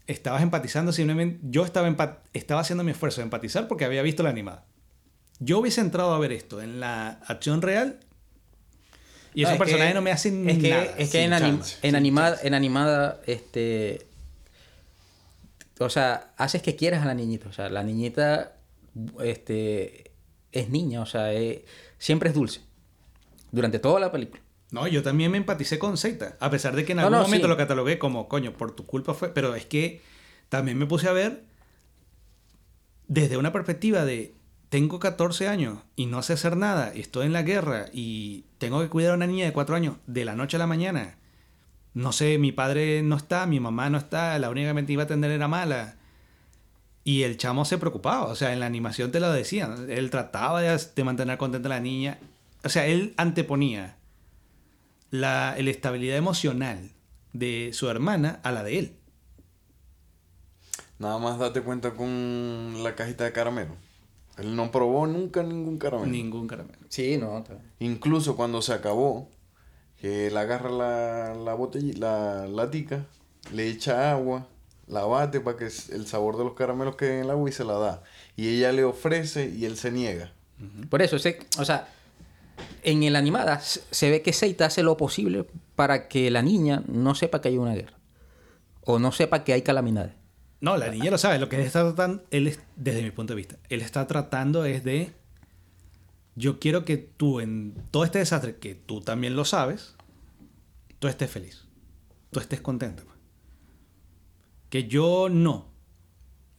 [0.07, 4.23] Estabas empatizando simplemente, yo estaba, empa- estaba haciendo mi esfuerzo de empatizar porque había visto
[4.23, 4.65] la animada.
[5.41, 7.99] Yo hubiese entrado a ver esto en la acción real
[9.35, 10.85] y No, esos es que- personajes no me hacen es que, nada.
[10.97, 14.07] Es que en, anim- en animada, en animada, este.
[15.79, 17.49] O sea, haces que quieras a la niñita.
[17.49, 18.57] O sea, la niñita
[19.23, 20.13] este,
[20.53, 21.61] es niña, o sea, es-
[21.99, 22.61] siempre es dulce.
[23.53, 24.43] Durante toda la película.
[24.73, 27.25] No, yo también me empaticé con Zeita, a pesar de que en No, algún no,
[27.25, 27.51] momento sí.
[27.51, 30.01] lo catalogué como, coño, por tu culpa fue, pero es que
[30.49, 31.45] también me puse a ver
[33.09, 34.35] desde una perspectiva de,
[34.69, 38.81] tengo 14 años y no sé hacer nada, y estoy en la guerra y tengo
[38.83, 41.17] que cuidar a una niña de 4 años de la noche a la mañana.
[41.97, 45.05] No sé, mi padre no está, mi mamá no está, la única que me iba
[45.05, 45.97] a atender era mala.
[47.05, 50.61] Y el chamo se preocupaba, o sea, en la animación te lo decían, él trataba
[50.61, 52.19] de, de mantener contenta a la niña,
[52.63, 53.97] o sea, él anteponía
[55.11, 56.91] la, la estabilidad emocional
[57.33, 58.97] de su hermana a la de él.
[60.99, 63.75] Nada más date cuenta con la cajita de caramelo.
[64.37, 66.13] Él no probó nunca ningún caramelo.
[66.13, 66.79] Ningún caramelo.
[66.91, 67.43] Sí, no.
[67.79, 69.31] Incluso cuando se acabó,
[70.01, 73.05] que él agarra la, la botella, la latica,
[73.53, 74.47] le echa agua,
[74.87, 77.65] la bate para que el sabor de los caramelos quede en el agua y se
[77.65, 78.03] la da.
[78.37, 80.33] Y ella le ofrece y él se niega.
[80.91, 81.89] Por eso, ese- o sea,
[82.83, 86.83] en el animada se se ve que Seita hace lo posible para que la niña
[86.87, 87.93] no sepa que hay una guerra.
[88.83, 90.13] O no sepa que hay calamidades.
[90.61, 91.39] No, la niña lo sabe.
[91.39, 94.65] Lo que él está tratando, él es, desde mi punto de vista, él está tratando
[94.65, 95.13] es de.
[96.37, 99.97] Yo quiero que tú, en todo este desastre, que tú también lo sabes,
[100.99, 101.67] tú estés feliz.
[102.31, 103.05] Tú estés contento.
[103.05, 103.17] pues.
[104.69, 105.73] Que yo no.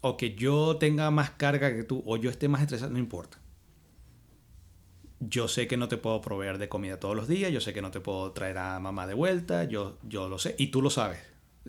[0.01, 3.39] O que yo tenga más carga que tú, o yo esté más estresado, no importa.
[5.19, 7.81] Yo sé que no te puedo proveer de comida todos los días, yo sé que
[7.81, 10.91] no te puedo traer a mamá de vuelta, yo, yo lo sé, y tú lo
[10.91, 11.19] sabes,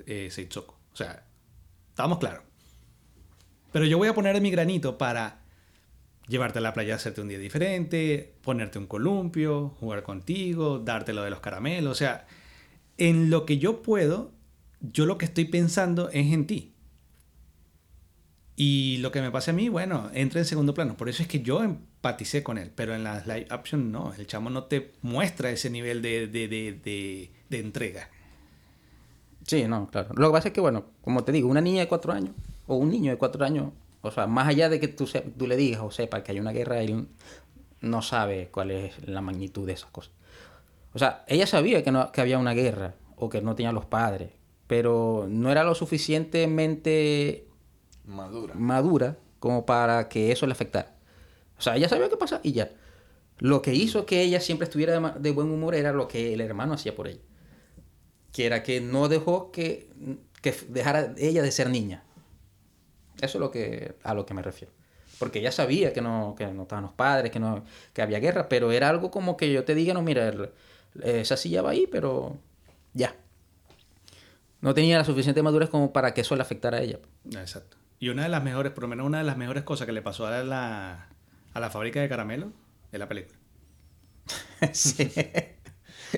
[0.07, 0.79] eh, Seitsoko.
[0.93, 1.27] O sea,
[1.89, 2.45] estamos claros.
[3.73, 5.43] Pero yo voy a poner mi granito para
[6.29, 11.23] llevarte a la playa, hacerte un día diferente, ponerte un columpio, jugar contigo, darte lo
[11.23, 11.93] de los caramelos.
[11.93, 12.27] O sea,
[12.99, 14.33] en lo que yo puedo,
[14.81, 16.75] yo lo que estoy pensando es en ti.
[18.61, 20.97] Y lo que me pase a mí, bueno, entra en segundo plano.
[20.97, 22.73] Por eso es que yo empaticé con él.
[22.75, 24.13] Pero en las live action no.
[24.15, 28.11] El chamo no te muestra ese nivel de, de, de, de entrega.
[29.47, 30.13] Sí, no, claro.
[30.17, 32.33] Lo que pasa es que, bueno, como te digo, una niña de cuatro años
[32.67, 33.73] o un niño de cuatro años,
[34.03, 36.41] o sea, más allá de que tú, se- tú le digas o sepas que hay
[36.41, 37.09] una guerra, él
[37.81, 40.13] no sabe cuál es la magnitud de esas cosas.
[40.95, 43.85] O sea, ella sabía que, no, que había una guerra o que no tenía los
[43.87, 44.31] padres,
[44.67, 47.47] pero no era lo suficientemente
[48.05, 48.55] Madura.
[48.55, 50.95] madura como para que eso le afectara.
[51.59, 52.71] O sea, ella sabía qué pasa y ya.
[53.39, 56.41] Lo que hizo que ella siempre estuviera de, de buen humor era lo que el
[56.41, 57.21] hermano hacía por ella.
[58.33, 59.91] Que era que no dejó que,
[60.43, 62.05] que dejara ella de ser niña.
[63.21, 64.73] Eso es lo que, a lo que me refiero.
[65.19, 68.49] Porque ella sabía que no, que no estaban los padres, que, no, que había guerra,
[68.49, 70.51] pero era algo como que yo te diga, no, mira, el-
[71.03, 72.37] esa silla va ahí, pero
[72.95, 73.15] ya.
[74.61, 76.99] No tenía la suficiente madurez como para que eso le afectara a ella.
[77.35, 77.77] Exacto.
[78.01, 80.03] Y una de las mejores, por lo menos una de las mejores cosas que le
[80.03, 81.09] pasó a la,
[81.53, 82.51] a la fábrica de caramelos
[82.93, 83.39] es la película.
[84.73, 85.11] sí.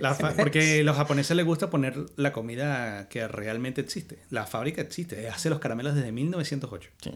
[0.00, 4.18] La porque a los japoneses les gusta poner la comida que realmente existe.
[4.30, 6.90] La fábrica existe, hace los caramelos desde 1908.
[7.02, 7.10] Sí.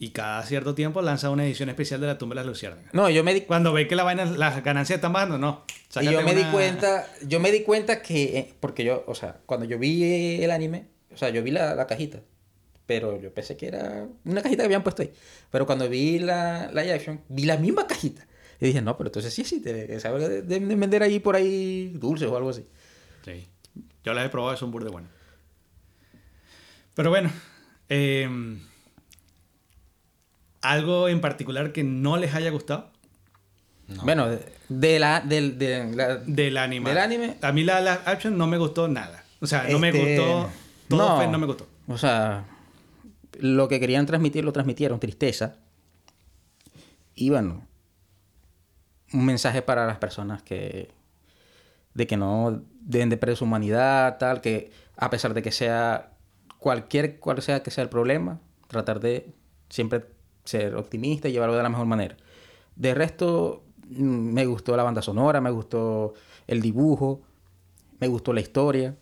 [0.00, 2.94] Y cada cierto tiempo lanza una edición especial de la tumba de las luciérnagas.
[2.94, 5.64] No, yo me di Cuando ve que la vaina, las ganancias están bajando, no.
[6.00, 9.14] y yo me di una- cuenta, yo me di cuenta que, eh, porque yo, o
[9.16, 12.20] sea, cuando yo vi el anime, o sea, yo vi la, la cajita,
[12.86, 15.10] pero yo pensé que era una cajita que habían puesto ahí.
[15.50, 18.24] Pero cuando vi la, la action, vi la misma cajita.
[18.60, 20.28] Y dije, no, pero entonces sí existe, ¿sabes?
[20.48, 22.66] Deben de vender ahí por ahí dulces o algo así.
[23.24, 23.46] Sí.
[24.04, 25.10] Yo las he probado, son burde buenas.
[26.94, 27.30] Pero bueno,
[27.88, 28.28] eh,
[30.60, 32.90] algo en particular que no les haya gustado
[34.04, 36.90] Bueno, de, de la, del, de la- del anime.
[36.90, 37.36] Del anime.
[37.40, 39.24] A mí la, la action no me gustó nada.
[39.40, 40.50] O sea, no me Este, gustó.
[40.88, 41.66] Todo fue- no me gustó.
[41.86, 42.44] O sea,
[43.38, 45.56] lo que querían transmitir lo transmitieron, tristeza.
[47.14, 47.66] Y bueno,
[49.12, 50.90] un mensaje para las personas que
[51.94, 56.12] de que no deben de perder su humanidad, tal, que a pesar de que sea
[56.58, 59.32] cualquier cual sea que sea el problema, tratar de
[59.68, 60.06] siempre
[60.44, 62.16] ser optimista y llevarlo de la mejor manera.
[62.76, 66.14] De resto, mm, me gustó la banda sonora, me gustó
[66.46, 67.22] el dibujo,
[68.00, 68.96] me gustó la historia.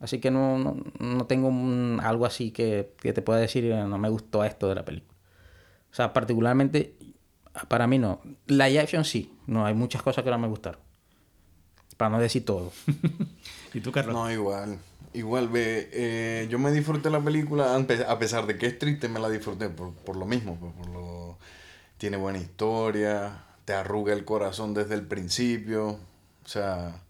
[0.00, 1.50] Así que no, no, no tengo
[2.02, 5.14] algo así que, que te pueda decir, "Eh, no me gustó esto de la película.
[5.90, 6.96] O sea, particularmente,
[7.68, 8.20] para mí no.
[8.46, 10.80] La action sí, no, hay muchas cosas que no me gustaron.
[11.96, 12.72] Para no decir todo.
[13.74, 14.14] ¿Y tú, Carlos?
[14.14, 14.78] No, igual.
[15.12, 19.20] Igual, ve, eh, yo me disfruté la película, a pesar de que es triste, me
[19.20, 21.38] la disfruté por, por lo mismo, pues, por lo,
[21.98, 27.00] tiene buena historia, te arruga el corazón desde el principio, o sea,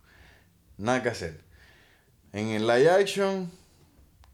[0.77, 1.41] nada que hacer.
[2.35, 3.51] En el live action,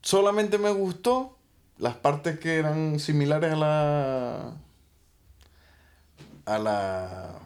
[0.03, 1.39] solamente me gustó
[1.79, 4.57] las partes que eran similares a la,
[6.55, 7.39] a la,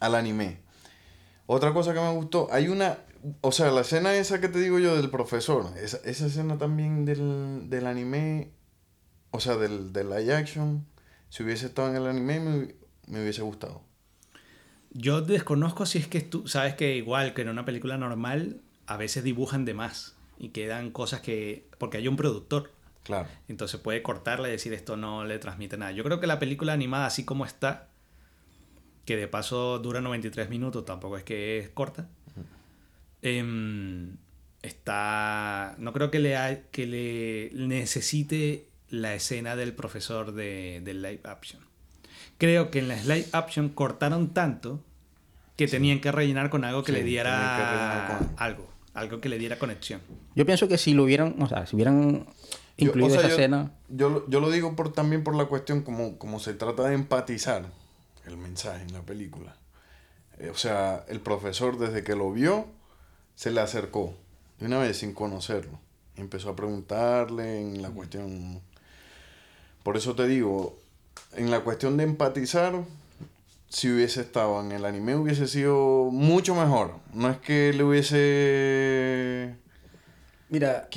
[0.00, 0.60] al anime.
[1.46, 2.98] Otra cosa que me gustó, hay una,
[3.40, 7.04] o sea, la escena esa que te digo yo del profesor, esa, esa escena también
[7.04, 8.50] del, del anime,
[9.30, 10.86] o sea, del, del live action,
[11.28, 12.74] si hubiese estado en el anime me,
[13.06, 13.82] me hubiese gustado.
[14.90, 18.96] Yo desconozco si es que tú sabes que igual que en una película normal, a
[18.96, 21.68] veces dibujan de más y quedan cosas que...
[21.78, 22.72] porque hay un productor.
[23.02, 23.28] Claro.
[23.46, 25.92] Entonces puede cortarle y decir esto no le transmite nada.
[25.92, 27.88] Yo creo que la película animada, así como está,
[29.06, 32.06] que de paso dura 93 minutos, tampoco es que es corta,
[33.22, 34.16] em,
[34.62, 35.74] está...
[35.78, 41.20] No creo que le, ha- que le necesite la escena del profesor de, del live
[41.24, 41.60] action.
[42.38, 44.80] Creo que en la live action cortaron tanto
[45.56, 49.20] que tenían que rellenar con algo que Sí, le tenían que diera con- algo, algo
[49.20, 50.00] que le diera conexión.
[50.34, 53.28] Yo pienso que si lo hubieran, o sea, si hubieran Yo- incluido o sea, esa
[53.30, 56.52] yo- escena, Yo, lo- yo lo digo por, también por la cuestión como, como se
[56.54, 57.64] trata de empatizar
[58.26, 59.56] el mensaje en la película.
[60.38, 62.66] Eh, o sea, el profesor desde que lo vio,
[63.34, 64.14] se le acercó
[64.58, 65.78] de una vez sin conocerlo.
[66.16, 68.60] Empezó a preguntarle en la cuestión...
[69.82, 70.76] Por eso te digo,
[71.34, 72.84] en la cuestión de empatizar,
[73.68, 76.94] si hubiese estado en el anime hubiese sido mucho mejor.
[77.12, 79.54] No es que le hubiese...
[80.48, 80.88] mira,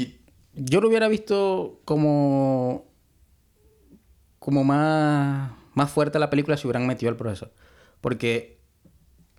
[0.55, 2.85] yo lo hubiera visto como
[4.39, 7.51] como más más fuerte la película si hubieran metido al profesor,
[8.01, 8.59] porque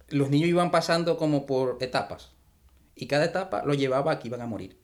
[0.08, 2.32] los niños iban pasando como por etapas
[2.94, 4.78] y cada etapa lo llevaba a que iban a morir.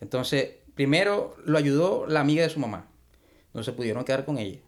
[0.00, 2.88] Entonces, primero lo ayudó la amiga de su mamá.
[3.54, 4.60] No se pudieron quedar con ella.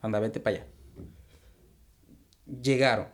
[0.00, 0.66] Anda, vete para allá.
[2.46, 3.08] Llegaron.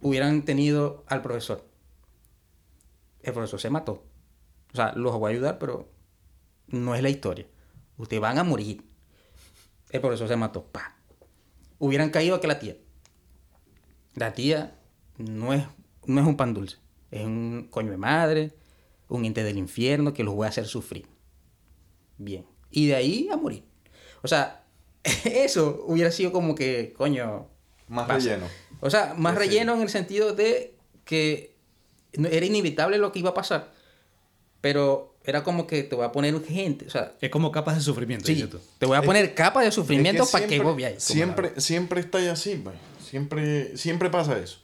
[0.00, 1.68] Hubieran tenido al profesor.
[3.22, 4.06] El profesor se mató.
[4.72, 5.90] O sea, los voy a ayudar, pero
[6.68, 7.46] no es la historia.
[7.96, 8.89] Ustedes van a morir.
[9.90, 10.64] El profesor se mató.
[10.64, 10.96] Pa.
[11.78, 12.76] Hubieran caído aquí la tía.
[14.14, 14.76] La tía
[15.18, 15.64] no es,
[16.06, 16.76] no es un pan dulce.
[17.10, 18.52] Es un coño de madre,
[19.08, 21.06] un ente del infierno que los voy a hacer sufrir.
[22.18, 22.44] Bien.
[22.70, 23.64] Y de ahí a morir.
[24.22, 24.64] O sea,
[25.24, 27.48] eso hubiera sido como que, coño.
[27.88, 28.28] Más pasa.
[28.30, 28.46] relleno.
[28.80, 29.38] O sea, más Sí.
[29.40, 31.56] relleno en el sentido de que
[32.12, 33.72] era inevitable lo que iba a pasar.
[34.60, 36.86] Pero era como que te voy a poner gente.
[36.86, 38.48] O sea, Es como capas de sufrimiento, sí,
[38.78, 41.02] te voy a Es- poner capa de sufrimiento Es que para que siempre- vos veáis.
[41.02, 42.76] Siempre, siempre está así, pues.
[43.04, 44.60] Siempre, siempre pasa eso.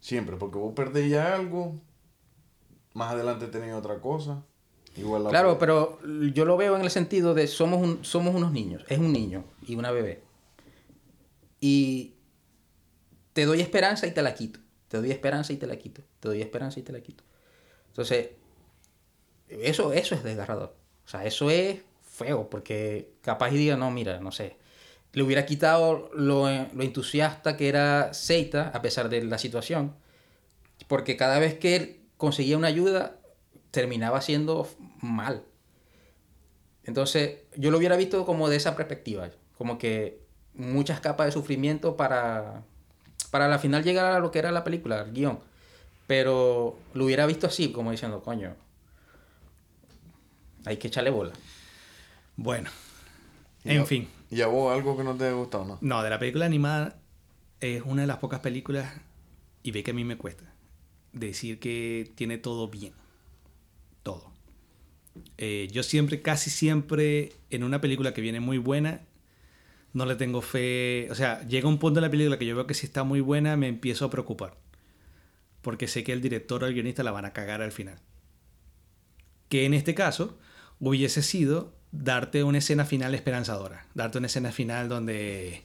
[0.00, 1.74] Siempre, porque vos perdés ya algo,
[2.94, 4.42] más adelante tenés otra cosa.
[4.96, 5.98] Igual la Claro, pero
[6.32, 8.84] yo lo veo en el sentido de somos, un- somos unos niños.
[8.88, 10.22] Es un niño y una bebé.
[11.60, 12.14] Y
[13.32, 14.60] te doy esperanza y te la quito.
[14.88, 16.02] Te doy esperanza y te la quito.
[16.20, 17.22] Te doy esperanza y te la quito.
[17.88, 18.30] Entonces,
[19.50, 20.74] eso, eso es desgarrador.
[21.06, 24.56] O sea, eso es feo porque capaz y diga, no, mira, no sé.
[25.12, 29.94] Le hubiera quitado lo, lo entusiasta que era Seita a pesar de la situación.
[30.86, 33.16] Porque cada vez que él conseguía una ayuda,
[33.70, 34.68] terminaba siendo
[35.00, 35.44] mal.
[36.84, 39.30] Entonces, yo lo hubiera visto como de esa perspectiva.
[39.56, 40.20] Como que
[40.54, 42.62] muchas capas de sufrimiento para,
[43.30, 45.40] para al final llegar a lo que era la película, el guion.
[46.06, 48.54] Pero lo hubiera visto así, como diciendo, coño,
[50.64, 51.32] hay que echarle bola.
[52.36, 52.70] Bueno,
[53.64, 54.08] en fin.
[54.30, 55.78] ¿Y a vos algo que no te haya gustado, no?
[55.80, 56.96] No, de la película animada
[57.60, 58.92] es una de las pocas películas,
[59.62, 60.44] y ve que a mí me cuesta,
[61.12, 62.94] decir que tiene todo bien.
[64.02, 64.32] Todo.
[65.36, 69.02] Eh, yo siempre, casi siempre, en una película que viene muy buena,
[69.92, 71.08] no le tengo fe.
[71.10, 73.20] O sea, llega un punto en la película que yo veo que si está muy
[73.20, 74.56] buena, me empiezo a preocupar.
[75.60, 77.98] Porque sé que el director o el guionista la van a cagar al final.
[79.48, 80.38] Que en este caso
[80.80, 83.86] hubiese sido darte una escena final esperanzadora.
[83.94, 85.62] Darte una escena final donde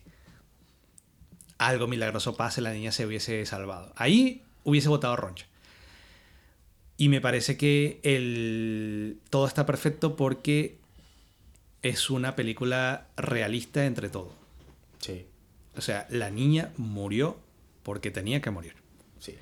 [1.57, 3.93] algo milagroso pase, la niña se hubiese salvado.
[3.95, 5.47] Ahí hubiese votado Roncha.
[6.97, 9.19] Y me parece que el...
[9.29, 10.77] todo está perfecto porque
[11.81, 14.33] es una película realista entre todo.
[14.99, 15.25] Sí.
[15.75, 17.37] O sea, la niña murió
[17.83, 18.75] porque tenía que morir.
[19.19, 19.35] Sí.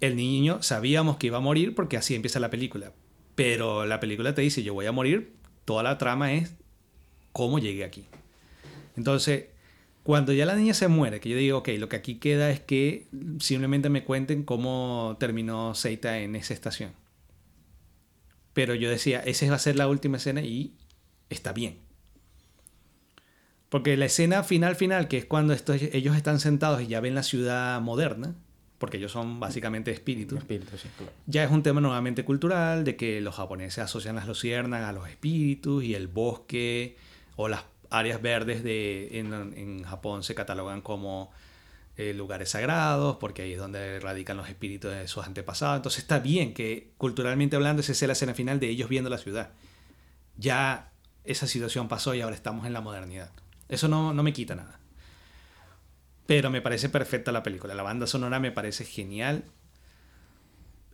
[0.00, 2.92] El niño sabíamos que iba a morir porque así empieza la película.
[3.36, 5.36] Pero la película te dice, yo voy a morir.
[5.64, 6.56] Toda la trama es
[7.32, 8.06] cómo llegué aquí.
[8.96, 9.46] Entonces,
[10.02, 12.60] cuando ya la niña se muere, que yo digo, ok, lo que aquí queda es
[12.60, 13.06] que
[13.40, 16.92] simplemente me cuenten cómo terminó Seita en esa estación.
[18.52, 20.74] Pero yo decía, esa va a ser la última escena y
[21.28, 21.78] está bien.
[23.68, 27.14] Porque la escena final final, que es cuando estos- ellos están sentados y ya ven
[27.14, 28.34] la ciudad moderna,
[28.78, 31.12] porque ellos son básicamente espíritus, Espíritu, sí, claro.
[31.26, 35.08] ya es un tema nuevamente cultural, de que los japoneses asocian las luciérnagas a los
[35.08, 36.96] espíritus y el bosque
[37.36, 41.30] o las áreas verdes de, en, en Japón se catalogan como
[41.96, 45.76] eh, lugares sagrados, porque ahí es donde radican los espíritus de sus antepasados.
[45.76, 49.16] Entonces está bien que culturalmente hablando esa sea la escena final de ellos viendo la
[49.16, 49.50] ciudad.
[50.36, 50.92] Ya
[51.24, 53.30] esa situación pasó y ahora estamos en la modernidad.
[53.70, 54.78] Eso no, no me quita nada.
[56.26, 57.74] Pero me parece perfecta la película.
[57.74, 59.44] La banda sonora me parece genial.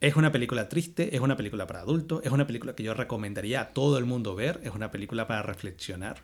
[0.01, 3.61] Es una película triste, es una película para adultos, es una película que yo recomendaría
[3.61, 6.17] a todo el mundo ver, es una película para reflexionar.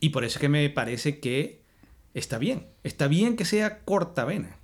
[0.00, 1.62] Y por eso es que me parece que
[2.14, 2.66] está bien.
[2.82, 4.56] Está bien que sea corta vena.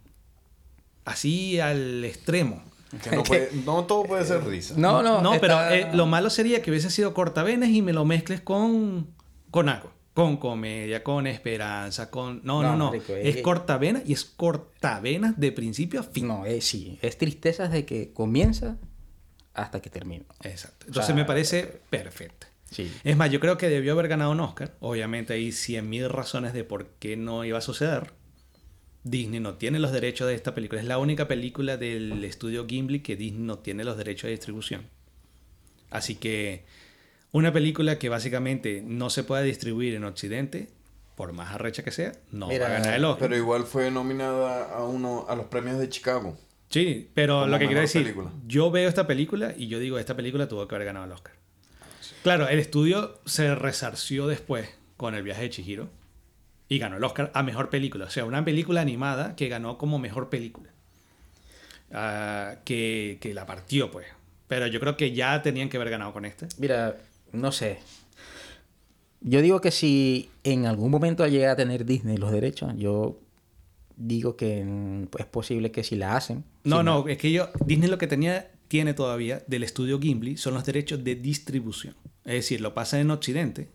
[1.05, 2.63] Así al extremo.
[3.03, 4.75] Que no, puede- no todo puede ser risa.
[4.77, 5.21] No, no.
[5.23, 8.41] No, pero está- eh, lo malo sería que hubiese sido cortavenas y me lo mezcles
[8.41, 9.07] con,
[9.51, 9.93] con algo.
[10.17, 12.41] Con comedia, con esperanza, con...
[12.43, 12.95] No, no, No, no.
[12.95, 16.27] es es- cortavenas y es cortavenas de principio a fin.
[16.27, 16.99] No, eh, sí.
[17.03, 18.79] Es tristeza desde que comienza
[19.53, 20.25] hasta que termina.
[20.43, 20.87] Exacto.
[20.87, 22.49] Entonces sea, me parece perfecta.
[22.71, 22.91] Sí.
[23.05, 24.75] Es más, yo creo que debió haber ganado un Oscar.
[24.81, 28.15] Obviamente hay 100.000 razones de por qué no iba a suceder.
[29.05, 30.81] Disney no tiene los derechos de esta película.
[30.81, 34.89] Es la única película del estudio Gimli que Disney no tiene los derechos de distribución.
[35.91, 36.65] Así que
[37.37, 40.71] una película que básicamente no se puede distribuir en Occidente,
[41.17, 43.29] por más arrecha que sea, no Mira, va a ganar el Oscar.
[43.29, 46.39] Pero igual fue nominada a uno a los premios de Chicago.
[46.71, 48.33] Sí, pero lo que quiero decir, película.
[48.47, 51.35] yo veo esta película y yo digo, esta película tuvo que haber ganado el Oscar.
[52.23, 55.91] Claro, el estudio se resarció después con el viaje de Chihiro
[56.69, 58.07] y ganó el Oscar a mejor película.
[58.07, 60.71] O sea, una película animada que ganó como mejor película.
[61.93, 64.07] Ah, que, que la partió, pues.
[64.49, 66.49] Pero yo creo que ya tenían que haber ganado con este.
[66.59, 66.97] Mira,
[67.33, 67.79] no sé.
[69.21, 73.19] Yo digo que si en algún momento llega a tener Disney los derechos, yo
[73.97, 76.45] digo que mm, es posible que si la hacen.
[76.65, 80.37] No, si no, es que yo, Disney lo que tenía, tiene todavía del estudio Gimli
[80.37, 81.95] son los derechos de distribución.
[82.25, 83.69] Es decir, lo pasa en Occidente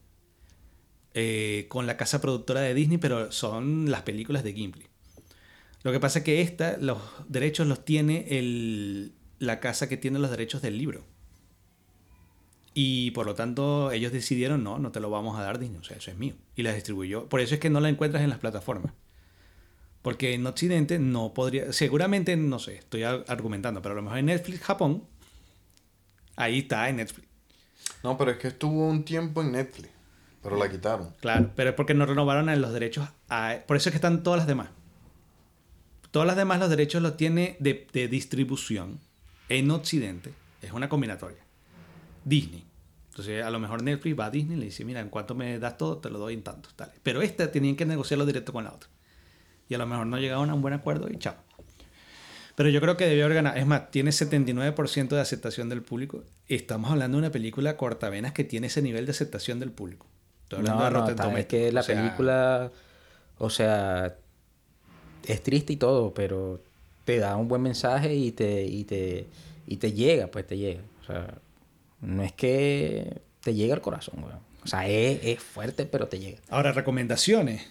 [1.14, 4.86] eh, con la casa productora de Disney, pero son las películas de Gimli.
[5.84, 10.20] Lo que pasa es que esta, los derechos los tiene el, la casa que tiene
[10.20, 11.04] los derechos del libro.
[12.74, 15.84] Y por lo tanto, ellos decidieron, no, no te lo vamos a dar Disney, o
[15.84, 16.36] sea, eso es mío.
[16.56, 17.28] Y la distribuyó.
[17.28, 18.94] Por eso es que no la encuentras en las plataformas.
[20.02, 24.20] Porque en Occidente no podría, seguramente, no sé, estoy ar- argumentando, pero a lo mejor
[24.20, 25.04] en Netflix Japón,
[26.38, 27.28] ahí está en Netflix.
[28.04, 29.90] No, pero es que estuvo un tiempo en Netflix.
[30.42, 31.14] Pero la quitaron.
[31.20, 33.08] Claro, pero es porque no renovaron los derechos.
[33.30, 34.70] a- por eso es que están todas las demás.
[36.10, 39.00] Todas las demás los derechos los tiene de, de distribución
[39.50, 40.34] en Occidente.
[40.62, 41.38] Es una combinatoria.
[42.24, 42.66] Disney.
[43.10, 45.60] Entonces, a lo mejor Netflix va a Disney y le dice, mira, en cuanto me
[45.60, 46.70] das todo, te lo doy en tanto.
[46.76, 46.92] Tal.
[47.04, 48.90] Pero esta tenían que negociarlo directo con la otra.
[49.68, 51.36] Y a lo mejor no llegaron a un buen acuerdo y chao.
[52.56, 53.58] Pero yo creo que debió haber ganado.
[53.58, 56.24] Es más, tiene 79% de aceptación del público.
[56.48, 60.06] Estamos hablando de una película cortavenas que tiene ese nivel de aceptación del público.
[60.44, 62.72] Estoy No, de no, es que la O sea, película,
[63.38, 64.16] o sea,
[65.26, 66.62] es triste y todo, pero
[67.06, 69.28] te da un buen mensaje y te, y te,
[69.68, 70.82] y te llega, pues te llega.
[71.02, 71.38] O sea,
[72.02, 74.40] no es que te llega al corazón, weón.
[74.64, 76.40] O sea, es, es fuerte, pero te llega.
[76.50, 77.68] Ahora, recomendaciones.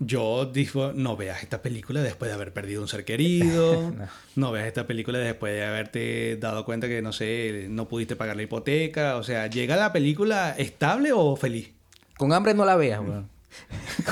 [0.00, 3.92] Yo digo, no veas esta película después de haber perdido un ser querido.
[3.94, 4.08] No.
[4.34, 4.52] no.
[4.52, 8.42] veas esta película después de haberte dado cuenta que, no sé, no pudiste pagar la
[8.42, 9.16] hipoteca.
[9.16, 11.72] O sea, ¿llega la película estable o feliz?
[12.16, 13.28] Con hambre no la veas, weón.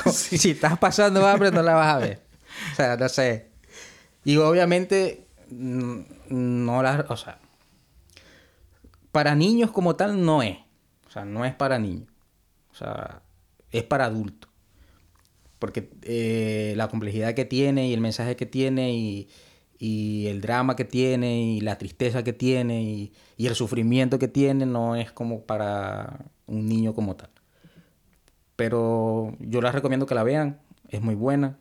[0.11, 2.19] Si estás pasando hambre, no la vas a ver.
[2.71, 3.47] O sea, no sé.
[4.23, 5.99] Y obviamente, mm,
[6.29, 7.05] no la.
[7.09, 7.39] O sea,
[9.13, 10.57] para niños como tal no es.
[11.07, 12.09] O sea, no es para niños.
[12.71, 13.21] O sea,
[13.71, 14.49] es para adultos.
[15.59, 19.29] Porque eh, la complejidad que tiene y el mensaje que tiene y,
[19.79, 24.65] el drama que tiene y la tristeza que tiene y, y el sufrimiento que tiene
[24.65, 27.29] no es como para un niño como tal.
[28.55, 31.57] Pero yo les recomiendo que la vean, es muy buena.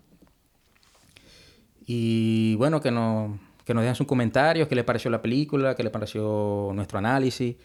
[1.84, 5.82] Y bueno, que nos, que nos dejen sus comentarios, qué les pareció la película, qué
[5.82, 7.56] les pareció nuestro análisis.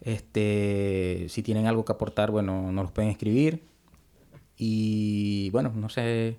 [0.00, 3.62] Este, si tienen algo que aportar, bueno, nos los pueden escribir.
[4.56, 6.36] Y bueno, no sé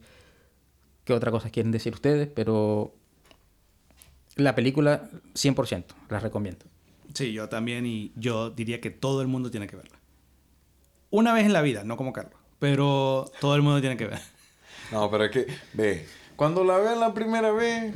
[1.03, 2.93] qué otra cosa quieren decir ustedes, pero
[4.35, 6.65] la película 100%, la recomiendo.
[7.13, 9.97] Sí, yo también y yo diría que todo el mundo tiene que verla.
[11.09, 14.19] Una vez en la vida, no como Carlos, pero todo el mundo tiene que ver.
[14.91, 16.05] No, pero es que, ve,
[16.35, 17.93] cuando la vean la primera vez,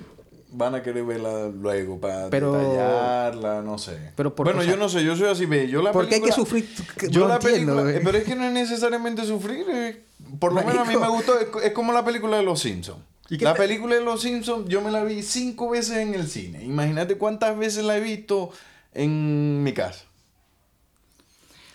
[0.50, 4.12] van a querer verla luego para Pero- detallarla, no sé.
[4.16, 6.08] pero por- bueno, o sea, yo no sé, yo soy así, ve, yo la ¿por
[6.08, 6.68] qué hay que sufrir?
[6.98, 8.02] Que Yo no la entiendo, película, eh.
[8.04, 10.04] pero es que no es necesariamente sufrir, eh.
[10.40, 13.00] por lo menos a mí me gustó, es, es como la película de Los Simpsons.
[13.30, 16.14] ¿Y qué La te- película de Los Simpsons yo me la vi cinco veces en
[16.16, 16.64] el cine.
[16.64, 18.52] Imagínate cuántas veces la he visto
[18.94, 20.06] en mi casa.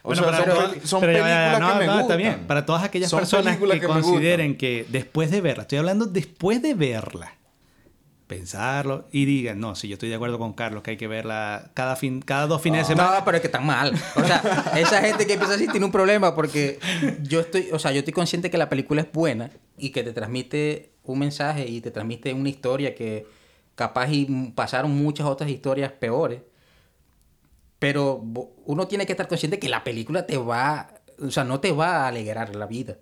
[0.05, 2.01] O Bueno, sea, pero- son, pero películas no, que me no, gustan.
[2.01, 2.47] está bien.
[2.47, 3.81] Para todas aquellas Son personas que, gustan.
[4.03, 7.35] consideren que después de verla, estoy hablando después de verla,
[8.33, 11.71] pensarlo y digan, no, si yo estoy de acuerdo con Carlos, que hay que verla
[11.75, 13.19] cada, fin, cada dos fines de semana.
[13.19, 13.93] No, pero es que están mal.
[14.17, 16.79] O sea, esa gente que empieza así tiene un problema porque
[17.23, 20.13] yo estoy, o sea, yo estoy consciente que la película es buena y que te
[20.13, 23.27] transmite un mensaje y te transmite una historia que
[23.75, 26.41] capaz y pasaron muchas otras historias peores.
[27.79, 28.25] Pero
[28.65, 32.05] uno tiene que estar consciente que la película te va, o sea, no te va
[32.05, 32.97] a alegrar la vida.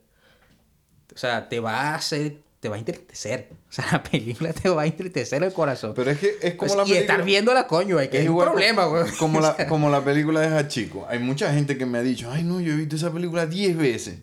[1.14, 3.48] O sea, te va a hacer, te va a entristecer.
[3.70, 5.92] O sea, la película te va a entristecer el corazón.
[5.94, 8.22] Pero es que es como Pues, la y estar película- viéndola, coño, es que Es
[8.24, 9.04] es un igual problema, güey.
[9.18, 11.06] Como la, como la película de Hachiko.
[11.08, 13.76] Hay mucha gente que me ha dicho, ay no, yo he visto esa película 10
[13.76, 14.18] veces.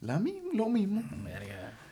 [0.00, 1.02] La misma, lo mismo.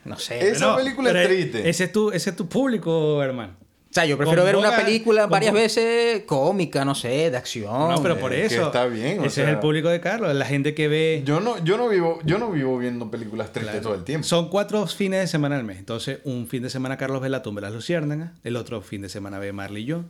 [0.04, 0.38] No sé.
[0.50, 1.68] Es- esa película es triste.
[1.68, 3.56] Ese es tu, ese es tu público, hermano.
[3.94, 7.70] O sea, yo prefiero ver una película varias veces cómica, no sé, de acción.
[7.90, 8.66] No, pero de- por que eso.
[8.66, 11.22] está bien, Ese sea- es el público de Carlos, la gente que ve.
[11.24, 14.26] Yo no, yo no vivo, yo no vivo viendo películas tristes todo el tiempo.
[14.26, 15.78] Son cuatro fines de semana al mes.
[15.78, 19.00] Entonces, un fin de semana Carlos ve La tumba de las luciérnagas, el otro fin
[19.00, 20.00] de semana ve Marley y yo,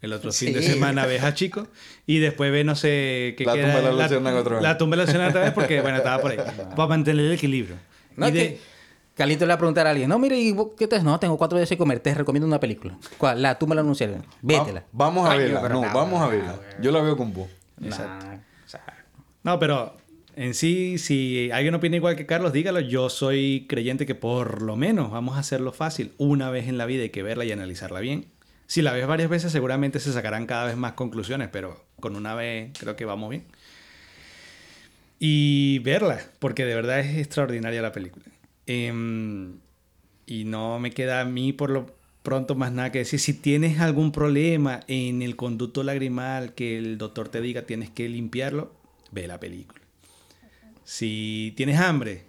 [0.00, 1.66] el otro fin de semana ve a Chico
[2.06, 4.62] y después ve, no sé, qué La queda- tumba de las luciérnagas otra vez.
[4.62, 6.38] La tumba de las luciérnagas otra vez porque, bueno, estaba por ahí.
[6.76, 7.76] Para mantener el equilibrio.
[8.16, 8.73] No, Y de- que
[9.14, 11.38] Calito le va a preguntar a alguien, no, mire, ¿y vos qué te No, tengo
[11.38, 12.98] cuatro veces de comer, te recomiendo una película.
[13.16, 13.42] ¿Cuál?
[13.42, 14.24] La tú me la anunciaron.
[14.42, 14.80] Vétela.
[14.80, 15.62] Va- vamos a verla.
[15.62, 16.60] pero No, no, vamos a verla.
[16.80, 17.48] Yo la veo con vos.
[17.78, 18.84] Nah, o sea,
[19.44, 19.96] No, pero
[20.34, 22.80] en sí, si alguien opina igual que Carlos, dígalo.
[22.80, 26.12] Yo soy creyente que por lo menos vamos a hacerlo fácil.
[26.18, 28.26] Una vez en la vida hay que verla y analizarla bien.
[28.66, 32.34] Si la ves varias veces, seguramente se sacarán cada vez más conclusiones, pero con una
[32.34, 33.44] vez creo que vamos bien.
[35.20, 38.24] Y verla, porque de verdad es extraordinaria la película.
[38.66, 39.58] Em,
[40.26, 43.20] y no me queda a mí por lo pronto más nada que decir.
[43.20, 48.08] Si tienes algún problema en el conducto lagrimal que el doctor te diga tienes que
[48.08, 48.72] limpiarlo,
[49.12, 49.80] ve la película.
[50.84, 52.24] Si tienes hambre,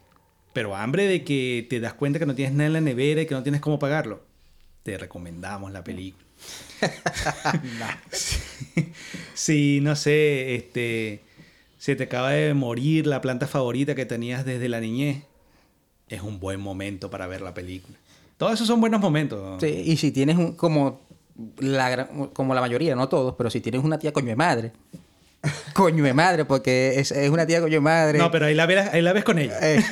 [0.53, 3.26] pero hambre de que te das cuenta que no tienes nada en la nevera y
[3.26, 4.24] que no tienes cómo pagarlo,
[4.84, 6.26] te recomendamos la película.
[8.12, 8.38] si,
[9.34, 11.22] si, no sé, este,
[11.78, 15.24] se te acaba de morir la planta favorita que tenías desde la niñez,
[16.10, 17.98] es un buen momento para ver la película.
[18.38, 19.61] Todos esos son buenos momentos.
[19.61, 21.02] sí, y si tienes un, como
[21.60, 24.72] la, como la mayoría, no todos, pero si tienes una tía coño de madre.
[25.73, 28.18] coño de madre, porque es, es una tía coño de madre.
[28.19, 29.57] No, pero ahí la ves, ahí la ves con ella.
[29.61, 29.84] Eh,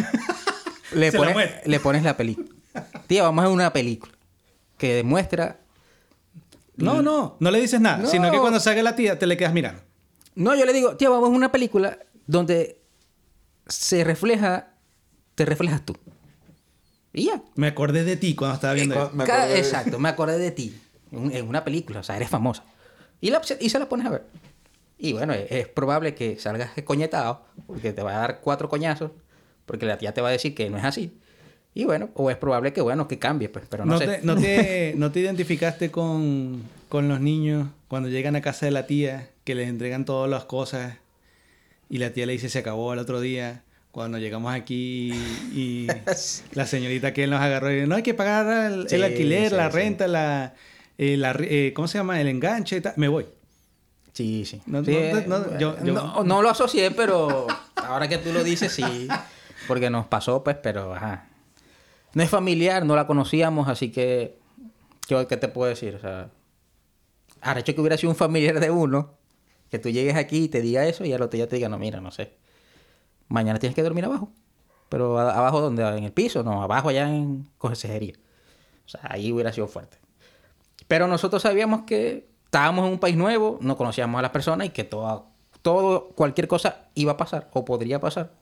[0.93, 1.35] le, pones,
[1.65, 2.47] le pones la película.
[3.07, 4.11] Tía, vamos a ver una película
[4.77, 5.59] que demuestra.
[6.75, 8.09] No, no, no le dices nada, No.
[8.09, 9.81] sino que cuando salga la tía te le quedas mirando.
[10.35, 12.79] No, yo le digo, tía, vamos a una película donde
[13.67, 14.72] se refleja,
[15.35, 15.95] te reflejas tú.
[17.13, 17.41] Y ya.
[17.55, 18.95] Me acordé de ti cuando estaba viendo.
[18.95, 19.09] Eh.
[19.13, 20.75] Me de- exacto, me acordé de ti
[21.11, 22.63] en, un- en una película, o sea, eres famosa.
[23.21, 24.23] Y, la, y se la pones a ver.
[24.97, 29.11] Y bueno, es, es probable que salgas coñetado, porque te va a dar cuatro coñazos,
[29.65, 31.17] porque la tía te va a decir que no es así.
[31.75, 34.05] Y bueno, o es probable que, bueno, que cambie, pues, pero no, ¿No, sé.
[34.07, 38.71] te, no, te, no te identificaste con, con los niños cuando llegan a casa de
[38.71, 40.97] la tía, que les entregan todas las cosas
[41.89, 43.63] y la tía le dice se acabó el otro día?
[43.93, 45.11] Cuando llegamos aquí
[45.53, 45.85] y
[46.53, 49.69] la señorita que nos agarró y dice, no hay que pagar el, alquiler, sí, la
[49.69, 49.77] sí.
[49.77, 50.55] renta, la,
[50.97, 52.19] eh, la eh, ¿cómo se llama?
[52.19, 52.93] El enganche y tal.
[52.97, 53.27] Me voy.
[54.11, 54.63] Sí, sí.
[54.65, 57.45] No, eh, no, yo- yo- no- no lo asocié, pero
[57.75, 58.83] ahora que tú lo dices, sí.
[59.67, 61.27] Porque nos pasó, pues, pero ajá.
[62.15, 64.39] No es familiar, no la conocíamos, así que.
[65.07, 65.93] ¿Qué, qué te puedo decir?
[65.93, 66.29] O sea.
[67.41, 69.13] Ahora hecho que hubiera sido un familiar de uno,
[69.69, 71.77] que tú llegues aquí y te diga eso, y al otro día te diga, no,
[71.77, 72.41] mira, no sé.
[73.27, 74.29] Mañana tienes que dormir abajo.
[74.89, 76.43] Pero a- abajo, donde ¿En el piso?
[76.43, 78.13] No, abajo allá en consejería.
[78.85, 79.97] O sea, ahí hubiera sido fuerte.
[80.87, 84.69] Pero nosotros sabíamos que estábamos en un país nuevo, no conocíamos a las personas y
[84.71, 85.23] que toda,
[85.61, 88.33] todo, cualquier cosa iba a pasar o podría pasar.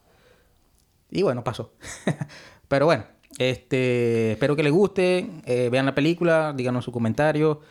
[1.09, 1.73] Y bueno, pasó.
[2.67, 3.05] Pero bueno,
[3.37, 7.61] este, espero que les guste, eh, vean la película, díganos su comentario.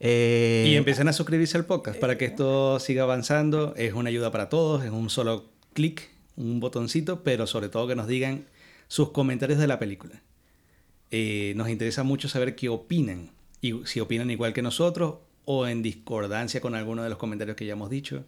[0.00, 3.74] eh, Y empiecen a suscribirse al podcast para que esto siga avanzando.
[3.76, 5.44] Es una ayuda para todos, es un solo
[5.74, 6.08] clic,
[6.38, 8.46] un botoncito, pero sobre todo que nos digan
[8.86, 10.22] sus comentarios de la película.
[11.10, 13.30] Eh, nos interesa mucho saber qué opinan.
[13.60, 17.66] Y si opinan igual que nosotros o en discordancia con alguno de los comentarios que
[17.66, 18.24] ya hemos dicho.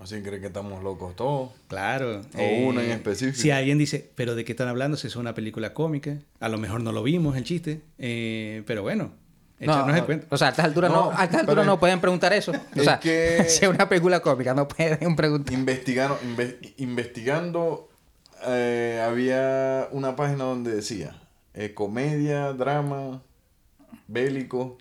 [0.00, 1.50] O si creen que estamos locos todos.
[1.68, 2.22] Claro.
[2.34, 3.36] eh, O uno en específico.
[3.40, 4.96] Si alguien dice, pero ¿de qué están hablando?
[4.96, 6.18] Si es una película cómica.
[6.40, 7.82] A lo mejor no lo vimos el chiste.
[7.98, 9.12] eh, pero bueno,
[9.60, 10.26] No, echarnos el cuento.
[10.30, 12.52] o sea, a estas alturas no, No, a estas alturas no es- pueden preguntar eso.
[12.52, 15.52] O es sea, que- si es una película cómica, no pueden preguntar.
[15.52, 17.88] Investigando, inve- investigando
[18.46, 21.20] eh, había una página donde decía
[21.54, 23.20] eh, comedia, drama,
[24.06, 24.78] bélico.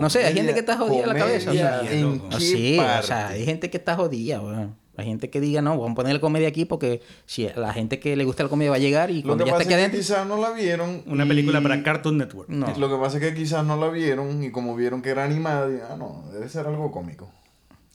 [0.00, 2.28] No sé, hay gente que está jodida la cabeza, o sea, comedia, ¿en loco.
[2.30, 4.76] No, qué sí, o sea, hay gente que está jodida, weón.
[4.96, 7.98] Hay gente que diga, no, vamos a poner comedia aquí porque si a la gente
[7.98, 9.80] que le gusta la comedia va a llegar y Lo cuando que ya pasa está
[9.84, 11.02] es que quizás no la vieron.
[11.06, 12.48] Una y- película para Cartoon Network.
[12.48, 12.72] No.
[12.78, 15.66] Lo que pasa es que quizás no la vieron y como vieron que era animada,
[15.68, 17.30] digan, ah, no, debe ser algo cómico.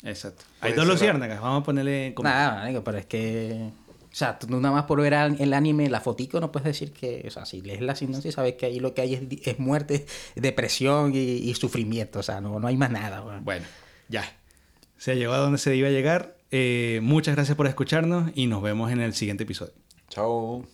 [0.03, 0.43] Exacto.
[0.61, 1.07] Hay dos los ser.
[1.09, 1.41] ciérnagas.
[1.41, 2.13] Vamos a ponerle...
[2.15, 3.69] como- Nada, pero es que...
[4.11, 7.23] O sea, tú nada más por ver el anime, la fotico, no puedes decir que...
[7.27, 10.05] O sea, si lees la sinopsis sabes que ahí lo que hay es, es muerte,
[10.35, 12.19] depresión y, y sufrimiento.
[12.19, 13.45] O sea, no, no hay más nada, weón.
[13.45, 13.65] Bueno,
[14.07, 14.23] ya.
[14.97, 16.35] Se llegó a donde se iba a llegar.
[16.51, 19.73] Eh, muchas gracias por escucharnos y nos vemos en el siguiente episodio.
[20.09, 20.65] Chao.